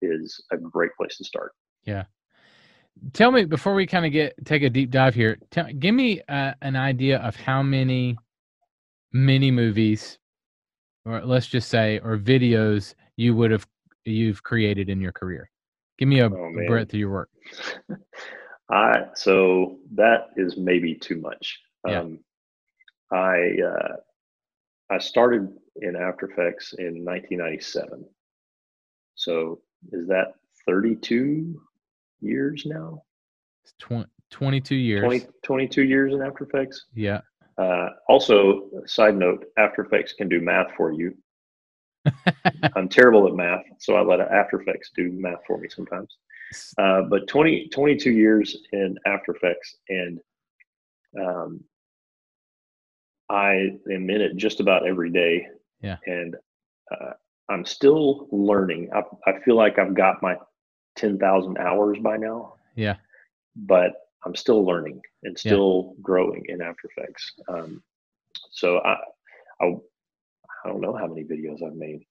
is 0.02 0.44
a 0.52 0.58
great 0.58 0.92
place 1.00 1.18
to 1.18 1.24
start. 1.24 1.54
Yeah. 1.84 2.06
Tell 3.14 3.32
me 3.32 3.46
before 3.46 3.74
we 3.74 3.86
kind 3.86 4.06
of 4.06 4.12
get 4.12 4.34
take 4.46 4.64
a 4.64 4.70
deep 4.70 4.90
dive 4.90 5.16
here. 5.16 5.38
Tell, 5.52 5.68
give 5.68 5.94
me 5.94 6.22
uh, 6.30 6.54
an 6.62 6.76
idea 6.76 7.18
of 7.20 7.36
how 7.36 7.62
many 7.62 8.18
mini 9.12 9.52
movies, 9.52 10.18
or 11.04 11.22
let's 11.26 11.48
just 11.48 11.70
say, 11.70 12.00
or 12.00 12.18
videos 12.18 12.96
you 13.18 13.36
would 13.36 13.52
have 13.52 13.68
you've 14.06 14.44
created 14.44 14.90
in 14.90 15.02
your 15.02 15.12
career. 15.12 15.50
Give 15.98 16.10
me 16.10 16.20
a, 16.20 16.30
oh, 16.30 16.52
a 16.64 16.68
breadth 16.68 16.94
of 16.94 17.00
your 17.00 17.12
work. 17.12 17.30
I 18.70 19.06
so 19.14 19.78
that 19.94 20.28
is 20.36 20.58
maybe 20.58 20.96
too 20.96 21.22
much. 21.22 21.60
Yeah. 21.88 22.02
Um, 22.02 22.20
I 23.12 23.58
uh, 23.66 23.96
I 24.90 24.98
started 25.00 25.48
in 25.78 25.96
After 25.96 26.30
Effects 26.30 26.74
in 26.78 27.06
1997. 27.06 28.06
So 29.16 29.62
is 29.92 30.08
that 30.08 30.34
32 30.68 31.62
years 32.22 32.64
now? 32.66 33.04
20, 33.80 34.06
22 34.30 34.76
years. 34.76 35.04
20, 35.04 35.28
22 35.44 35.84
years 35.84 36.14
in 36.14 36.22
After 36.22 36.44
Effects? 36.46 36.86
Yeah. 36.94 37.22
Uh, 37.58 37.90
also, 38.10 38.70
side 38.86 39.16
note, 39.16 39.46
After 39.58 39.84
Effects 39.84 40.14
can 40.14 40.28
do 40.28 40.42
math 40.42 40.72
for 40.76 40.92
you. 40.92 41.16
I'm 42.76 42.90
terrible 42.90 43.28
at 43.28 43.36
math, 43.36 43.64
so 43.80 43.96
I 43.96 44.02
let 44.02 44.20
After 44.20 44.62
Effects 44.62 44.92
do 44.96 45.12
math 45.12 45.40
for 45.48 45.58
me 45.58 45.70
sometimes. 45.70 46.18
Uh, 46.78 47.02
but 47.04 47.28
20, 47.28 47.70
22 47.70 48.12
years 48.12 48.56
in 48.72 48.98
After 49.06 49.36
Effects, 49.36 49.78
and 49.90 50.20
um, 51.20 51.64
I 53.30 53.78
am 53.92 54.10
in 54.10 54.22
it 54.22 54.36
just 54.36 54.60
about 54.60 54.88
every 54.88 55.12
day. 55.12 55.48
Yeah. 55.82 55.98
And 56.06 56.36
uh, 56.92 57.12
I'm 57.50 57.66
still 57.66 58.28
learning. 58.32 58.90
I, 58.94 59.02
I 59.30 59.40
feel 59.42 59.56
like 59.56 59.80
I've 59.80 59.96
got 59.96 60.22
my 60.22 60.36
10,000 60.96 61.58
hours 61.58 61.98
by 62.02 62.18
now. 62.18 62.56
Yeah. 62.76 62.96
But 63.56 63.94
I'm 64.26 64.36
still 64.36 64.66
learning 64.66 65.02
and 65.24 65.38
still 65.38 65.94
yeah. 65.96 66.02
growing 66.02 66.44
in 66.48 66.62
After 66.62 66.90
Effects. 66.96 67.34
Um, 67.48 67.84
so 68.52 68.80
I, 68.80 68.96
I, 69.62 69.76
I 70.66 70.70
don't 70.70 70.82
know 70.82 70.96
how 70.96 71.06
many 71.06 71.24
videos 71.24 71.64
I've 71.64 71.76
made. 71.76 72.06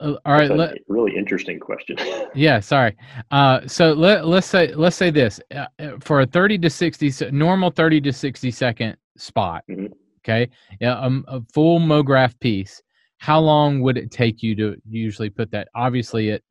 Uh, 0.00 0.14
all 0.24 0.32
right, 0.32 0.50
let, 0.50 0.78
really 0.88 1.14
interesting 1.16 1.60
question. 1.60 1.96
yeah, 2.34 2.58
sorry. 2.60 2.96
Uh, 3.30 3.66
so 3.66 3.92
let 3.92 4.26
let's 4.26 4.46
say 4.46 4.72
let's 4.74 4.96
say 4.96 5.10
this 5.10 5.40
uh, 5.54 5.66
uh 5.78 5.90
for 6.00 6.22
a 6.22 6.26
thirty 6.26 6.58
to 6.58 6.70
sixty 6.70 7.12
normal 7.30 7.70
thirty 7.70 8.00
to 8.00 8.12
sixty 8.12 8.50
second 8.50 8.96
spot. 9.16 9.62
Mm-hmm. 9.70 9.86
Okay, 10.22 10.50
yeah, 10.80 10.98
um, 10.98 11.24
a 11.28 11.40
full 11.52 11.80
MoGraph 11.80 12.38
piece. 12.40 12.82
How 13.18 13.38
long 13.38 13.80
would 13.82 13.98
it 13.98 14.10
take 14.10 14.42
you 14.42 14.54
to 14.56 14.76
usually 14.88 15.30
put 15.30 15.50
that? 15.50 15.68
Obviously, 15.74 16.30
it 16.30 16.42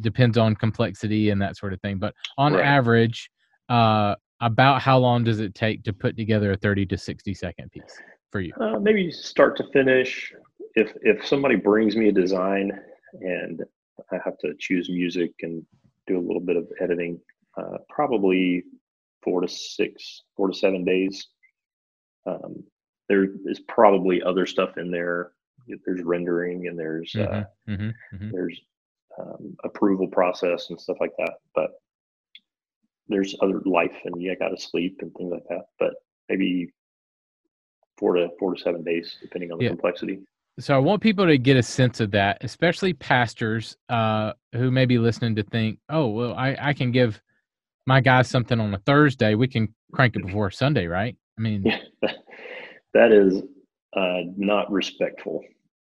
depends 0.00 0.36
on 0.36 0.54
complexity 0.56 1.30
and 1.30 1.40
that 1.40 1.56
sort 1.56 1.72
of 1.72 1.80
thing, 1.80 1.98
but 1.98 2.14
on 2.36 2.54
right. 2.54 2.64
average, 2.64 3.30
uh, 3.68 4.14
about 4.40 4.82
how 4.82 4.98
long 4.98 5.22
does 5.24 5.40
it 5.40 5.54
take 5.54 5.84
to 5.84 5.92
put 5.92 6.16
together 6.16 6.52
a 6.52 6.56
thirty 6.56 6.84
to 6.86 6.98
sixty 6.98 7.34
second 7.34 7.70
piece 7.70 7.98
for 8.30 8.40
you? 8.40 8.52
Uh, 8.60 8.78
maybe 8.78 9.10
start 9.10 9.56
to 9.56 9.64
finish 9.72 10.32
if 10.78 10.92
if 11.02 11.26
somebody 11.26 11.56
brings 11.56 11.96
me 11.96 12.08
a 12.08 12.12
design 12.12 12.70
and 13.20 13.62
I 14.12 14.16
have 14.24 14.38
to 14.38 14.54
choose 14.58 14.88
music 14.88 15.32
and 15.42 15.64
do 16.06 16.18
a 16.18 16.26
little 16.26 16.40
bit 16.40 16.56
of 16.56 16.68
editing, 16.80 17.20
uh, 17.56 17.78
probably 17.88 18.64
four 19.22 19.40
to 19.40 19.48
six, 19.48 20.22
four 20.36 20.48
to 20.48 20.54
seven 20.54 20.84
days. 20.84 21.26
Um, 22.26 22.62
there 23.08 23.26
is 23.46 23.60
probably 23.60 24.22
other 24.22 24.46
stuff 24.46 24.78
in 24.78 24.90
there. 24.90 25.32
There's 25.84 26.02
rendering 26.02 26.68
and 26.68 26.78
there's 26.78 27.12
uh, 27.14 27.44
mm-hmm, 27.68 27.72
mm-hmm, 27.72 28.16
mm-hmm. 28.16 28.30
there's 28.30 28.60
um, 29.18 29.56
approval 29.64 30.06
process 30.06 30.70
and 30.70 30.80
stuff 30.80 30.98
like 31.00 31.12
that. 31.18 31.34
But 31.54 31.72
there's 33.08 33.34
other 33.42 33.60
life 33.64 33.96
and 34.04 34.22
yeah, 34.22 34.34
got 34.34 34.50
to 34.50 34.60
sleep 34.60 34.98
and 35.00 35.12
things 35.14 35.32
like 35.32 35.46
that. 35.48 35.66
But 35.78 35.94
maybe 36.28 36.72
four 37.98 38.14
to 38.14 38.28
four 38.38 38.54
to 38.54 38.60
seven 38.60 38.84
days, 38.84 39.16
depending 39.20 39.50
on 39.50 39.58
the 39.58 39.64
yeah. 39.64 39.70
complexity 39.70 40.20
so 40.60 40.74
I 40.74 40.78
want 40.78 41.02
people 41.02 41.26
to 41.26 41.38
get 41.38 41.56
a 41.56 41.62
sense 41.62 42.00
of 42.00 42.10
that, 42.12 42.38
especially 42.40 42.92
pastors 42.92 43.76
uh, 43.88 44.32
who 44.54 44.70
may 44.70 44.86
be 44.86 44.98
listening 44.98 45.36
to 45.36 45.42
think, 45.42 45.78
oh, 45.88 46.08
well, 46.08 46.34
I, 46.34 46.56
I 46.60 46.72
can 46.72 46.90
give 46.90 47.20
my 47.86 48.00
guys 48.00 48.28
something 48.28 48.58
on 48.58 48.74
a 48.74 48.78
Thursday. 48.78 49.34
We 49.34 49.48
can 49.48 49.74
crank 49.92 50.16
it 50.16 50.26
before 50.26 50.50
Sunday, 50.50 50.86
right? 50.86 51.16
I 51.38 51.40
mean, 51.40 51.64
that 52.94 53.12
is 53.12 53.42
uh, 53.96 54.20
not 54.36 54.70
respectful 54.70 55.42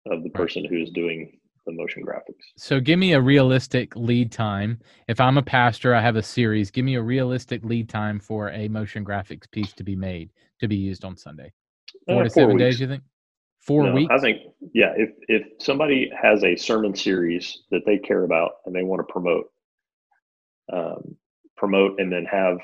of 0.06 0.24
the 0.24 0.30
person 0.30 0.64
right. 0.64 0.72
who 0.72 0.84
is 0.84 0.90
doing 0.92 1.40
the 1.66 1.72
motion 1.72 2.04
graphics. 2.04 2.44
So 2.58 2.80
give 2.80 3.00
me 3.00 3.14
a 3.14 3.22
realistic 3.22 3.96
lead 3.96 4.32
time. 4.32 4.80
If 5.08 5.20
I'm 5.20 5.38
a 5.38 5.44
pastor, 5.44 5.96
I 5.96 6.02
have 6.02 6.16
a 6.16 6.24
series. 6.24 6.72
Give 6.72 6.86
me 6.86 6.96
a 6.96 7.02
realistic 7.02 7.64
lead 7.64 7.90
time 7.90 8.20
for 8.20 8.52
a 8.52 8.68
motion 8.68 9.06
graphics 9.06 9.50
piece 9.50 9.74
to 9.74 9.84
be 9.84 9.96
made 9.96 10.30
to 10.60 10.68
be 10.68 10.76
used 10.76 11.06
on 11.06 11.16
Sunday. 11.16 11.52
Four 12.08 12.22
uh, 12.22 12.24
to 12.24 12.30
seven 12.30 12.56
weeks. 12.56 12.64
days, 12.64 12.80
you 12.80 12.88
think? 12.88 13.04
Four 13.68 13.84
no, 13.84 13.94
weeks? 13.94 14.12
I 14.12 14.20
think, 14.20 14.42
yeah, 14.74 14.94
if, 14.96 15.10
if 15.28 15.48
somebody 15.60 16.10
has 16.20 16.44
a 16.44 16.56
sermon 16.56 16.96
series 16.96 17.64
that 17.70 17.86
they 17.86 17.98
care 17.98 18.24
about 18.24 18.54
and 18.66 18.76
they 18.76 18.84
want 18.84 19.06
to 19.06 19.12
promote, 19.12 19.52
um, 20.74 21.16
promote 21.56 22.00
and 22.00 22.12
then 22.12 22.26
have, 22.26 22.58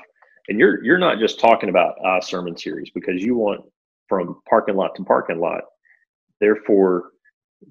and 0.48 0.58
you're, 0.58 0.82
you're 0.84 0.98
not 0.98 1.18
just 1.18 1.38
talking 1.38 1.68
about 1.68 1.94
a 2.04 2.20
sermon 2.22 2.56
series 2.56 2.90
because 2.94 3.22
you 3.22 3.36
want 3.36 3.60
from 4.08 4.40
parking 4.48 4.76
lot 4.76 4.94
to 4.96 5.04
parking 5.04 5.38
lot. 5.38 5.62
Therefore, 6.40 7.10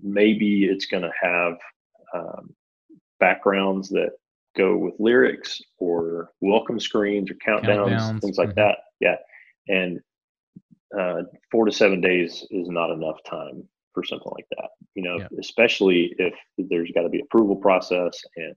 maybe 0.02 0.66
it's 0.66 0.86
going 0.86 1.04
to 1.04 1.12
have 1.22 1.54
um, 2.14 2.54
backgrounds 3.20 3.90
that 3.90 4.12
go 4.56 4.78
with 4.78 4.94
lyrics 5.00 5.62
or 5.80 6.32
welcome 6.42 6.80
screens 6.80 7.30
or 7.30 7.36
countdowns, 7.36 7.90
countdowns. 7.90 8.22
things 8.22 8.38
like 8.38 8.50
mm-hmm. 8.50 8.60
that. 8.60 8.78
Yeah. 9.00 9.16
And 9.68 10.00
uh, 10.98 11.24
four 11.52 11.66
to 11.66 11.72
seven 11.72 12.02
days 12.02 12.46
is 12.52 12.70
not 12.70 12.92
enough 12.92 13.18
time 13.30 13.68
for 13.94 14.04
something 14.04 14.32
like 14.36 14.48
that. 14.58 14.70
You 14.96 15.04
know, 15.04 15.18
yeah. 15.20 15.28
especially 15.40 16.14
if 16.18 16.34
there's 16.58 16.92
got 16.92 17.04
to 17.04 17.10
be 17.10 17.20
approval 17.20 17.56
process 17.56 18.20
and 18.36 18.56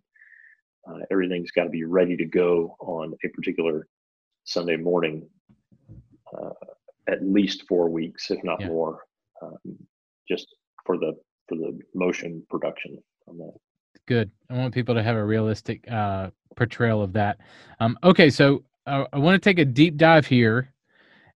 uh, 0.89 1.05
everything's 1.11 1.51
got 1.51 1.65
to 1.65 1.71
be 1.71 1.85
ready 1.85 2.17
to 2.17 2.25
go 2.25 2.77
on 2.81 3.15
a 3.25 3.29
particular 3.29 3.87
Sunday 4.45 4.77
morning. 4.77 5.29
Uh, 6.37 6.51
at 7.09 7.25
least 7.25 7.65
four 7.69 7.89
weeks, 7.89 8.31
if 8.31 8.43
not 8.43 8.61
yeah. 8.61 8.67
more, 8.67 9.05
um, 9.41 9.59
just 10.29 10.49
for 10.85 10.99
the 10.99 11.13
for 11.49 11.57
the 11.57 11.79
motion 11.95 12.45
production 12.51 12.99
on 13.29 13.39
that. 13.39 13.53
Good. 14.07 14.31
I 14.51 14.55
want 14.55 14.75
people 14.75 14.95
to 14.95 15.03
have 15.03 15.17
a 15.17 15.25
realistic 15.25 15.89
uh, 15.91 16.31
portrayal 16.57 17.03
of 17.03 17.13
that. 17.13 17.39
Um, 17.79 17.97
okay, 18.03 18.29
so 18.31 18.65
uh, 18.87 19.05
I 19.13 19.19
want 19.19 19.41
to 19.41 19.49
take 19.49 19.59
a 19.59 19.65
deep 19.65 19.97
dive 19.97 20.27
here 20.27 20.73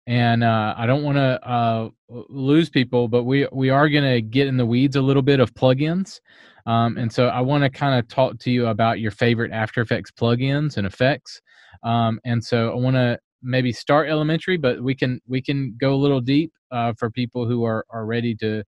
and 0.06 0.42
uh, 0.42 0.74
I 0.76 0.86
don't 0.86 1.02
want 1.02 1.16
to 1.16 1.48
uh, 1.48 1.88
lose 2.08 2.70
people, 2.70 3.08
but 3.08 3.24
we 3.24 3.46
we 3.52 3.70
are 3.70 3.88
going 3.88 4.10
to 4.10 4.20
get 4.22 4.46
in 4.46 4.56
the 4.56 4.66
weeds 4.66 4.96
a 4.96 5.02
little 5.02 5.22
bit 5.22 5.40
of 5.40 5.54
plugins, 5.54 6.20
um, 6.66 6.96
and 6.96 7.12
so 7.12 7.28
I 7.28 7.40
want 7.40 7.64
to 7.64 7.70
kind 7.70 7.98
of 7.98 8.08
talk 8.08 8.38
to 8.40 8.50
you 8.50 8.66
about 8.66 9.00
your 9.00 9.10
favorite 9.10 9.52
After 9.52 9.80
Effects 9.80 10.10
plugins 10.10 10.76
and 10.76 10.86
effects, 10.86 11.40
um, 11.82 12.20
and 12.24 12.42
so 12.42 12.70
I 12.72 12.76
want 12.76 12.96
to 12.96 13.18
maybe 13.42 13.72
start 13.72 14.08
elementary, 14.08 14.56
but 14.56 14.82
we 14.82 14.94
can 14.94 15.20
we 15.26 15.40
can 15.42 15.76
go 15.80 15.94
a 15.94 15.96
little 15.96 16.20
deep 16.20 16.52
uh, 16.70 16.92
for 16.98 17.10
people 17.10 17.46
who 17.46 17.64
are 17.64 17.84
are 17.90 18.06
ready 18.06 18.34
to 18.36 18.64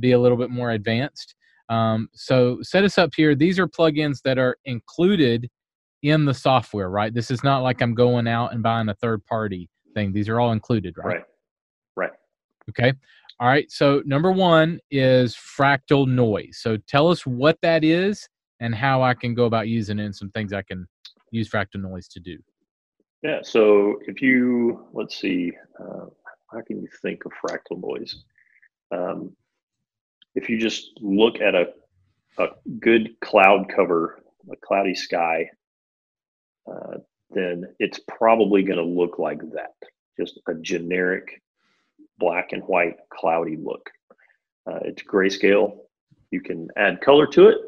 be 0.00 0.12
a 0.12 0.18
little 0.18 0.38
bit 0.38 0.50
more 0.50 0.70
advanced. 0.70 1.34
Um, 1.68 2.08
so 2.12 2.58
set 2.62 2.84
us 2.84 2.98
up 2.98 3.10
here. 3.16 3.34
These 3.34 3.58
are 3.58 3.66
plugins 3.66 4.20
that 4.24 4.38
are 4.38 4.56
included 4.64 5.48
in 6.02 6.24
the 6.24 6.34
software, 6.34 6.90
right? 6.90 7.14
This 7.14 7.30
is 7.30 7.44
not 7.44 7.62
like 7.62 7.80
I'm 7.80 7.94
going 7.94 8.26
out 8.26 8.52
and 8.52 8.62
buying 8.62 8.88
a 8.88 8.94
third 8.94 9.24
party 9.24 9.68
thing. 9.94 10.12
These 10.12 10.28
are 10.28 10.40
all 10.40 10.52
included, 10.52 10.96
right? 10.98 11.06
Right. 11.06 11.24
Right. 11.96 12.10
Okay. 12.70 12.92
All 13.40 13.48
right. 13.48 13.70
So 13.70 14.02
number 14.04 14.30
one 14.30 14.80
is 14.90 15.34
fractal 15.34 16.06
noise. 16.06 16.58
So 16.60 16.76
tell 16.76 17.08
us 17.08 17.26
what 17.26 17.58
that 17.62 17.84
is 17.84 18.28
and 18.60 18.74
how 18.74 19.02
I 19.02 19.14
can 19.14 19.34
go 19.34 19.46
about 19.46 19.68
using 19.68 19.98
it 19.98 20.04
and 20.04 20.14
some 20.14 20.30
things 20.30 20.52
I 20.52 20.62
can 20.62 20.86
use 21.30 21.48
fractal 21.50 21.82
noise 21.82 22.08
to 22.08 22.20
do. 22.20 22.38
Yeah. 23.22 23.40
So 23.42 23.98
if 24.06 24.22
you 24.22 24.86
let's 24.92 25.20
see, 25.20 25.52
uh, 25.80 26.06
how 26.52 26.60
can 26.66 26.80
you 26.80 26.88
think 27.02 27.24
of 27.24 27.32
fractal 27.32 27.80
noise? 27.80 28.24
Um, 28.90 29.32
if 30.34 30.48
you 30.48 30.58
just 30.58 30.92
look 31.00 31.40
at 31.40 31.54
a 31.54 31.72
a 32.38 32.48
good 32.80 33.10
cloud 33.20 33.66
cover, 33.74 34.22
a 34.50 34.56
cloudy 34.64 34.94
sky, 34.94 35.50
uh, 36.70 36.98
then 37.34 37.64
it's 37.78 38.00
probably 38.08 38.62
going 38.62 38.78
to 38.78 38.84
look 38.84 39.18
like 39.18 39.40
that 39.52 39.74
just 40.18 40.40
a 40.48 40.54
generic 40.54 41.42
black 42.18 42.52
and 42.52 42.62
white 42.64 42.96
cloudy 43.12 43.56
look. 43.56 43.90
Uh, 44.66 44.78
it's 44.82 45.02
grayscale. 45.02 45.78
You 46.30 46.40
can 46.40 46.68
add 46.76 47.00
color 47.00 47.26
to 47.28 47.48
it, 47.48 47.58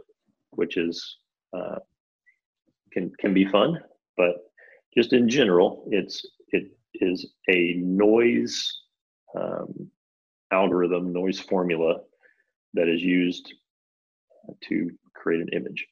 which 0.51 0.77
is 0.77 1.19
uh, 1.57 1.79
can 2.93 3.11
can 3.19 3.35
be 3.35 3.47
fun, 3.47 3.81
but 4.17 4.37
just 4.97 5.12
in 5.12 5.29
general, 5.29 5.87
it's 5.91 6.25
it 6.49 6.71
is 6.95 7.27
a 7.49 7.75
noise 7.79 8.81
um, 9.37 9.91
algorithm, 10.53 11.12
noise 11.12 11.41
formula 11.41 11.97
that 12.75 12.89
is 12.89 13.03
used 13.03 13.53
to 14.62 14.91
create 15.15 15.41
an 15.41 15.49
image 15.53 15.85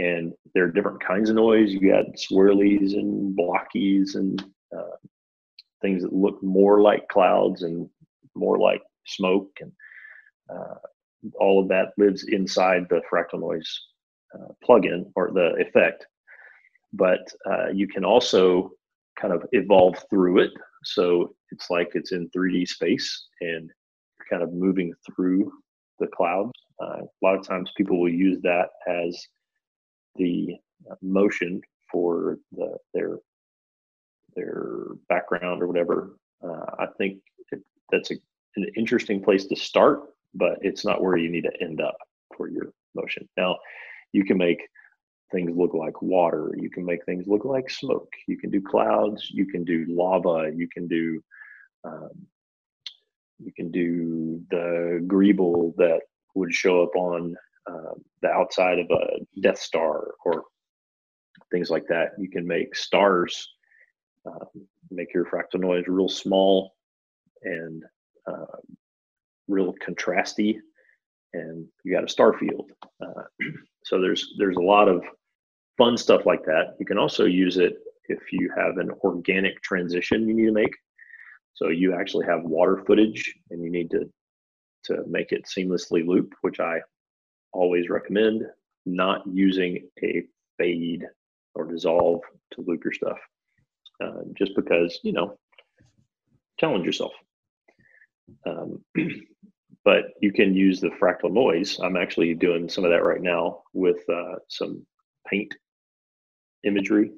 and 0.00 0.32
there 0.54 0.64
are 0.64 0.70
different 0.70 1.02
kinds 1.04 1.28
of 1.28 1.36
noise. 1.36 1.72
You 1.72 1.90
got 1.90 2.06
swirlies 2.16 2.94
and 2.94 3.36
blockies 3.36 4.14
and 4.14 4.42
uh, 4.76 4.96
things 5.82 6.02
that 6.02 6.12
look 6.12 6.42
more 6.42 6.80
like 6.80 7.06
clouds 7.08 7.62
and 7.62 7.88
more 8.34 8.58
like 8.58 8.80
smoke, 9.06 9.50
and 9.60 9.72
uh, 10.48 10.76
all 11.38 11.60
of 11.60 11.68
that 11.68 11.88
lives 11.98 12.24
inside 12.28 12.86
the 12.88 13.02
fractal 13.12 13.40
noise 13.40 13.70
uh, 14.34 14.52
plugin 14.66 15.04
or 15.16 15.32
the 15.32 15.54
effect. 15.58 16.06
But 16.94 17.20
uh, 17.48 17.68
you 17.72 17.86
can 17.86 18.04
also 18.04 18.70
kind 19.20 19.34
of 19.34 19.44
evolve 19.52 19.96
through 20.08 20.38
it, 20.38 20.52
so 20.82 21.34
it's 21.50 21.68
like 21.68 21.90
it's 21.92 22.12
in 22.12 22.30
3D 22.30 22.66
space 22.66 23.28
and 23.42 23.70
you're 24.18 24.30
kind 24.30 24.42
of 24.42 24.54
moving 24.54 24.94
through 25.06 25.52
the 25.98 26.06
clouds. 26.06 26.52
Uh, 26.82 27.02
a 27.02 27.20
lot 27.22 27.38
of 27.38 27.46
times, 27.46 27.70
people 27.76 28.00
will 28.00 28.08
use 28.08 28.40
that 28.42 28.68
as 28.88 29.26
the 30.16 30.56
uh, 30.90 30.94
motion 31.02 31.60
for 31.90 32.38
the, 32.52 32.76
their 32.94 33.18
their 34.36 34.86
background 35.08 35.62
or 35.62 35.66
whatever. 35.66 36.16
Uh, 36.42 36.64
I 36.78 36.86
think 36.98 37.20
that's 37.90 38.12
a, 38.12 38.14
an 38.56 38.66
interesting 38.76 39.22
place 39.22 39.46
to 39.46 39.56
start, 39.56 40.02
but 40.34 40.58
it's 40.62 40.84
not 40.84 41.02
where 41.02 41.16
you 41.16 41.30
need 41.30 41.42
to 41.42 41.62
end 41.62 41.80
up 41.80 41.96
for 42.36 42.48
your 42.48 42.72
motion. 42.94 43.28
Now, 43.36 43.56
you 44.12 44.24
can 44.24 44.38
make 44.38 44.60
things 45.32 45.50
look 45.56 45.74
like 45.74 46.00
water. 46.00 46.52
You 46.56 46.70
can 46.70 46.84
make 46.84 47.04
things 47.04 47.26
look 47.26 47.44
like 47.44 47.68
smoke. 47.68 48.12
You 48.28 48.36
can 48.38 48.50
do 48.50 48.62
clouds. 48.62 49.28
You 49.30 49.46
can 49.46 49.64
do 49.64 49.84
lava. 49.88 50.50
You 50.54 50.68
can 50.68 50.86
do 50.86 51.20
um, 51.84 52.10
you 53.38 53.52
can 53.52 53.70
do 53.70 54.42
the 54.50 55.00
greeble 55.06 55.74
that 55.76 56.00
would 56.34 56.52
show 56.52 56.82
up 56.82 56.94
on 56.94 57.34
uh, 57.68 57.94
the 58.22 58.28
outside 58.28 58.78
of 58.78 58.86
a 58.90 59.40
Death 59.40 59.58
Star 59.58 60.14
or 60.24 60.44
things 61.50 61.70
like 61.70 61.86
that. 61.88 62.10
You 62.18 62.28
can 62.30 62.46
make 62.46 62.74
stars, 62.74 63.48
uh, 64.26 64.44
make 64.90 65.12
your 65.14 65.26
fractal 65.26 65.60
noise 65.60 65.84
real 65.86 66.08
small 66.08 66.74
and 67.42 67.82
uh, 68.26 68.56
real 69.48 69.74
contrasty, 69.86 70.56
and 71.32 71.66
you 71.84 71.92
got 71.92 72.04
a 72.04 72.08
star 72.08 72.38
field. 72.38 72.70
Uh, 73.02 73.22
so 73.84 74.00
there's 74.00 74.34
there's 74.38 74.56
a 74.56 74.62
lot 74.62 74.88
of 74.88 75.02
fun 75.78 75.96
stuff 75.96 76.26
like 76.26 76.44
that. 76.44 76.76
You 76.78 76.86
can 76.86 76.98
also 76.98 77.24
use 77.24 77.56
it 77.56 77.74
if 78.08 78.32
you 78.32 78.50
have 78.56 78.78
an 78.78 78.90
organic 79.04 79.60
transition 79.62 80.28
you 80.28 80.34
need 80.34 80.46
to 80.46 80.52
make. 80.52 80.74
So 81.54 81.68
you 81.68 81.94
actually 81.94 82.26
have 82.26 82.42
water 82.42 82.82
footage 82.86 83.34
and 83.50 83.62
you 83.62 83.70
need 83.70 83.90
to 83.90 84.10
to 84.84 85.04
make 85.06 85.32
it 85.32 85.44
seamlessly 85.44 86.06
loop, 86.06 86.34
which 86.40 86.58
I 86.58 86.80
always 87.52 87.88
recommend 87.88 88.42
not 88.86 89.22
using 89.26 89.88
a 90.02 90.24
fade 90.58 91.06
or 91.54 91.64
dissolve 91.64 92.20
to 92.52 92.64
loop 92.66 92.84
your 92.84 92.92
stuff. 92.92 93.18
Uh, 94.02 94.22
just 94.34 94.56
because, 94.56 94.98
you 95.02 95.12
know, 95.12 95.36
challenge 96.58 96.86
yourself. 96.86 97.12
Um, 98.46 98.82
but 99.84 100.04
you 100.20 100.32
can 100.32 100.54
use 100.54 100.80
the 100.80 100.88
fractal 100.88 101.30
noise. 101.30 101.78
I'm 101.82 101.96
actually 101.96 102.34
doing 102.34 102.68
some 102.68 102.84
of 102.84 102.90
that 102.90 103.04
right 103.04 103.20
now 103.20 103.62
with 103.74 103.98
uh, 104.08 104.36
some 104.48 104.86
paint 105.26 105.54
imagery. 106.64 107.10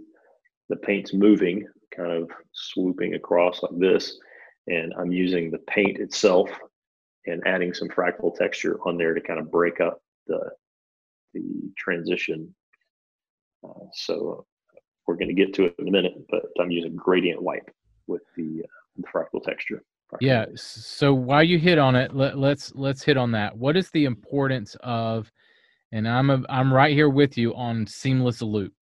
The 0.70 0.76
paint's 0.76 1.14
moving, 1.14 1.66
kind 1.94 2.10
of 2.10 2.30
swooping 2.52 3.14
across 3.14 3.62
like 3.62 3.78
this, 3.78 4.18
and 4.66 4.92
I'm 4.98 5.12
using 5.12 5.50
the 5.50 5.58
paint 5.58 5.98
itself 5.98 6.50
and 7.26 7.42
adding 7.46 7.74
some 7.74 7.88
fractal 7.88 8.34
texture 8.34 8.78
on 8.84 8.96
there 8.96 9.14
to 9.14 9.20
kind 9.20 9.38
of 9.38 9.52
break 9.52 9.80
up 9.80 10.01
the 10.26 10.50
the 11.34 11.70
transition. 11.76 12.54
Uh, 13.64 13.86
so 13.92 14.46
we're 15.06 15.16
going 15.16 15.28
to 15.28 15.34
get 15.34 15.54
to 15.54 15.64
it 15.64 15.74
in 15.78 15.88
a 15.88 15.90
minute, 15.90 16.14
but 16.30 16.42
I'm 16.60 16.70
using 16.70 16.96
gradient 16.96 17.42
wipe 17.42 17.70
with 18.06 18.22
the, 18.36 18.62
uh, 18.64 18.68
the 18.96 19.02
fractal 19.02 19.42
texture. 19.42 19.82
Fractal 20.10 20.18
yeah. 20.20 20.46
So 20.54 21.14
while 21.14 21.42
you 21.42 21.58
hit 21.58 21.78
on 21.78 21.96
it, 21.96 22.14
let, 22.14 22.38
let's 22.38 22.72
let's 22.74 23.02
hit 23.02 23.16
on 23.16 23.32
that. 23.32 23.56
What 23.56 23.76
is 23.76 23.90
the 23.90 24.04
importance 24.04 24.76
of? 24.82 25.30
And 25.92 26.08
I'm 26.08 26.30
a, 26.30 26.42
I'm 26.48 26.72
right 26.72 26.92
here 26.92 27.10
with 27.10 27.36
you 27.36 27.54
on 27.54 27.86
seamless 27.86 28.40
loop. 28.40 28.72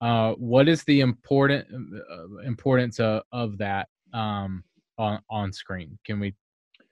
Uh, 0.00 0.32
what 0.32 0.68
is 0.68 0.82
the 0.84 1.00
important 1.00 1.66
uh, 1.72 2.38
importance 2.46 2.98
of, 2.98 3.22
of 3.32 3.58
that 3.58 3.88
um, 4.14 4.64
on 4.98 5.20
on 5.28 5.52
screen? 5.52 5.98
Can 6.04 6.18
we? 6.18 6.34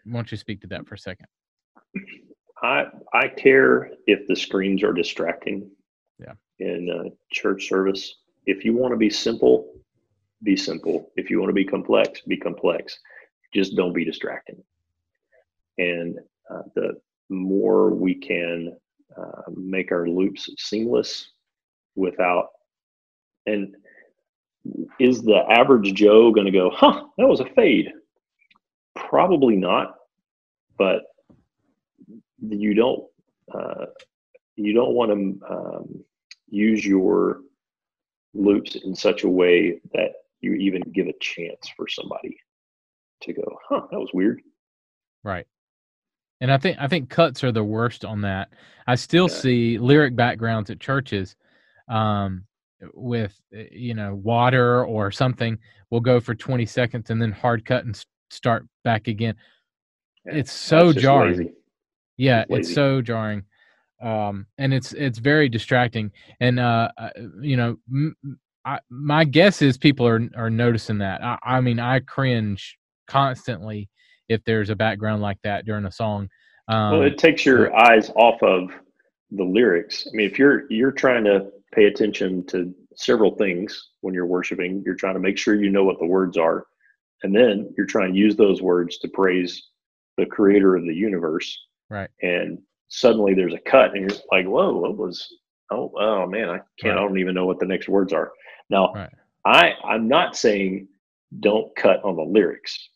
Why 0.05 0.15
don't 0.15 0.31
you 0.31 0.37
speak 0.39 0.61
to 0.63 0.67
that 0.69 0.87
for 0.87 0.95
a 0.95 0.99
second? 0.99 1.27
I 2.63 2.87
I 3.13 3.29
care 3.29 3.91
if 4.07 4.27
the 4.27 4.37
screens 4.37 4.83
are 4.83 4.93
distracting. 4.93 5.71
Yeah. 6.19 6.33
In 6.59 6.91
uh, 6.91 7.11
church 7.31 7.69
service, 7.69 8.17
if 8.47 8.65
you 8.65 8.75
want 8.75 8.93
to 8.93 8.97
be 8.97 9.11
simple, 9.11 9.73
be 10.43 10.57
simple. 10.57 11.11
If 11.17 11.31
you 11.31 11.39
want 11.39 11.51
to 11.51 11.55
be 11.55 11.65
complex, 11.65 12.21
be 12.23 12.37
complex. 12.37 12.99
Just 13.55 13.77
don't 13.77 13.93
be 13.93 14.05
distracting. 14.05 14.63
And 15.79 16.19
uh, 16.51 16.63
the 16.75 17.01
more 17.29 17.91
we 17.91 18.15
can 18.15 18.77
uh, 19.17 19.43
make 19.55 19.93
our 19.93 20.09
loops 20.09 20.51
seamless 20.59 21.31
without, 21.95 22.49
and 23.47 23.75
is 24.99 25.23
the 25.23 25.45
average 25.49 25.95
Joe 25.95 26.33
going 26.33 26.47
to 26.47 26.53
go, 26.53 26.71
huh, 26.71 27.05
that 27.17 27.29
was 27.29 27.41
a 27.41 27.47
fade? 27.47 27.93
Probably 28.95 29.57
not. 29.57 29.95
But 30.77 31.03
you 32.41 32.75
don't 32.75 33.05
uh, 33.55 33.87
you 34.57 34.73
don't 34.75 34.95
want 34.95 35.11
to 35.11 35.47
um, 35.53 36.05
use 36.49 36.85
your 36.85 37.41
loops 38.35 38.77
in 38.77 38.95
such 38.95 39.25
a 39.25 39.29
way 39.29 39.81
that 39.95 40.11
you 40.41 40.55
even 40.55 40.83
give 40.93 41.07
a 41.07 41.15
chance 41.21 41.69
for 41.77 41.89
somebody 41.89 42.37
to 43.23 43.33
go, 43.33 43.59
huh, 43.69 43.83
that 43.91 43.99
was 43.99 44.11
weird. 44.15 44.41
Right. 45.25 45.47
And 46.41 46.53
I 46.53 46.59
think 46.59 46.79
I 46.79 46.87
think 46.87 47.11
cuts 47.11 47.43
are 47.43 47.51
the 47.53 47.65
worst 47.65 48.05
on 48.05 48.21
that. 48.23 48.51
I 48.87 48.95
still 48.95 49.29
Yeah. 49.29 49.35
see 49.35 49.79
lyric 49.79 50.15
backgrounds 50.15 50.71
at 50.71 50.79
churches 50.79 51.35
um, 51.89 52.45
with 52.95 53.41
uh, 53.57 53.63
you 53.73 53.95
know 53.95 54.15
water 54.15 54.85
or 54.85 55.11
something 55.11 55.59
will 55.91 56.01
go 56.01 56.21
for 56.21 56.35
20 56.35 56.65
seconds 56.67 57.11
and 57.11 57.21
then 57.21 57.33
hard 57.33 57.65
cut 57.65 57.85
and 57.87 58.01
start 58.31 58.67
back 58.85 59.09
again. 59.09 59.35
Yeah, 60.27 60.35
It's 60.35 60.53
so 60.53 60.93
jarring. 60.93 61.39
lazy. 61.39 61.53
Yeah, 62.19 62.45
It's 62.51 62.69
it's 62.69 62.75
so 62.75 63.01
jarring, 63.01 63.45
um, 64.03 64.47
and 64.59 64.75
it's 64.75 64.93
it's 64.93 65.19
very 65.19 65.49
distracting. 65.49 66.11
And 66.41 66.59
uh, 66.59 66.91
uh, 66.99 67.11
you 67.41 67.57
know, 67.57 67.79
m- 67.91 68.17
m- 68.25 68.41
I, 68.65 68.81
my 68.91 69.25
guess 69.25 69.63
is 69.63 69.79
people 69.79 70.07
are 70.07 70.29
are 70.37 70.51
noticing 70.51 70.99
that. 70.99 71.23
I, 71.23 71.39
I 71.43 71.61
mean, 71.61 71.79
I 71.79 72.01
cringe 72.01 72.77
constantly 73.07 73.89
if 74.29 74.43
there's 74.45 74.69
a 74.69 74.77
background 74.77 75.23
like 75.23 75.39
that 75.45 75.65
during 75.65 75.87
a 75.87 75.93
song. 75.93 76.29
Um, 76.67 76.91
well, 76.91 77.03
it 77.03 77.19
takes 77.19 77.47
your 77.47 77.75
eyes 77.75 78.11
off 78.11 78.43
of 78.43 78.71
the 79.31 79.45
lyrics. 79.45 80.07
I 80.07 80.17
mean, 80.17 80.27
if 80.27 80.39
you're 80.39 80.71
you're 80.71 80.93
trying 80.93 81.25
to 81.25 81.51
pay 81.73 81.85
attention 81.85 82.45
to 82.47 82.75
several 82.97 83.37
things 83.37 83.91
when 84.01 84.13
you're 84.13 84.27
worshiping, 84.27 84.83
you're 84.85 84.97
trying 84.97 85.15
to 85.15 85.21
make 85.21 85.39
sure 85.39 85.55
you 85.55 85.71
know 85.71 85.85
what 85.85 86.01
the 86.01 86.07
words 86.07 86.37
are, 86.37 86.67
and 87.23 87.35
then 87.35 87.73
you're 87.77 87.87
trying 87.87 88.13
to 88.13 88.19
use 88.19 88.35
those 88.35 88.61
words 88.61 88.99
to 88.99 89.09
praise 89.09 89.69
the 90.17 90.27
creator 90.27 90.75
of 90.75 90.83
the 90.83 90.95
universe. 90.95 91.57
Right. 91.91 92.11
And 92.23 92.59
suddenly 92.89 93.35
there's 93.35 93.55
a 93.55 93.61
cut, 93.61 93.95
and 93.95 94.11
you're 94.11 94.21
like, 94.31 94.47
"Whoa, 94.47 94.77
what 94.77 94.97
was? 94.97 95.27
Oh, 95.71 95.93
oh 95.99 96.27
man, 96.27 96.49
I 96.49 96.61
can't. 96.81 96.99
I 96.99 97.01
don't 97.01 97.19
even 97.19 97.35
know 97.35 97.47
what 97.47 97.59
the 97.59 97.67
next 97.67 97.89
words 97.89 98.13
are." 98.13 98.33
Now, 98.71 98.93
Right. 98.95 99.13
I 99.45 99.75
I'm 99.85 100.09
not 100.09 100.37
saying 100.37 100.89
don't 101.41 101.75
cut 101.77 102.03
on 102.05 102.17
the 102.17 102.23
lyrics 102.23 102.91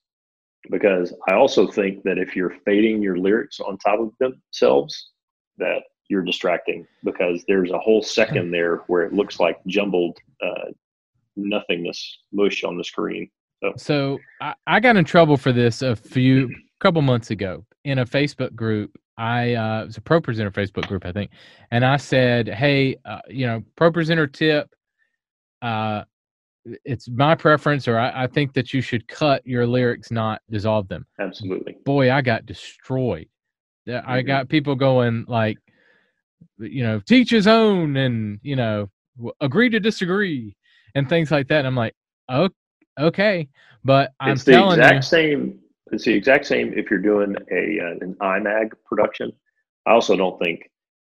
because 0.71 1.13
I 1.29 1.35
also 1.35 1.67
think 1.67 2.03
that 2.05 2.19
if 2.19 2.37
you're 2.37 2.55
fading 2.65 3.03
your 3.03 3.19
lyrics 3.19 3.61
on 3.61 3.79
top 3.79 4.01
of 4.01 4.13
themselves, 4.21 5.11
that 5.59 5.83
you're 6.09 6.23
distracting 6.23 6.87
because 7.05 7.45
there's 7.49 7.71
a 7.71 7.79
whole 7.79 8.03
second 8.03 8.51
there 8.53 8.79
where 8.87 9.03
it 9.03 9.13
looks 9.13 9.41
like 9.41 9.59
jumbled 9.67 10.19
uh, 10.43 10.71
nothingness 11.37 12.19
mush 12.33 12.65
on 12.65 12.77
the 12.77 12.85
screen. 12.85 13.31
So, 13.63 13.73
So 13.77 14.19
I, 14.41 14.55
I 14.67 14.81
got 14.81 14.97
in 14.97 15.05
trouble 15.05 15.37
for 15.37 15.53
this 15.53 15.83
a 15.83 15.97
few 15.97 16.51
couple 16.81 17.01
months 17.01 17.31
ago 17.31 17.65
in 17.85 17.99
a 17.99 18.05
Facebook 18.07 18.55
group. 18.55 18.97
I 19.19 19.55
uh, 19.55 19.83
it 19.83 19.87
was 19.87 19.97
a 19.99 20.01
ProPresenter 20.01 20.53
Facebook 20.53 20.89
group, 20.89 21.05
I 21.05 21.13
think, 21.13 21.31
and 21.71 21.85
I 21.85 21.97
said, 21.97 22.49
"Hey, 22.49 22.97
uh, 23.05 23.21
you 23.29 23.47
know, 23.47 23.63
ProPresenter 23.77 24.33
tip. 24.33 24.75
Uh, 25.61 26.05
it's 26.85 27.09
my 27.09 27.35
preference, 27.35 27.87
or 27.89 27.99
I, 27.99 28.25
I 28.25 28.27
think 28.27 28.55
that 28.55 28.73
you 28.73 28.81
should 28.81 29.07
cut 29.09 29.47
your 29.47 29.67
lyrics, 29.67 30.11
not 30.11 30.41
dissolve 30.51 30.89
them." 30.89 31.07
Absolutely. 31.19 31.77
Boy, 31.85 32.11
I 32.11 32.23
got 32.23 32.47
destroyed. 32.47 33.29
That- 33.87 34.09
I 34.09 34.23
got 34.23 34.49
people 34.49 34.75
going 34.77 35.25
like, 35.29 35.59
you 36.59 36.83
know, 36.83 37.01
teach 37.01 37.31
his 37.31 37.47
own, 37.47 37.97
and 37.97 38.41
you 38.43 38.57
know, 38.57 38.89
agree 39.41 39.69
to 39.69 39.79
disagree, 39.79 40.57
and 40.95 41.07
things 41.09 41.31
like 41.31 41.49
that. 41.49 41.59
And 41.59 41.67
I'm 41.67 41.77
like, 41.77 41.95
oh, 42.31 42.49
okay, 42.99 43.49
but 43.85 44.13
I'm 44.21 44.33
it's 44.33 44.45
the 44.45 44.53
telling 44.53 44.79
exact 44.79 44.97
you, 44.97 45.03
same. 45.03 45.59
It's 45.93 46.05
the 46.05 46.15
exact 46.15 46.47
same 46.47 46.73
if 46.75 46.91
you're 46.91 47.01
doing 47.01 47.37
a 47.51 47.81
uh, 47.81 47.97
an 48.01 48.17
IMAG 48.21 48.71
production. 48.85 49.33
I 49.87 49.93
also 49.93 50.17
don't 50.17 50.39
think 50.43 50.71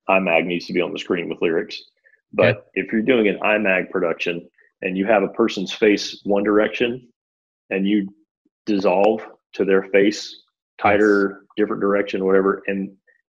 IMAG 0.10 0.46
needs 0.46 0.66
to 0.68 0.74
be 0.74 0.82
on 0.82 0.94
the 0.94 1.00
screen 1.00 1.30
with 1.30 1.42
lyrics. 1.42 1.82
But 2.32 2.68
if 2.76 2.92
you're 2.92 3.02
doing 3.02 3.28
an 3.28 3.40
IMAG 3.40 3.90
production 3.90 4.48
and 4.82 4.98
you 4.98 5.06
have 5.06 5.24
a 5.24 5.28
person's 5.30 5.74
face 5.74 6.22
one 6.24 6.44
direction 6.44 7.08
and 7.70 7.88
you 7.88 8.08
dissolve 8.66 9.26
to 9.54 9.66
their 9.66 9.84
face 9.84 10.44
tighter, 10.80 11.46
different 11.58 11.82
direction, 11.82 12.24
whatever, 12.24 12.62
and 12.68 12.96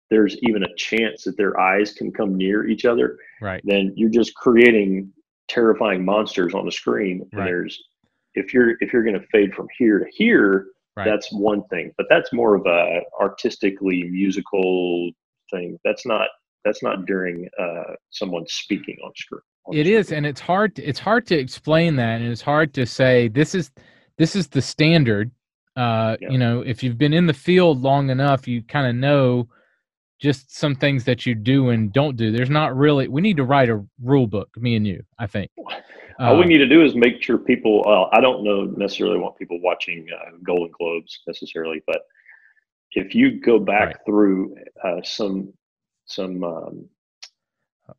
there's 0.09 0.37
even 0.43 0.63
a 0.63 0.75
chance 0.77 1.23
that 1.23 1.35
their 1.37 1.59
eyes 1.59 1.91
can 1.93 2.11
come 2.11 2.37
near 2.37 2.67
each 2.67 2.85
other, 2.85 3.17
right? 3.41 3.61
then 3.65 3.91
you're 3.95 4.09
just 4.09 4.35
creating 4.35 5.11
terrifying 5.49 6.05
monsters 6.05 6.53
on 6.53 6.65
the 6.65 6.71
screen. 6.71 7.27
And 7.31 7.39
Right. 7.39 7.45
there's 7.45 7.83
if 8.35 8.53
you're 8.53 8.75
if 8.79 8.93
you're 8.93 9.03
going 9.03 9.19
to 9.19 9.27
fade 9.31 9.53
from 9.53 9.67
here 9.77 9.99
to 9.99 10.05
here, 10.11 10.67
Right. 10.95 11.05
that's 11.05 11.31
one 11.31 11.63
thing. 11.69 11.91
But 11.97 12.05
that's 12.09 12.31
more 12.31 12.55
of 12.55 12.65
a 12.65 13.01
artistically 13.19 14.03
musical 14.03 15.09
thing. 15.51 15.79
That's 15.83 16.05
not 16.05 16.27
that's 16.63 16.81
not 16.81 17.05
during 17.05 17.47
uh, 17.59 17.95
someone 18.11 18.45
speaking 18.47 18.97
on 19.03 19.11
screen. 19.15 19.41
on 19.65 19.75
It 19.75 19.87
is, 19.87 20.11
and 20.11 20.25
it's 20.25 20.39
hard. 20.39 20.75
To, 20.75 20.83
it's 20.83 20.99
hard 20.99 21.25
to 21.27 21.37
explain 21.37 21.95
that, 21.97 22.21
and 22.21 22.31
it's 22.31 22.41
hard 22.41 22.73
to 22.75 22.85
say 22.85 23.27
this 23.27 23.55
is 23.55 23.71
this 24.17 24.35
is 24.35 24.47
the 24.47 24.61
standard. 24.61 25.31
Uh, 25.75 26.15
Yeah. 26.21 26.29
You 26.29 26.37
know, 26.37 26.61
if 26.61 26.83
you've 26.83 26.97
been 26.97 27.13
in 27.13 27.25
the 27.25 27.33
field 27.33 27.81
long 27.81 28.09
enough, 28.09 28.47
you 28.47 28.61
kind 28.61 28.87
of 28.87 28.95
know 28.95 29.47
just 30.21 30.55
some 30.55 30.75
things 30.75 31.03
that 31.03 31.25
you 31.25 31.35
do 31.35 31.69
and 31.69 31.91
don't 31.91 32.15
do. 32.15 32.31
There's 32.31 32.49
not 32.49 32.77
really. 32.77 33.07
We 33.07 33.21
need 33.21 33.37
to 33.37 33.43
write 33.43 33.69
a 33.69 33.83
rule 34.01 34.27
book, 34.27 34.49
me 34.55 34.75
and 34.75 34.87
you. 34.87 35.03
I 35.19 35.27
think. 35.27 35.49
All 36.19 36.37
we 36.37 36.43
Uh, 36.43 36.47
need 36.47 36.57
to 36.59 36.67
do 36.67 36.83
is 36.83 36.95
make 36.95 37.21
sure 37.21 37.37
people. 37.37 37.83
Uh, 37.87 38.15
I 38.15 38.21
don't 38.21 38.43
know 38.43 38.65
necessarily 38.65 39.17
want 39.19 39.37
people 39.37 39.59
watching 39.61 40.07
uh, 40.11 40.31
Golden 40.43 40.71
Globes 40.77 41.21
necessarily, 41.27 41.81
but 41.87 42.01
if 42.91 43.15
you 43.15 43.39
go 43.39 43.59
back 43.59 43.87
Right. 43.87 43.97
through 44.05 44.55
uh, 44.83 45.01
some 45.03 45.53
some 46.05 46.43
um, 46.43 46.89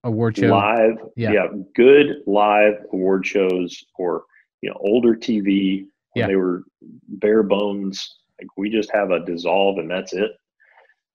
award 0.05 0.37
show. 0.37 0.49
live, 0.49 0.99
Yeah. 1.17 1.33
yeah. 1.33 1.47
good 1.75 2.23
live 2.27 2.85
award 2.93 3.27
shows 3.27 3.83
or 3.99 4.25
you 4.61 4.71
know 4.71 4.77
older 4.81 5.15
TV 5.15 5.87
when 6.13 6.23
Yeah. 6.23 6.27
they 6.29 6.37
were 6.37 6.65
bare 7.09 7.43
bones. 7.43 8.21
Like 8.41 8.49
we 8.57 8.69
just 8.71 8.91
have 8.93 9.11
a 9.11 9.21
dissolve 9.25 9.79
and 9.79 9.91
that's 9.91 10.13
it. 10.13 10.33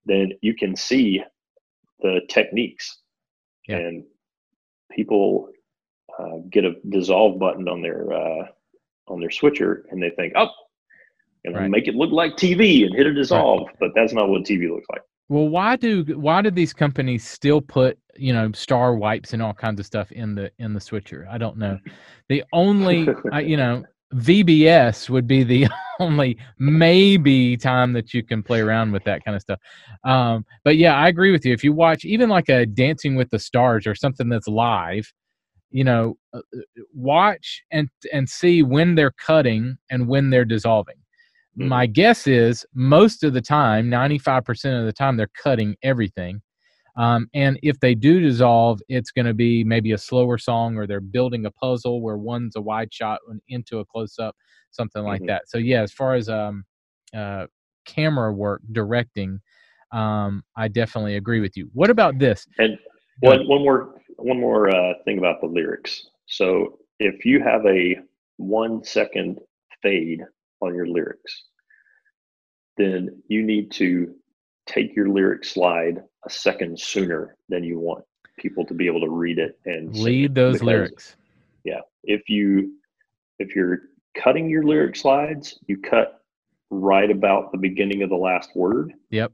then 0.06 0.32
you 0.42 0.56
can 0.56 0.76
see 0.76 1.22
the 2.00 2.22
techniques 2.30 3.02
Yeah. 3.68 3.78
and 3.78 4.04
people 4.90 5.50
uh, 6.20 6.38
get 6.52 6.66
a 6.66 6.74
dissolve 6.90 7.40
button 7.40 7.68
on 7.68 7.82
their 7.82 8.12
uh, 8.12 8.46
on 9.08 9.20
their 9.20 9.32
switcher 9.32 9.86
and 9.90 10.02
they 10.02 10.10
think 10.12 10.34
oh 10.36 10.50
know, 11.46 11.60
Right. 11.60 11.70
make 11.70 11.88
it 11.88 11.96
look 11.96 12.12
like 12.12 12.34
tv 12.36 12.86
and 12.86 12.94
hit 12.94 13.08
a 13.08 13.14
dissolve 13.14 13.70
but 13.80 13.92
that's 13.96 14.14
not 14.14 14.30
what 14.30 14.44
tv 14.44 14.70
looks 14.70 14.88
like 14.92 15.02
Well, 15.30 15.48
why 15.48 15.76
do 15.76 16.04
why 16.16 16.42
do 16.42 16.52
these 16.52 16.74
companies 16.74 17.28
still 17.28 17.62
put 17.62 17.98
you 18.16 18.34
know 18.34 18.52
star 18.54 18.96
wipes 18.96 19.34
and 19.34 19.42
all 19.42 19.54
kinds 19.54 19.80
of 19.80 19.86
stuff 19.86 20.12
in 20.12 20.36
the 20.36 20.52
in 20.60 20.74
the 20.74 20.82
switcher? 20.82 21.28
I 21.30 21.38
don't 21.38 21.58
know. 21.58 21.78
The 22.28 22.44
only 22.52 23.08
I, 23.32 23.42
you 23.42 23.56
know 23.56 23.84
VBS 24.14 25.10
would 25.10 25.28
be 25.28 25.44
the 25.44 25.68
only 26.00 26.38
maybe 26.58 27.56
time 27.58 27.94
that 27.94 28.14
you 28.14 28.24
can 28.24 28.42
play 28.42 28.60
around 28.60 28.92
with 28.92 29.04
that 29.04 29.24
kind 29.24 29.36
of 29.36 29.42
stuff. 29.42 29.60
Um, 30.04 30.46
but 30.64 30.78
yeah, 30.78 30.96
I 30.96 31.08
agree 31.10 31.32
with 31.32 31.46
you. 31.46 31.54
If 31.54 31.64
you 31.64 31.74
watch 31.74 32.06
even 32.06 32.28
like 32.30 32.50
a 32.50 32.66
Dancing 32.66 33.16
with 33.16 33.30
the 33.30 33.40
Stars 33.40 33.86
or 33.86 33.94
something 33.96 34.30
that's 34.30 34.48
live, 34.48 35.12
you 35.72 35.84
know, 35.84 36.18
uh, 36.34 36.40
uh, 36.56 36.62
watch 36.94 37.64
and 37.72 37.90
and 38.14 38.28
see 38.30 38.64
when 38.64 38.96
they're 38.96 39.12
cutting 39.12 39.78
and 39.92 40.08
when 40.08 40.30
they're 40.30 40.46
dissolving. 40.46 40.96
Mhm. 41.60 41.68
My 41.68 41.86
guess 41.86 42.28
is 42.28 42.66
most 42.74 43.24
of 43.24 43.34
the 43.34 43.42
time, 43.42 43.90
95% 43.90 44.80
of 44.80 44.86
the 44.86 44.94
time, 44.94 45.18
they're 45.18 45.30
cutting 45.44 45.76
everything. 45.84 46.42
Um, 46.98 47.30
and 47.34 47.60
if 47.64 47.80
they 47.80 47.96
do 47.96 48.20
dissolve, 48.20 48.82
it's 48.90 49.12
going 49.12 49.26
to 49.28 49.34
be 49.34 49.64
maybe 49.64 49.94
a 49.94 49.98
slower 49.98 50.38
song 50.38 50.78
or 50.78 50.88
they're 50.88 51.00
building 51.02 51.46
a 51.46 51.52
puzzle 51.52 52.02
where 52.02 52.18
one's 52.18 52.56
a 52.58 52.62
wide 52.62 52.94
shot 52.94 53.20
and 53.30 53.42
into 53.50 53.80
a 53.80 53.86
close 53.86 54.20
up, 54.20 54.36
something 54.72 55.04
like 55.04 55.22
Mhm. 55.22 55.28
that. 55.28 55.50
So, 55.50 55.58
yeah, 55.60 55.82
as 55.82 55.94
far 55.94 56.16
as 56.16 56.30
um, 56.30 56.66
uh, 57.16 57.48
camera 57.86 58.34
work, 58.34 58.62
directing, 58.74 59.40
um, 59.92 60.44
I 60.58 60.68
definitely 60.68 61.16
agree 61.16 61.40
with 61.40 61.56
you. 61.58 61.70
What 61.74 61.90
about 61.90 62.20
this? 62.20 62.48
and 62.60 62.78
one, 63.20 63.48
one 63.48 63.64
more 63.64 63.96
one 64.18 64.40
more 64.40 64.70
uh, 64.70 64.94
thing 65.06 65.18
about 65.18 65.42
the 65.42 65.48
lyrics. 65.48 66.08
So 66.26 66.80
if 67.00 67.26
you 67.26 67.42
have 67.42 67.66
a 67.66 67.98
one 68.38 68.84
second 68.84 69.40
fade 69.82 70.22
on 70.62 70.76
your 70.76 70.88
lyrics 70.88 71.44
then 72.80 73.22
you 73.28 73.44
need 73.44 73.70
to 73.70 74.16
take 74.66 74.96
your 74.96 75.10
lyric 75.10 75.44
slide 75.44 76.02
a 76.26 76.30
second 76.30 76.80
sooner 76.80 77.36
than 77.50 77.64
you 77.64 77.78
want 77.78 78.04
people 78.38 78.66
to 78.66 78.74
be 78.74 78.88
able 78.88 79.02
to 79.02 79.10
read 79.10 79.38
it 79.38 79.60
and 79.66 79.94
Lead 79.96 80.32
it, 80.32 80.34
those 80.34 80.54
because 80.54 80.66
lyrics. 80.66 81.16
Yeah, 81.66 81.82
if 82.04 82.30
you 82.30 82.78
if 83.38 83.54
you're 83.54 83.82
cutting 84.18 84.50
your 84.50 84.64
lyric 84.64 84.96
slides 84.96 85.60
you 85.68 85.78
cut 85.78 86.24
right 86.72 87.12
about 87.12 87.52
the 87.52 87.58
beginning 87.58 88.02
of 88.02 88.10
the 88.10 88.16
last 88.16 88.56
word. 88.56 88.94
Yep. 89.12 89.34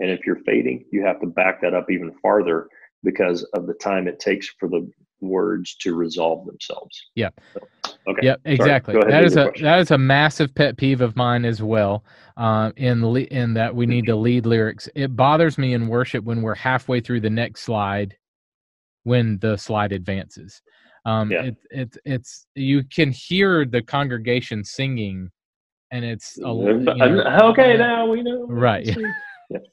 and 0.00 0.10
if 0.10 0.20
you're 0.26 0.42
fading 0.46 0.84
you 0.90 1.04
have 1.04 1.20
to 1.20 1.26
back 1.26 1.60
that 1.60 1.74
up 1.74 1.90
even 1.90 2.12
farther 2.22 2.68
because 3.02 3.42
of 3.54 3.66
the 3.66 3.74
time 3.74 4.08
it 4.08 4.18
takes 4.18 4.48
for 4.58 4.68
the 4.68 4.88
words 5.20 5.76
to 5.76 5.94
resolve 5.94 6.46
themselves 6.46 7.10
Yeah. 7.14 7.30
So, 7.54 7.68
okay 8.08 8.20
Yep, 8.22 8.40
exactly. 8.44 8.94
That 9.08 9.24
is 9.24 9.36
a 9.36 9.44
question. 9.44 9.64
that 9.64 9.78
is 9.80 9.90
a 9.90 9.98
massive 9.98 10.54
pet 10.54 10.76
peeve 10.76 11.00
of 11.00 11.16
mine 11.16 11.44
as 11.44 11.62
well. 11.62 12.04
Um, 12.36 12.72
in 12.76 13.04
le- 13.06 13.20
in 13.20 13.54
that 13.54 13.74
we 13.74 13.86
need 13.86 14.06
to 14.06 14.16
lead 14.16 14.44
lyrics. 14.46 14.88
It 14.94 15.16
bothers 15.16 15.56
me 15.58 15.72
in 15.72 15.88
worship 15.88 16.24
when 16.24 16.42
we're 16.42 16.54
halfway 16.54 17.00
through 17.00 17.20
the 17.20 17.30
next 17.30 17.62
slide, 17.62 18.16
when 19.04 19.38
the 19.38 19.56
slide 19.56 19.92
advances. 19.92 20.60
Um, 21.06 21.30
Yeah. 21.30 21.44
it, 21.44 21.56
it 21.70 21.96
it's 22.04 22.46
you 22.54 22.82
can 22.84 23.10
hear 23.10 23.64
the 23.64 23.80
congregation 23.80 24.62
singing, 24.64 25.30
and 25.90 26.04
it's 26.04 26.36
a, 26.38 26.42
you 26.42 26.54
know, 26.94 27.50
okay 27.50 27.76
now 27.76 28.06
we 28.06 28.22
know 28.22 28.46
Right. 28.46 28.94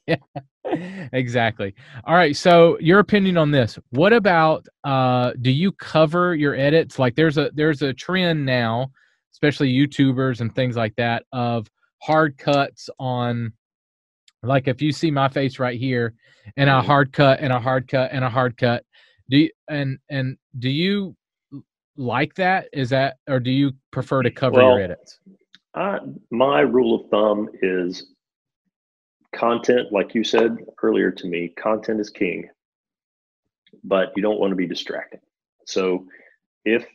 exactly. 1.12 1.74
All 2.04 2.14
right. 2.14 2.36
So 2.36 2.78
your 2.80 2.98
opinion 2.98 3.36
on 3.36 3.50
this? 3.50 3.78
What 3.90 4.12
about 4.12 4.66
uh 4.84 5.32
do 5.40 5.50
you 5.50 5.72
cover 5.72 6.34
your 6.34 6.54
edits? 6.54 6.98
Like 6.98 7.14
there's 7.14 7.38
a 7.38 7.50
there's 7.54 7.82
a 7.82 7.92
trend 7.92 8.44
now, 8.44 8.90
especially 9.32 9.72
YouTubers 9.72 10.40
and 10.40 10.54
things 10.54 10.76
like 10.76 10.94
that, 10.96 11.24
of 11.32 11.68
hard 12.02 12.36
cuts 12.38 12.88
on 12.98 13.52
like 14.42 14.68
if 14.68 14.82
you 14.82 14.92
see 14.92 15.10
my 15.10 15.28
face 15.28 15.58
right 15.58 15.78
here 15.78 16.14
and 16.56 16.68
a 16.68 16.74
Mhm. 16.74 16.84
hard 16.84 17.12
cut 17.12 17.40
and 17.40 17.52
a 17.52 17.58
hard 17.60 17.88
cut 17.88 18.10
and 18.12 18.24
a 18.24 18.30
hard 18.30 18.56
cut. 18.56 18.84
Do 19.30 19.38
you 19.38 19.50
and 19.68 19.98
and 20.10 20.36
do 20.58 20.68
you 20.68 21.16
like 21.96 22.34
that? 22.34 22.68
Is 22.72 22.90
that 22.90 23.16
or 23.28 23.40
do 23.40 23.50
you 23.50 23.72
prefer 23.90 24.22
to 24.22 24.30
cover 24.30 24.60
Well, 24.60 24.74
your 24.76 24.80
edits? 24.84 25.18
Uh, 25.74 25.98
my 26.30 26.60
rule 26.60 27.00
of 27.00 27.10
thumb 27.10 27.48
is 27.62 28.13
content, 29.34 29.92
like 29.92 30.14
you 30.14 30.24
said 30.24 30.56
earlier 30.82 31.10
to 31.10 31.26
me, 31.26 31.48
content 31.48 32.00
is 32.00 32.10
king, 32.10 32.48
but 33.82 34.12
you 34.16 34.22
don't 34.22 34.40
want 34.40 34.50
to 34.50 34.56
be 34.56 34.66
distracted. 34.66 35.20
So 35.66 36.06
if 36.64 36.86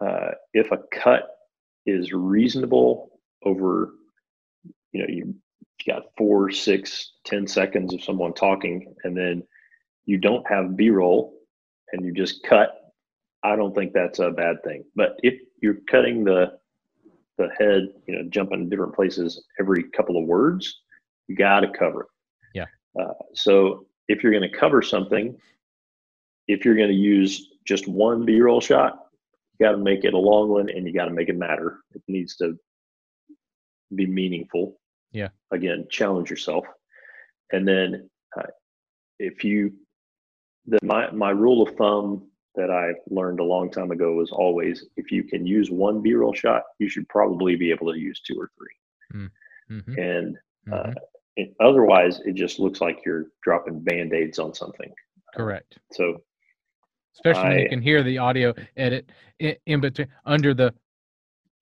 uh, 0.00 0.30
if 0.54 0.70
a 0.70 0.78
cut 0.92 1.28
is 1.86 2.12
reasonable 2.12 3.20
over, 3.44 3.94
you 4.92 5.00
know, 5.00 5.08
you 5.08 5.34
got 5.86 6.04
four, 6.16 6.50
six, 6.50 7.12
ten 7.24 7.46
seconds 7.46 7.92
of 7.94 8.02
someone 8.02 8.32
talking, 8.32 8.94
and 9.04 9.16
then 9.16 9.42
you 10.06 10.18
don't 10.18 10.46
have 10.48 10.76
B-roll 10.76 11.34
and 11.92 12.04
you 12.04 12.12
just 12.12 12.42
cut, 12.44 12.70
I 13.42 13.56
don't 13.56 13.74
think 13.74 13.92
that's 13.92 14.18
a 14.18 14.30
bad 14.30 14.56
thing. 14.64 14.84
But 14.94 15.16
if 15.22 15.34
you're 15.62 15.78
cutting 15.90 16.24
the 16.24 16.58
the 17.38 17.48
head, 17.58 17.88
you 18.06 18.16
know, 18.16 18.28
jumping 18.30 18.68
different 18.68 18.94
places 18.94 19.44
every 19.60 19.84
couple 19.90 20.16
of 20.20 20.26
words, 20.26 20.80
you 21.28 21.36
got 21.36 21.60
to 21.60 21.68
cover 21.68 22.02
it. 22.02 22.08
Yeah. 22.54 22.66
Uh, 23.00 23.12
so 23.34 23.86
if 24.08 24.22
you're 24.22 24.32
going 24.32 24.50
to 24.50 24.56
cover 24.56 24.82
something, 24.82 25.36
if 26.48 26.64
you're 26.64 26.76
going 26.76 26.88
to 26.88 26.94
use 26.94 27.50
just 27.64 27.86
one 27.86 28.24
B-roll 28.24 28.60
shot, 28.60 29.06
you 29.58 29.66
got 29.66 29.72
to 29.72 29.78
make 29.78 30.04
it 30.04 30.14
a 30.14 30.18
long 30.18 30.48
one, 30.48 30.70
and 30.70 30.86
you 30.86 30.94
got 30.94 31.04
to 31.04 31.10
make 31.12 31.28
it 31.28 31.36
matter. 31.36 31.80
It 31.94 32.02
needs 32.08 32.36
to 32.36 32.58
be 33.94 34.06
meaningful. 34.06 34.80
Yeah. 35.12 35.28
Again, 35.50 35.86
challenge 35.90 36.30
yourself, 36.30 36.64
and 37.52 37.66
then 37.66 38.08
uh, 38.36 38.42
if 39.18 39.42
you, 39.44 39.72
the 40.66 40.78
my 40.82 41.10
my 41.10 41.30
rule 41.30 41.62
of 41.62 41.74
thumb 41.76 42.28
that 42.54 42.70
I 42.70 42.92
learned 43.08 43.40
a 43.40 43.44
long 43.44 43.70
time 43.70 43.90
ago 43.90 44.14
was 44.14 44.30
always 44.30 44.84
if 44.96 45.10
you 45.10 45.22
can 45.22 45.46
use 45.46 45.70
one 45.70 46.02
B-roll 46.02 46.34
shot, 46.34 46.62
you 46.78 46.88
should 46.88 47.08
probably 47.08 47.56
be 47.56 47.70
able 47.70 47.92
to 47.92 47.98
use 47.98 48.20
two 48.20 48.38
or 48.38 48.50
3 49.12 49.30
Mhm, 49.70 49.98
And 49.98 50.36
uh, 50.72 50.88
mhm. 50.88 50.94
It, 51.38 51.54
otherwise, 51.60 52.20
it 52.24 52.34
just 52.34 52.58
looks 52.58 52.80
like 52.80 52.98
you're 53.06 53.26
dropping 53.42 53.80
band-aids 53.80 54.38
on 54.38 54.52
something. 54.52 54.92
Correct. 55.34 55.78
So 55.92 56.20
especially 57.14 57.48
when 57.48 57.58
you 57.60 57.68
can 57.68 57.82
hear 57.82 58.02
the 58.02 58.18
audio 58.18 58.52
edit 58.76 59.10
in, 59.38 59.54
in 59.66 59.80
between 59.80 60.08
under 60.26 60.52
the 60.52 60.74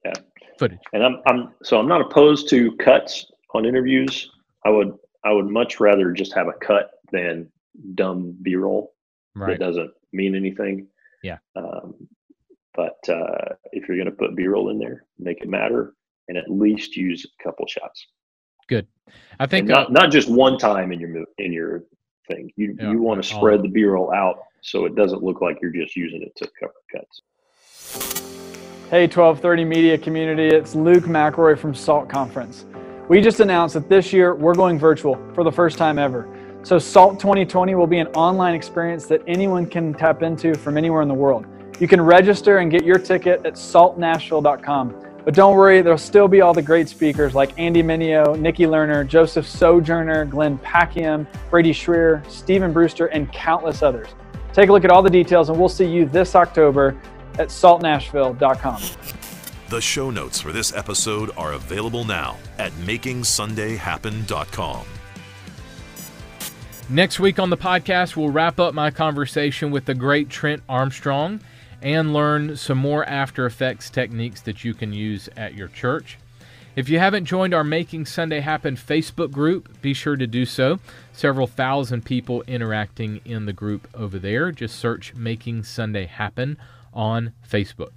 Yeah. 0.05 0.13
footage. 0.59 0.79
and 0.93 1.03
I'm 1.05 1.17
I'm 1.27 1.55
so 1.63 1.79
I'm 1.79 1.89
not 1.89 2.01
opposed 2.01 2.49
to 2.51 2.75
cuts 2.77 3.27
on 3.55 3.65
interviews. 3.67 4.31
I 4.65 4.71
would 4.71 4.93
I 5.25 5.33
would 5.33 5.47
much 5.47 5.79
rather 5.81 6.13
just 6.13 6.33
have 6.35 6.49
a 6.49 6.53
cut 6.55 6.91
than 7.13 7.51
dumb 7.95 8.37
B-roll 8.43 8.95
Right. 9.35 9.59
that 9.59 9.65
doesn't 9.65 9.91
mean 10.13 10.35
anything. 10.35 10.89
Yeah. 11.23 11.39
Um, 11.55 11.95
but 12.75 12.99
uh, 13.09 13.55
if 13.73 13.87
you're 13.89 13.97
going 13.97 14.11
to 14.11 14.17
put 14.23 14.37
B-roll 14.37 14.71
in 14.71 14.79
there, 14.79 15.05
make 15.19 15.41
it 15.43 15.49
matter, 15.49 15.95
and 16.29 16.37
at 16.39 16.51
least 16.51 16.97
use 16.97 17.25
a 17.27 17.43
couple 17.43 17.67
shots. 17.67 18.07
I 19.39 19.47
think 19.47 19.69
and 19.69 19.73
uh, 19.73 19.81
not 19.83 19.93
not 19.93 20.11
just 20.11 20.29
one 20.29 20.59
time 20.59 20.93
in 20.93 21.01
your 21.01 21.25
in 21.39 21.53
your 21.53 21.85
thing. 22.29 22.51
You 22.57 22.77
Yeah, 22.79 22.91
you 22.93 23.03
want 23.03 23.23
to 23.23 23.29
spread 23.29 23.63
the 23.63 23.69
B-roll 23.69 24.13
out 24.13 24.39
so 24.63 24.85
it 24.85 24.95
doesn't 24.95 25.23
look 25.23 25.41
like 25.41 25.59
you're 25.63 25.71
just 25.71 25.97
using 25.97 26.23
it 26.23 26.35
to 26.37 26.51
cover 26.59 26.75
cuts. 26.93 27.23
Hey, 28.91 29.03
1230 29.03 29.65
media 29.65 29.99
community, 29.99 30.47
it's 30.47 30.75
Luke 30.75 31.05
McElroy 31.05 31.59
from 31.59 31.75
SALT 31.75 32.09
Conference. 32.09 32.67
We 33.09 33.21
just 33.21 33.41
announced 33.41 33.75
that 33.75 33.89
this 33.89 34.13
year 34.13 34.35
we're 34.35 34.55
going 34.55 34.79
virtual 34.79 35.17
for 35.35 35.45
the 35.45 35.53
first 35.53 35.79
time 35.79 35.99
ever. 35.99 36.29
So, 36.63 36.79
SALT 36.79 37.21
2020 37.21 37.77
will 37.77 37.87
be 37.87 37.99
an 37.99 38.09
online 38.09 38.55
experience 38.55 39.07
that 39.07 39.23
anyone 39.29 39.67
can 39.67 39.95
tap 39.95 40.23
into 40.23 40.55
from 40.55 40.77
anywhere 40.77 41.03
in 41.03 41.09
the 41.09 41.15
world. 41.15 41.47
You 41.79 41.87
can 41.87 42.01
register 42.01 42.59
and 42.59 42.71
get 42.71 42.85
your 42.85 42.99
ticket 42.99 43.45
at 43.45 43.55
saltnashville.com. 43.55 45.16
But 45.27 45.35
don't 45.35 45.55
worry, 45.57 45.83
there'll 45.83 45.99
still 45.99 46.29
be 46.29 46.41
all 46.41 46.55
the 46.55 46.63
great 46.63 46.89
speakers 46.89 47.35
like 47.35 47.53
Andy 47.59 47.83
Mineo, 47.83 48.39
Nikki 48.39 48.63
Lerner, 48.63 49.05
Joseph 49.05 49.45
Sojourner, 49.45 50.25
Glenn 50.25 50.57
Packiam, 50.59 51.27
Brady 51.51 51.73
Shearer, 51.73 52.23
Stephen 52.29 52.73
Brewster, 52.73 53.07
and 53.07 53.33
countless 53.33 53.83
others. 53.83 54.07
Take 54.53 54.69
a 54.69 54.73
look 54.73 54.85
at 54.85 54.93
all 54.93 55.03
the 55.03 55.11
details, 55.11 55.49
and 55.49 55.59
we'll 55.59 55.69
see 55.69 55.85
you 55.85 56.07
this 56.07 56.37
October 56.37 56.97
at 57.41 57.49
saltnashville.com. 57.49 58.81
The 59.69 59.81
show 59.81 60.13
notes 60.13 60.41
for 60.41 60.53
this 60.53 60.73
episode 60.73 61.33
are 61.37 61.55
available 61.55 62.05
now 62.05 62.37
at 62.59 62.71
makingsundayhappen.com. 62.73 64.87
next 66.89 67.19
week 67.19 67.41
on 67.41 67.51
the 67.51 67.57
podcast, 67.57 68.15
we'll 68.15 68.31
wrap 68.31 68.61
up 68.61 68.75
my 68.75 68.93
conversation 68.93 69.73
with 69.73 69.87
the 69.87 69.95
great 69.95 70.31
Trent 70.31 70.63
Armstrong 70.69 71.41
and 71.83 72.13
learn 72.13 72.57
some 72.57 72.79
more 72.79 73.05
After 73.05 73.47
Effects 73.47 73.91
techniques 73.91 74.41
that 74.43 74.65
you 74.65 74.75
can 74.75 74.93
use 74.93 75.29
at 75.37 75.55
your 75.55 75.69
church. 75.69 76.19
If 76.77 76.91
you 76.91 76.99
haven't 76.99 77.25
joined 77.25 77.55
our 77.55 77.65
Making 77.65 78.05
Sunday 78.05 78.41
Happen 78.41 78.77
Facebook 78.77 79.31
group, 79.31 79.81
be 79.81 79.95
sure 79.95 80.17
to 80.17 80.27
do 80.27 80.45
so. 80.45 80.79
Several 81.11 81.47
thousand 81.47 82.05
people 82.05 82.43
interacting 82.43 83.23
in 83.25 83.47
the 83.47 83.55
group 83.55 83.89
over 83.95 84.19
there. 84.19 84.53
Just 84.53 84.79
search 84.79 85.15
Making 85.15 85.63
Sunday 85.63 86.05
Happen 86.05 86.59
on 86.93 87.33
Facebook. 87.49 87.93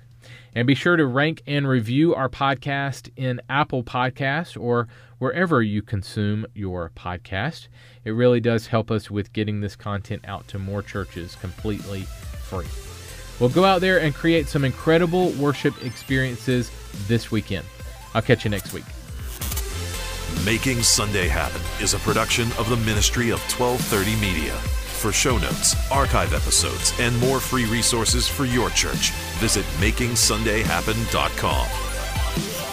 And 0.55 0.65
be 0.65 0.75
sure 0.75 0.95
to 0.95 1.05
rank 1.05 1.41
and 1.45 1.67
review 1.67 2.15
our 2.15 2.29
podcast 2.29 3.09
in 3.15 3.41
Apple 3.49 3.83
Podcast 3.83 4.59
or 4.59 4.87
wherever 5.17 5.61
you 5.61 5.81
consume 5.81 6.45
your 6.53 6.91
podcast. 6.95 7.67
It 8.05 8.11
really 8.11 8.39
does 8.39 8.67
help 8.67 8.89
us 8.91 9.11
with 9.11 9.33
getting 9.33 9.61
this 9.61 9.75
content 9.75 10.23
out 10.25 10.47
to 10.49 10.59
more 10.59 10.81
churches 10.81 11.35
completely 11.35 12.01
free. 12.01 12.88
We'll 13.39 13.49
go 13.49 13.65
out 13.65 13.81
there 13.81 14.01
and 14.01 14.13
create 14.13 14.47
some 14.47 14.65
incredible 14.65 15.29
worship 15.31 15.83
experiences 15.83 16.69
this 17.07 17.31
weekend. 17.31 17.65
I'll 18.13 18.21
catch 18.21 18.43
you 18.43 18.51
next 18.51 18.73
week. 18.73 18.85
Making 20.45 20.83
Sunday 20.83 21.27
Happen 21.27 21.61
is 21.81 21.93
a 21.93 21.99
production 21.99 22.49
of 22.57 22.69
the 22.69 22.77
ministry 22.77 23.29
of 23.29 23.39
1230 23.51 24.15
Media. 24.21 24.53
For 24.99 25.11
show 25.13 25.37
notes, 25.37 25.75
archive 25.91 26.33
episodes, 26.33 26.93
and 26.99 27.17
more 27.19 27.39
free 27.39 27.65
resources 27.65 28.27
for 28.27 28.45
your 28.45 28.69
church, 28.71 29.11
visit 29.39 29.63
MakingSundayHappen.com. 29.79 32.68